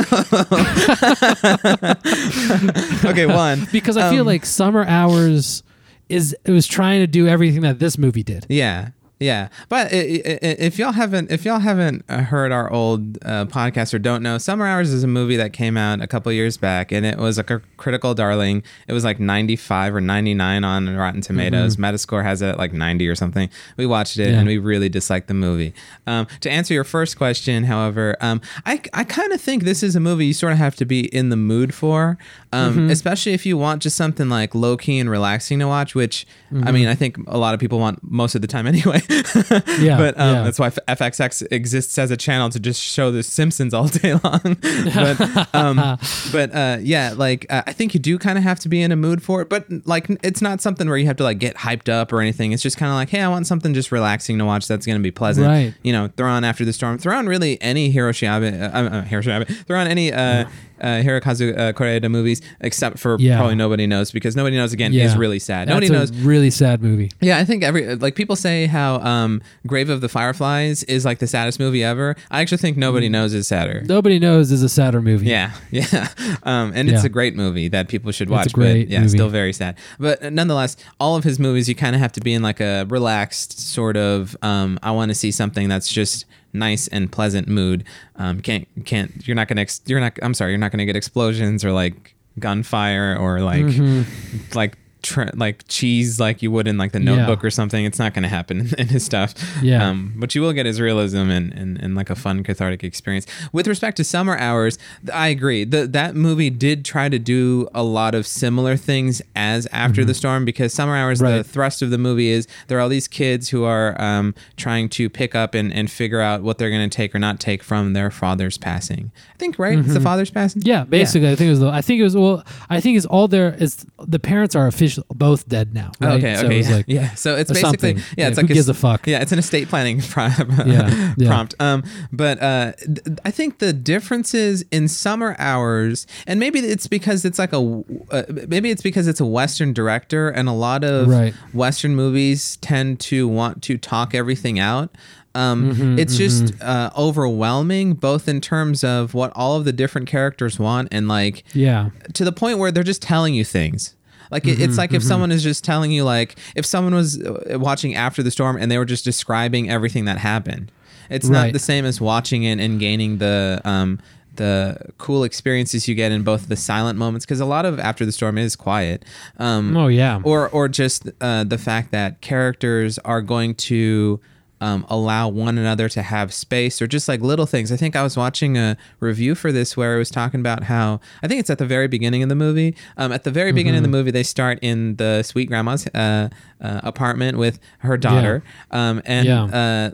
okay, 3.05 3.25
one. 3.25 3.67
because 3.71 3.97
I 3.97 4.09
feel 4.11 4.21
Um, 4.21 4.27
like 4.27 4.45
summer 4.45 4.83
hours 4.85 5.63
is 6.09 6.35
it 6.45 6.51
was 6.51 6.67
trying 6.67 7.01
to 7.01 7.07
do 7.07 7.27
everything 7.27 7.61
that 7.61 7.79
this 7.79 7.97
movie 7.97 8.23
did. 8.23 8.45
Yeah, 8.49 8.89
yeah. 9.19 9.49
But 9.69 9.89
if 9.91 10.77
y'all 10.77 10.91
haven't, 10.91 11.31
if 11.31 11.43
y'all 11.45 11.59
haven't 11.59 12.03
uh, 12.09 12.21
heard 12.21 12.51
our 12.51 12.71
old 12.71 13.17
uh, 13.25 13.45
podcast 13.45 13.93
or 13.93 13.99
don't 13.99 14.21
know, 14.21 14.37
Summer 14.37 14.65
Hours 14.67 14.91
is 14.93 15.03
a 15.03 15.07
movie 15.07 15.37
that 15.37 15.53
came 15.53 15.75
out 15.77 16.01
a 16.01 16.07
couple 16.07 16.31
years 16.31 16.57
back, 16.57 16.91
and 16.91 17.05
it 17.05 17.17
was 17.17 17.37
like 17.37 17.49
a 17.49 17.59
cr- 17.59 17.65
critical 17.77 18.13
darling. 18.13 18.63
It 18.87 18.93
was 18.93 19.03
like 19.03 19.19
ninety 19.19 19.55
five 19.55 19.95
or 19.95 20.01
ninety 20.01 20.33
nine 20.33 20.63
on 20.63 20.95
Rotten 20.95 21.21
Tomatoes. 21.21 21.77
Metascore 21.77 22.23
has 22.23 22.41
it 22.41 22.49
at 22.49 22.57
like 22.57 22.73
ninety 22.73 23.07
or 23.07 23.15
something. 23.15 23.49
We 23.75 23.85
watched 23.85 24.17
it 24.19 24.29
Yeah. 24.31 24.39
and 24.39 24.47
we 24.47 24.57
really 24.57 24.89
disliked 24.89 25.27
the 25.27 25.33
movie. 25.33 25.73
Um, 26.05 26.27
to 26.41 26.49
answer 26.51 26.73
your 26.73 26.83
first 26.83 27.17
question, 27.17 27.63
however, 27.63 28.15
um, 28.21 28.41
I 28.65 28.81
I 28.93 29.03
kind 29.03 29.33
of 29.33 29.41
think 29.41 29.63
this 29.63 29.81
is 29.83 29.95
a 29.95 29.99
movie 29.99 30.27
you 30.27 30.33
sort 30.33 30.51
of 30.53 30.59
have 30.59 30.75
to 30.77 30.85
be 30.85 31.05
in 31.13 31.29
the 31.29 31.35
mood 31.37 31.73
for, 31.73 32.17
um, 32.53 32.89
especially 32.89 33.33
if 33.33 33.45
you 33.45 33.57
want 33.57 33.81
just 33.81 33.95
something 33.95 34.29
like 34.29 34.53
low 34.53 34.77
key 34.77 34.99
and 34.99 35.09
relaxing 35.09 35.59
to 35.59 35.67
watch. 35.67 35.95
Which 35.95 36.27
I 36.63 36.71
mean, 36.71 36.87
I 36.87 36.95
think 36.95 37.17
a 37.27 37.37
lot 37.37 37.53
of 37.53 37.59
people 37.59 37.79
want 37.79 37.99
most 38.03 38.35
of 38.35 38.41
the 38.41 38.47
time 38.47 38.67
anyway. 38.75 39.01
Yeah, 39.79 39.97
but 39.97 40.19
um, 40.19 40.35
yeah. 40.35 40.43
that's 40.43 40.59
why 40.59 40.69
FXX 40.69 41.47
exists 41.51 41.97
as 41.97 42.11
a 42.11 42.17
channel 42.17 42.49
to 42.49 42.59
just 42.59 42.81
show 42.81 43.11
the 43.11 43.23
Simpsons 43.23 43.73
all 43.73 43.87
day 43.87 44.13
long. 44.23 44.57
but 44.61 45.47
um, 45.55 45.97
but 46.31 46.53
uh, 46.55 46.77
yeah, 46.81 47.13
like 47.15 47.45
uh, 47.49 47.63
I 47.67 47.73
think 47.73 47.93
you 47.93 47.99
do 47.99 48.17
kind 48.17 48.37
of 48.37 48.43
have 48.43 48.59
to 48.61 48.69
be 48.69 48.81
in 48.81 48.91
a 48.91 48.95
mood 48.95 49.21
for 49.21 49.41
it. 49.41 49.49
But 49.49 49.65
like, 49.85 50.07
it's 50.23 50.41
not 50.41 50.61
something 50.61 50.87
where 50.87 50.97
you 50.97 51.05
have 51.07 51.17
to 51.17 51.23
like 51.23 51.39
get 51.39 51.55
hyped 51.55 51.89
up 51.89 52.11
or 52.11 52.21
anything. 52.21 52.51
It's 52.51 52.63
just 52.63 52.77
kind 52.77 52.89
of 52.91 52.95
like, 52.95 53.09
hey, 53.09 53.21
I 53.21 53.27
want 53.27 53.47
something 53.47 53.73
just 53.73 53.91
relaxing 53.91 54.37
to 54.39 54.45
watch. 54.45 54.67
That's 54.67 54.85
going 54.85 54.97
to 54.97 55.03
be 55.03 55.11
pleasant. 55.11 55.47
Right. 55.47 55.73
You 55.83 55.93
know, 55.93 56.09
throw 56.17 56.29
on 56.29 56.43
After 56.43 56.65
the 56.65 56.73
Storm. 56.73 56.97
Throw 56.97 57.17
on 57.17 57.27
really 57.27 57.61
any 57.61 57.93
Hiroshi 57.93 58.23
Abe. 58.27 58.53
Uh, 58.61 59.41
uh. 59.41 59.63
Throw 59.65 59.79
on 59.79 59.87
any. 59.87 60.11
Uh, 60.11 60.45
uh, 60.79 61.01
Hirokazu 61.01 61.57
uh, 61.57 61.73
Kore-eda 61.73 62.07
movies, 62.07 62.39
except 62.61 62.99
for 62.99 63.17
Yeah. 63.19 63.37
probably 63.37 63.55
nobody 63.55 63.87
knows 63.87 64.11
because 64.11 64.35
nobody 64.35 64.57
knows 64.57 64.73
again 64.73 64.93
Yeah. 64.93 65.05
is 65.05 65.17
really 65.17 65.39
sad. 65.39 65.67
That's 65.67 65.73
Nobody 65.73 65.87
a 65.87 65.91
knows 65.91 66.11
really 66.11 66.51
sad 66.51 66.83
movie. 66.83 67.11
yeah, 67.19 67.39
I 67.39 67.45
think 67.45 67.63
every 67.63 67.95
like 67.95 68.13
people 68.13 68.35
say 68.35 68.67
how 68.67 68.96
um 69.05 69.41
Grave 69.65 69.89
of 69.89 70.01
the 70.01 70.09
Fireflies 70.09 70.83
is 70.83 71.05
like 71.05 71.19
the 71.19 71.27
saddest 71.27 71.59
movie 71.59 71.83
ever. 71.83 72.15
I 72.31 72.41
actually 72.41 72.57
think 72.59 72.77
nobody 72.77 73.09
knows 73.09 73.33
is 73.33 73.47
sadder. 73.47 73.83
Nobody 73.85 74.19
knows 74.19 74.51
is 74.51 74.63
a 74.63 74.69
sadder 74.69 75.01
movie. 75.01 75.27
Yeah, 75.27 75.51
yeah, 75.71 76.09
um, 76.43 76.71
and 76.75 76.89
it's 76.89 77.01
Yeah. 77.03 77.07
a 77.07 77.09
great 77.09 77.35
movie 77.35 77.67
that 77.69 77.87
people 77.87 78.11
should 78.11 78.29
watch. 78.29 78.53
great 78.53 78.83
but 78.87 78.91
yeah, 78.91 78.99
movie. 78.99 79.09
still 79.17 79.29
very 79.29 79.53
sad. 79.53 79.77
But 79.99 80.31
nonetheless, 80.33 80.77
all 80.99 81.15
of 81.15 81.23
his 81.23 81.39
movies, 81.39 81.67
you 81.69 81.75
kind 81.75 81.95
of 81.95 82.01
have 82.01 82.11
to 82.13 82.21
be 82.21 82.33
in 82.33 82.41
like 82.41 82.59
a 82.59 82.85
relaxed 82.89 83.59
sort 83.59 83.97
of. 83.97 84.35
Um, 84.41 84.79
I 84.83 84.91
want 84.91 85.09
to 85.09 85.15
see 85.15 85.31
something 85.31 85.67
that's 85.69 85.89
just 85.91 86.25
nice 86.53 86.87
and 86.87 87.11
pleasant 87.11 87.47
mood. 87.47 87.83
Um, 88.15 88.41
can't 88.41 88.67
can't 88.85 89.27
you're 89.27 89.35
not 89.35 89.47
gonna 89.47 89.61
ex- 89.61 89.81
you're 89.85 89.99
not. 89.99 90.17
I'm 90.21 90.33
sorry, 90.33 90.51
you're 90.51 90.59
not 90.59 90.71
gonna 90.71 90.85
get 90.85 90.95
explosions 90.95 91.63
or 91.65 91.71
like 91.71 92.15
gunfire 92.39 93.17
or 93.19 93.41
like 93.41 93.65
Mm-hmm. 93.65 94.57
like. 94.57 94.77
Tr- 95.03 95.23
like 95.35 95.65
cheese, 95.67 96.19
like 96.19 96.41
you 96.41 96.51
would 96.51 96.67
in 96.67 96.77
like 96.77 96.91
the 96.91 96.99
Notebook 96.99 97.43
or 97.43 97.49
something. 97.49 97.85
It's 97.85 97.99
not 97.99 98.13
going 98.13 98.23
to 98.23 98.29
happen 98.29 98.69
in 98.77 98.87
his 98.87 99.05
stuff. 99.05 99.33
Yeah. 99.61 99.87
Um, 99.87 100.13
what 100.17 100.35
you 100.35 100.41
will 100.41 100.53
get 100.53 100.65
his 100.65 100.81
realism 100.81 101.29
and, 101.29 101.53
and, 101.53 101.77
and 101.79 101.95
like 101.95 102.09
a 102.09 102.15
fun 102.15 102.43
cathartic 102.43 102.83
experience. 102.83 103.25
With 103.53 103.67
respect 103.67 103.97
to 103.97 104.03
Summer 104.03 104.37
Hours, 104.37 104.77
I 105.13 105.27
agree. 105.29 105.63
The, 105.63 105.87
that 105.87 106.15
movie 106.15 106.49
did 106.49 106.83
try 106.83 107.09
to 107.09 107.19
do 107.19 107.67
a 107.73 107.83
lot 107.83 108.15
of 108.15 108.25
similar 108.27 108.75
things 108.75 109.21
as 109.35 109.67
After 109.71 110.03
the 110.03 110.13
Storm 110.13 110.45
because 110.45 110.73
Summer 110.73 110.95
Hours, 110.95 111.19
the 111.19 111.27
Mm-hmm. 111.27 111.41
Thrust 111.51 111.81
of 111.81 111.89
the 111.91 111.97
movie 111.97 112.29
is 112.29 112.47
there 112.67 112.77
are 112.77 112.81
all 112.81 112.89
these 112.89 113.07
kids 113.07 113.49
who 113.49 113.63
are 113.63 113.99
um, 114.01 114.33
trying 114.55 114.89
to 114.89 115.09
pick 115.09 115.35
up 115.35 115.53
and, 115.53 115.71
and 115.73 115.91
figure 115.91 116.19
out 116.21 116.41
what 116.41 116.57
they're 116.57 116.69
going 116.69 116.89
to 116.89 116.95
take 116.95 117.13
or 117.13 117.19
not 117.19 117.39
take 117.39 117.61
from 117.61 117.93
their 117.93 118.09
father's 118.09 118.57
passing. 118.57 119.11
I 119.33 119.37
think, 119.37 119.59
right? 119.59 119.77
It's 119.77 119.93
the 119.93 119.99
father's 119.99 120.31
passing? 120.31 120.61
Mm-hmm. 120.61 120.69
Yeah, 120.69 120.83
basically, 120.85 121.29
I 121.29 121.35
think 121.35 121.47
it 121.47 121.51
was. 121.51 121.59
The, 121.59 121.69
I 121.69 121.81
think 121.81 121.99
it 121.99 122.03
was. 122.03 122.15
Well, 122.15 122.43
I 122.69 122.79
think 122.79 122.97
it's 122.97 123.05
all 123.05 123.27
there. 123.27 123.53
Is 123.59 123.85
the 123.99 124.19
parents 124.19 124.55
are 124.55 124.65
official 124.67 124.86
both 125.13 125.47
dead 125.47 125.73
now. 125.73 125.91
Right? 125.99 126.17
Okay, 126.23 126.35
So 126.35 126.45
okay, 126.45 126.61
yeah. 126.61 126.75
like, 126.75 126.85
yeah. 126.87 127.13
So 127.15 127.35
it's 127.35 127.51
basically 127.51 127.93
something. 127.93 127.97
yeah, 128.17 128.27
it's 128.27 128.37
like 128.37 128.47
who 128.47 128.53
gives 128.53 128.69
a 128.69 128.73
fuck? 128.73 129.07
Yeah, 129.07 129.21
it's 129.21 129.31
an 129.31 129.39
estate 129.39 129.67
planning 129.69 130.01
pro- 130.09 130.27
Yeah, 130.65 131.13
yeah. 131.17 131.27
prompt. 131.29 131.55
Um, 131.59 131.83
but 132.11 132.41
uh, 132.41 132.73
th- 132.73 133.17
I 133.25 133.31
think 133.31 133.59
the 133.59 133.73
differences 133.73 134.63
in 134.71 134.87
summer 134.87 135.35
hours, 135.39 136.07
and 136.25 136.39
maybe 136.39 136.59
it's 136.59 136.87
because 136.87 137.25
it's 137.25 137.39
like 137.39 137.53
a, 137.53 137.83
uh, 138.11 138.23
maybe 138.47 138.69
it's 138.71 138.81
because 138.83 139.07
it's 139.07 139.19
a 139.19 139.25
Western 139.25 139.73
director, 139.73 140.29
and 140.29 140.47
a 140.47 140.53
lot 140.53 140.83
of 140.83 141.07
Right. 141.07 141.33
Western 141.53 141.95
movies 141.95 142.57
tend 142.57 142.99
to 143.01 143.27
want 143.27 143.61
to 143.63 143.77
talk 143.77 144.13
everything 144.15 144.59
out. 144.59 144.89
Um, 145.35 145.71
Mm-hmm, 145.73 145.99
it's 145.99 146.17
just 146.17 146.53
uh, 146.63 146.89
overwhelming, 146.97 147.93
both 147.93 148.27
in 148.27 148.41
terms 148.41 148.83
of 148.83 149.13
what 149.13 149.31
all 149.35 149.55
of 149.55 149.65
the 149.65 149.73
different 149.73 150.07
characters 150.07 150.57
want, 150.57 150.87
and 150.91 151.07
like 151.07 151.43
yeah, 151.53 151.89
to 152.13 152.23
the 152.25 152.31
point 152.31 152.57
where 152.57 152.71
they're 152.71 152.83
just 152.83 153.01
telling 153.03 153.35
you 153.35 153.43
things. 153.45 153.93
Like 154.31 154.45
it, 154.45 154.55
Mm-hmm, 154.57 154.63
it's 154.63 154.77
like 154.77 154.93
if 154.93 155.03
someone 155.03 155.31
is 155.31 155.43
just 155.43 155.63
telling 155.63 155.91
you 155.91 156.03
like 156.03 156.37
if 156.55 156.65
someone 156.65 156.93
was 156.95 157.21
uh, 157.21 157.57
watching 157.59 157.95
after 157.95 158.21
the 158.23 158.31
storm 158.31 158.57
and 158.57 158.69
they 158.71 158.77
were 158.77 158.85
just 158.85 159.05
describing 159.05 159.69
everything 159.69 160.05
that 160.05 160.17
happened. 160.17 160.71
It's 161.09 161.29
not 161.29 161.53
the 161.53 161.59
same 161.59 161.85
as 161.85 162.01
watching 162.01 162.43
it 162.43 162.59
and 162.59 162.79
gaining 162.79 163.17
the 163.19 163.61
um 163.63 163.99
the 164.35 164.77
cool 164.99 165.23
experiences 165.23 165.87
you 165.87 165.95
get 165.95 166.11
in 166.11 166.21
both 166.21 166.47
the 166.47 166.55
silent 166.55 166.99
moments 166.99 167.25
because 167.25 167.39
a 167.39 167.45
lot 167.45 167.65
of 167.65 167.79
after 167.79 168.05
the 168.05 168.11
storm 168.11 168.37
is 168.37 168.55
quiet. 168.55 169.03
Um 169.39 169.75
Oh 169.75 169.87
yeah. 169.87 170.19
or 170.23 170.49
or 170.49 170.67
just 170.67 171.09
uh, 171.21 171.43
the 171.43 171.57
fact 171.57 171.91
that 171.91 172.21
characters 172.21 172.99
are 172.99 173.21
going 173.21 173.55
to 173.55 174.19
um, 174.61 174.85
allow 174.89 175.27
one 175.29 175.57
another 175.57 175.87
to 175.89 176.01
have 176.01 176.33
space 176.33 176.81
or 176.81 176.87
just 176.87 177.07
like 177.07 177.21
little 177.21 177.45
things. 177.45 177.71
I 177.71 177.77
think 177.77 177.95
I 177.95 178.03
was 178.03 178.17
watching 178.17 178.57
a 178.57 178.75
review 178.99 179.35
for 179.35 179.51
this 179.51 179.77
where 179.77 179.95
it 179.95 179.99
was 179.99 180.09
talking 180.09 180.39
about 180.39 180.63
how 180.63 180.99
I 181.21 181.27
think 181.27 181.39
it's 181.39 181.49
at 181.49 181.57
the 181.59 181.65
very 181.65 181.87
beginning 181.87 182.23
of 182.23 182.29
the 182.29 182.35
movie. 182.35 182.75
Um, 182.97 183.11
at 183.11 183.23
the 183.23 183.31
very 183.31 183.51
beginning 183.51 183.77
of 183.77 183.83
the 183.83 183.89
movie, 183.89 184.11
they 184.11 184.23
start 184.23 184.59
in 184.61 184.95
the 184.95 185.23
sweet 185.23 185.47
grandma's 185.47 185.85
uh, 185.87 186.29
uh, 186.59 186.79
apartment 186.83 187.37
with 187.37 187.59
her 187.79 187.97
daughter, 187.97 188.43
um, 188.71 189.01
and 189.05 189.27
Yeah. 189.27 189.43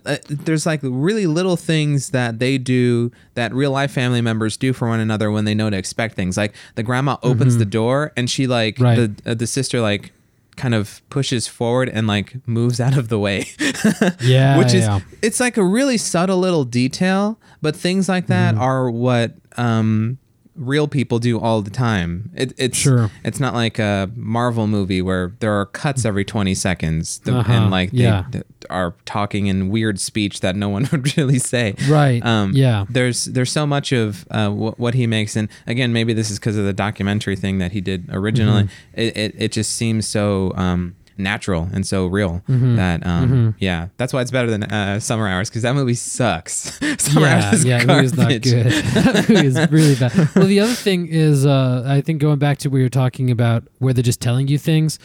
uh, 0.06 0.10
uh, 0.10 0.18
there's 0.30 0.66
like 0.66 0.80
really 0.84 1.28
little 1.28 1.58
things 1.58 2.12
that 2.12 2.40
they 2.40 2.58
do 2.58 3.12
that 3.36 3.54
real 3.54 3.72
life 3.72 3.92
family 3.92 4.22
members 4.22 4.56
do 4.58 4.72
for 4.74 4.88
one 4.88 5.00
another 5.02 5.30
when 5.30 5.44
they 5.46 5.54
know 5.54 5.70
to 5.70 5.78
expect 5.78 6.16
things. 6.16 6.38
Like 6.38 6.54
the 6.76 6.84
grandma 6.84 7.18
opens 7.24 7.58
the 7.58 7.66
door 7.66 8.14
and 8.16 8.30
she 8.30 8.48
like 8.48 8.80
Right. 8.80 8.96
the 8.96 9.32
uh, 9.32 9.34
the 9.34 9.48
sister 9.48 9.82
like 9.82 10.14
kind 10.56 10.74
of 10.76 11.02
pushes 11.10 11.48
forward 11.48 11.90
and 11.90 12.08
like 12.08 12.36
moves 12.48 12.80
out 12.80 12.98
of 12.98 13.10
the 13.10 13.20
way. 13.20 13.46
Yeah, 14.22 14.58
Which 14.58 14.74
is 14.74 14.86
yeah. 14.86 15.00
it's 15.22 15.40
like 15.40 15.58
a 15.58 15.64
really 15.64 15.98
subtle 15.98 16.38
little 16.40 16.64
detail, 16.66 17.40
but 17.62 17.76
things 17.76 18.08
like 18.10 18.28
that 18.28 18.56
Mm-hmm. 18.56 18.64
are 18.64 18.92
what 18.92 19.34
um 19.58 20.18
real 20.56 20.88
people 20.88 21.18
do 21.20 21.40
all 21.40 21.62
the 21.62 21.70
time. 21.72 22.30
It, 22.36 22.54
it's 22.58 22.78
Sure. 22.78 23.10
it's 23.24 23.40
not 23.40 23.54
like 23.56 23.80
a 23.80 24.10
Marvel 24.16 24.68
movie 24.68 25.02
where 25.02 25.34
there 25.40 25.52
are 25.54 25.66
cuts 25.66 26.06
every 26.06 26.24
20 26.24 26.54
seconds 26.54 27.18
th- 27.20 27.36
Uh-huh, 27.36 27.52
and 27.52 27.72
like 27.72 27.92
they 27.92 28.04
yeah. 28.04 28.26
are 28.70 28.94
talking 29.06 29.48
in 29.48 29.70
weird 29.70 30.00
speech 30.00 30.42
that 30.42 30.56
no 30.56 30.70
one 30.70 30.88
would 30.92 31.18
really 31.18 31.40
say. 31.40 31.74
Right, 31.90 32.24
Um, 32.24 32.52
yeah. 32.54 32.86
There's 32.90 33.26
there's 33.26 33.52
so 33.52 33.66
much 33.66 33.92
of 33.92 34.28
uh, 34.30 34.50
wh- 34.50 34.80
what 34.80 34.94
he 34.94 35.08
makes, 35.08 35.36
and 35.36 35.50
again, 35.66 35.92
maybe 35.92 36.14
this 36.14 36.30
is 36.30 36.38
because 36.40 36.56
of 36.58 36.66
the 36.66 36.74
documentary 36.74 37.36
thing 37.36 37.58
that 37.58 37.72
he 37.72 37.82
did 37.82 38.08
originally. 38.12 38.64
Mm-hmm. 38.64 39.00
It, 39.00 39.18
it 39.18 39.36
it 39.38 39.52
just 39.52 39.72
seems 39.76 40.08
so 40.08 40.54
um, 40.56 40.96
natural 41.18 41.70
and 41.74 41.86
so 41.86 42.08
real 42.08 42.42
Mm-hmm. 42.48 42.76
that 42.78 43.06
um, 43.06 43.56
yeah, 43.60 43.90
that's 43.98 44.12
why 44.14 44.22
it's 44.22 44.32
better 44.32 44.50
than 44.50 44.64
uh, 44.64 45.00
Summer 45.00 45.28
Hours 45.28 45.50
because 45.50 45.62
that 45.64 45.76
movie 45.76 45.94
sucks. 45.94 46.80
Summer 47.00 47.28
yeah, 47.28 47.46
Hours 47.46 47.54
is 47.60 47.66
yeah, 47.66 47.82
it 47.82 48.02
was 48.02 48.18
not 48.18 48.30
good. 48.42 48.66
that 48.72 49.26
movie 49.30 49.46
is 49.48 49.72
really 49.72 49.96
bad. 49.96 50.36
Well, 50.36 50.48
the 50.48 50.60
other 50.60 50.74
thing 50.74 51.08
is, 51.08 51.46
uh, 51.46 51.84
I 51.86 52.02
think 52.02 52.22
going 52.22 52.40
back 52.40 52.58
to 52.60 52.70
what 52.70 52.78
you're 52.78 52.90
talking 52.90 53.30
about, 53.32 53.64
where 53.80 53.94
they're 53.94 54.04
just 54.04 54.22
telling 54.22 54.48
you 54.48 54.58
things. 54.58 55.00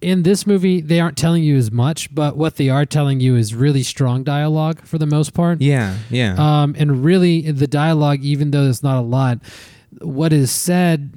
In 0.00 0.22
this 0.22 0.46
movie, 0.46 0.82
they 0.82 1.00
aren't 1.00 1.16
telling 1.16 1.42
you 1.42 1.56
as 1.56 1.70
much, 1.72 2.14
but 2.14 2.36
what 2.36 2.56
they 2.56 2.68
are 2.68 2.84
telling 2.84 3.20
you 3.20 3.36
is 3.36 3.54
really 3.54 3.82
strong 3.82 4.22
dialogue 4.22 4.84
for 4.84 4.98
the 4.98 5.06
most 5.06 5.32
part. 5.32 5.62
Yeah, 5.62 5.96
yeah. 6.10 6.34
Um, 6.36 6.74
and 6.76 7.02
really, 7.02 7.50
the 7.50 7.66
dialogue, 7.66 8.20
even 8.22 8.50
though 8.50 8.68
it's 8.68 8.82
not 8.82 8.98
a 8.98 9.00
lot, 9.06 9.38
what 10.02 10.32
is 10.34 10.50
said 10.50 11.12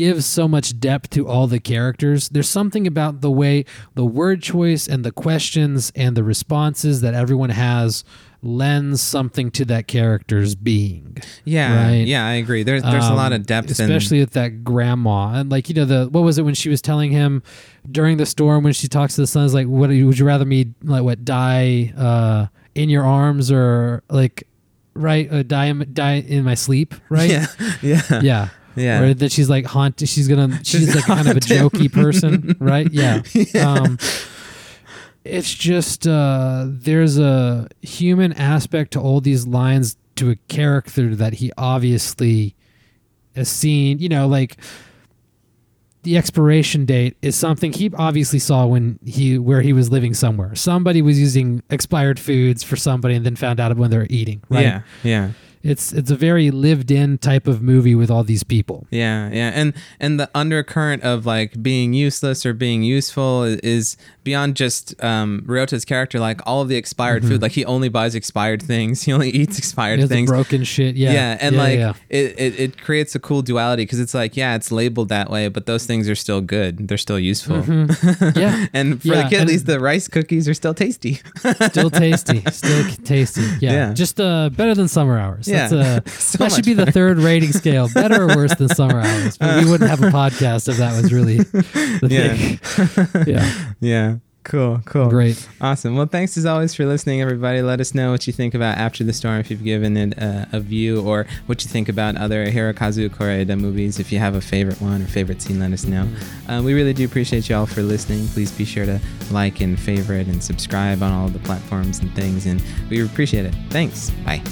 gives 0.00 0.24
so 0.24 0.48
much 0.48 0.80
depth 0.80 1.10
to 1.10 1.28
all 1.28 1.46
the 1.46 1.60
characters. 1.60 2.28
There's 2.30 2.48
something 2.48 2.86
about 2.86 3.20
the 3.20 3.30
way 3.30 3.64
the 3.94 4.04
word 4.06 4.42
choice 4.42 4.88
and 4.88 5.04
the 5.04 5.12
questions 5.12 5.92
and 5.94 6.16
the 6.16 6.24
responses 6.24 7.02
that 7.02 7.12
everyone 7.14 7.50
has 7.50 8.02
lends 8.42 9.02
something 9.02 9.50
to 9.50 9.66
that 9.66 9.86
character's 9.86 10.54
being. 10.54 11.18
yeah, 11.44 11.86
right. 11.88 12.06
yeah, 12.06 12.26
I 12.26 12.32
agree. 12.42 12.62
There's 12.62 12.82
there's 12.82 13.06
a 13.06 13.12
lot 13.14 13.32
Um, 13.32 13.40
of 13.40 13.46
depth, 13.46 13.70
especially 13.70 14.20
with 14.20 14.30
that 14.32 14.64
grandma 14.64 15.34
and 15.34 15.50
like 15.50 15.68
you 15.68 15.74
know 15.74 15.84
the 15.84 16.08
what 16.10 16.22
was 16.22 16.38
it 16.38 16.44
when 16.44 16.54
she 16.54 16.70
was 16.70 16.80
telling 16.80 17.10
him 17.10 17.42
during 17.90 18.16
the 18.16 18.24
storm 18.24 18.64
when 18.64 18.72
she 18.72 18.88
talks 18.88 19.14
to 19.16 19.20
the 19.20 19.26
son 19.26 19.44
is 19.44 19.52
like 19.52 19.66
what 19.66 19.90
would 19.90 20.18
you 20.18 20.24
rather 20.24 20.46
me 20.46 20.72
like 20.82 21.02
what 21.02 21.22
die 21.26 21.92
uh 21.98 22.46
in 22.74 22.88
your 22.88 23.04
arms 23.04 23.50
or 23.52 24.02
like 24.08 24.44
right 24.94 25.30
uh, 25.30 25.42
die 25.42 25.66
in, 25.66 25.86
die 25.92 26.14
in 26.26 26.42
my 26.44 26.54
sleep 26.54 26.94
right 27.10 27.30
yeah, 27.36 27.46
yeah, 27.82 28.20
yeah 28.22 28.48
Yeah. 28.80 29.00
or 29.02 29.14
that 29.14 29.30
she's 29.32 29.50
like 29.50 29.66
haunt 29.66 30.00
she's 30.00 30.26
gonna 30.28 30.58
she's, 30.64 30.80
She's 30.86 30.94
like 30.94 31.04
kind 31.04 31.28
of 31.28 31.36
a 31.36 31.40
gonna 31.40 31.60
haunt 31.60 31.74
him. 31.74 31.80
jokey 31.80 31.92
person 31.92 32.56
right 32.58 32.90
yeah, 32.92 33.22
um 33.56 33.98
it's 35.24 35.52
just 35.54 36.06
uh 36.06 36.64
there's 36.66 37.18
a 37.18 37.68
human 37.82 38.32
aspect 38.32 38.92
to 38.92 39.00
all 39.00 39.20
these 39.20 39.46
lines 39.46 39.96
to 40.16 40.30
a 40.30 40.36
character 40.48 41.14
that 41.14 41.34
he 41.34 41.52
obviously 41.58 42.54
has 43.36 43.48
seen 43.48 43.98
you 43.98 44.08
know 44.08 44.26
like 44.26 44.56
the 46.02 46.16
expiration 46.16 46.86
date 46.86 47.16
is 47.20 47.36
something 47.36 47.72
he 47.74 47.90
obviously 47.98 48.38
saw 48.38 48.64
when 48.64 48.98
he 49.04 49.38
where 49.38 49.60
he 49.60 49.72
was 49.74 49.90
living 49.92 50.14
somewhere 50.14 50.54
somebody 50.54 51.02
was 51.02 51.20
using 51.20 51.62
expired 51.68 52.18
foods 52.18 52.62
for 52.62 52.76
somebody 52.76 53.14
and 53.14 53.26
then 53.26 53.36
found 53.36 53.60
out 53.60 53.76
when 53.76 53.90
they 53.90 53.98
were 53.98 54.06
eating 54.08 54.42
right 54.48 54.62
yeah, 54.64 54.80
yeah. 55.04 55.30
It's 55.62 55.92
it's 55.92 56.10
a 56.10 56.16
very 56.16 56.50
lived 56.50 56.90
in 56.90 57.18
type 57.18 57.46
of 57.46 57.60
movie 57.62 57.94
with 57.94 58.10
all 58.10 58.24
these 58.24 58.42
people. 58.44 58.86
Yeah, 58.90 59.28
yeah, 59.30 59.50
and 59.54 59.74
and 59.98 60.18
the 60.18 60.30
undercurrent 60.34 61.02
of 61.02 61.26
like 61.26 61.62
being 61.62 61.92
useless 61.92 62.46
or 62.46 62.54
being 62.54 62.82
useful 62.82 63.42
is 63.44 63.96
beyond 64.24 64.56
just 64.56 65.02
um, 65.02 65.42
Ryota's 65.46 65.84
character. 65.84 66.18
Like 66.20 66.40
all 66.46 66.62
of 66.62 66.68
the 66.68 66.76
expired 66.76 67.24
food, 67.24 67.42
like 67.42 67.52
he 67.52 67.64
only 67.64 67.88
buys 67.88 68.14
expired 68.14 68.62
things. 68.62 69.02
He 69.10 69.12
only 69.12 69.30
eats 69.30 69.58
expired 69.58 69.96
He 69.96 70.00
has 70.02 70.08
the 70.08 70.14
things. 70.14 70.30
broken 70.30 70.62
shit. 70.64 70.94
Yeah, 70.96 71.12
Yeah, 71.12 71.38
and 71.40 71.54
Yeah, 71.56 71.60
like 71.62 71.78
yeah. 71.78 71.92
It, 72.08 72.38
it 72.38 72.60
it 72.60 72.80
creates 72.80 73.14
a 73.14 73.18
cool 73.18 73.42
duality 73.42 73.82
because 73.84 73.98
it's 74.00 74.14
like 74.14 74.36
yeah, 74.36 74.54
it's 74.54 74.70
labeled 74.72 75.08
that 75.08 75.30
way, 75.30 75.48
but 75.48 75.66
those 75.66 75.84
things 75.86 76.08
are 76.08 76.14
still 76.14 76.40
good. 76.40 76.88
They're 76.88 76.96
still 76.98 77.18
useful. 77.18 77.64
yeah, 78.36 78.66
and 78.72 79.00
for 79.02 79.08
Yeah, 79.08 79.22
the 79.24 79.28
kid, 79.30 79.40
at 79.42 79.46
least 79.48 79.66
the 79.66 79.80
rice 79.80 80.06
cookies 80.08 80.48
are 80.48 80.54
still 80.54 80.74
tasty. 80.74 81.20
still 81.70 81.90
tasty, 81.90 82.42
still 82.50 82.84
tasty. 83.04 83.42
Yeah, 83.60 83.72
Yeah. 83.72 83.92
just 83.94 84.20
uh, 84.20 84.48
better 84.50 84.74
than 84.74 84.88
summer 84.88 85.18
hours. 85.18 85.48
Yeah. 85.50 85.68
That's, 85.68 86.06
uh, 86.06 86.10
So 86.20 86.38
that 86.38 86.52
should 86.52 86.64
be 86.64 86.74
the 86.74 86.90
third 86.92 87.18
rating 87.18 87.52
scale. 87.52 87.88
Better 87.92 88.22
or 88.24 88.28
worse 88.36 88.54
than 88.54 88.68
summer 88.68 89.00
hours? 89.00 89.36
But 89.38 89.64
we 89.64 89.70
wouldn't 89.70 89.90
have 89.90 90.02
a 90.02 90.10
podcast 90.10 90.68
if 90.68 90.76
that 90.78 91.00
was 91.00 91.12
really 91.12 91.36
the 91.42 92.08
Yeah. 92.10 92.34
thing. 92.34 93.24
yeah, 93.26 93.52
yeah. 93.80 94.16
Cool, 94.42 94.80
cool. 94.86 95.10
great. 95.10 95.46
Awesome. 95.60 95.96
Well, 95.96 96.06
thanks 96.06 96.34
as 96.38 96.46
always 96.46 96.74
for 96.74 96.86
listening, 96.86 97.20
everybody. 97.20 97.60
Let 97.60 97.78
us 97.78 97.94
know 97.94 98.10
what 98.10 98.26
you 98.26 98.32
think 98.32 98.54
about 98.54 98.78
After 98.78 99.04
the 99.04 99.12
Storm, 99.12 99.38
if 99.38 99.50
you've 99.50 99.62
given 99.62 99.98
it 99.98 100.16
a, 100.16 100.48
a 100.54 100.60
view, 100.60 101.02
or 101.06 101.26
what 101.44 101.62
you 101.62 101.70
think 101.70 101.90
about 101.90 102.16
other 102.16 102.46
Hirokazu 102.46 103.12
Kore-eda 103.12 103.54
movies. 103.54 104.00
If 104.00 104.10
you 104.10 104.18
have 104.18 104.34
a 104.34 104.40
favorite 104.40 104.80
one 104.80 105.02
or 105.02 105.06
favorite 105.06 105.42
scene, 105.42 105.60
let 105.60 105.72
us 105.72 105.84
know. 105.84 106.08
Uh, 106.48 106.62
we 106.64 106.72
really 106.72 106.94
do 106.94 107.04
appreciate 107.04 107.50
you 107.50 107.54
all 107.56 107.66
for 107.66 107.82
listening. 107.82 108.26
Please 108.28 108.50
be 108.50 108.64
sure 108.64 108.86
to 108.86 108.98
like 109.30 109.60
and 109.60 109.78
favorite 109.78 110.26
and 110.26 110.42
subscribe 110.42 111.02
on 111.02 111.12
all 111.12 111.28
the 111.28 111.38
platforms 111.40 111.98
and 111.98 112.12
things, 112.14 112.46
and 112.46 112.62
we 112.88 113.04
appreciate 113.04 113.44
it. 113.44 113.54
Thanks. 113.68 114.08
Bye. 114.24 114.42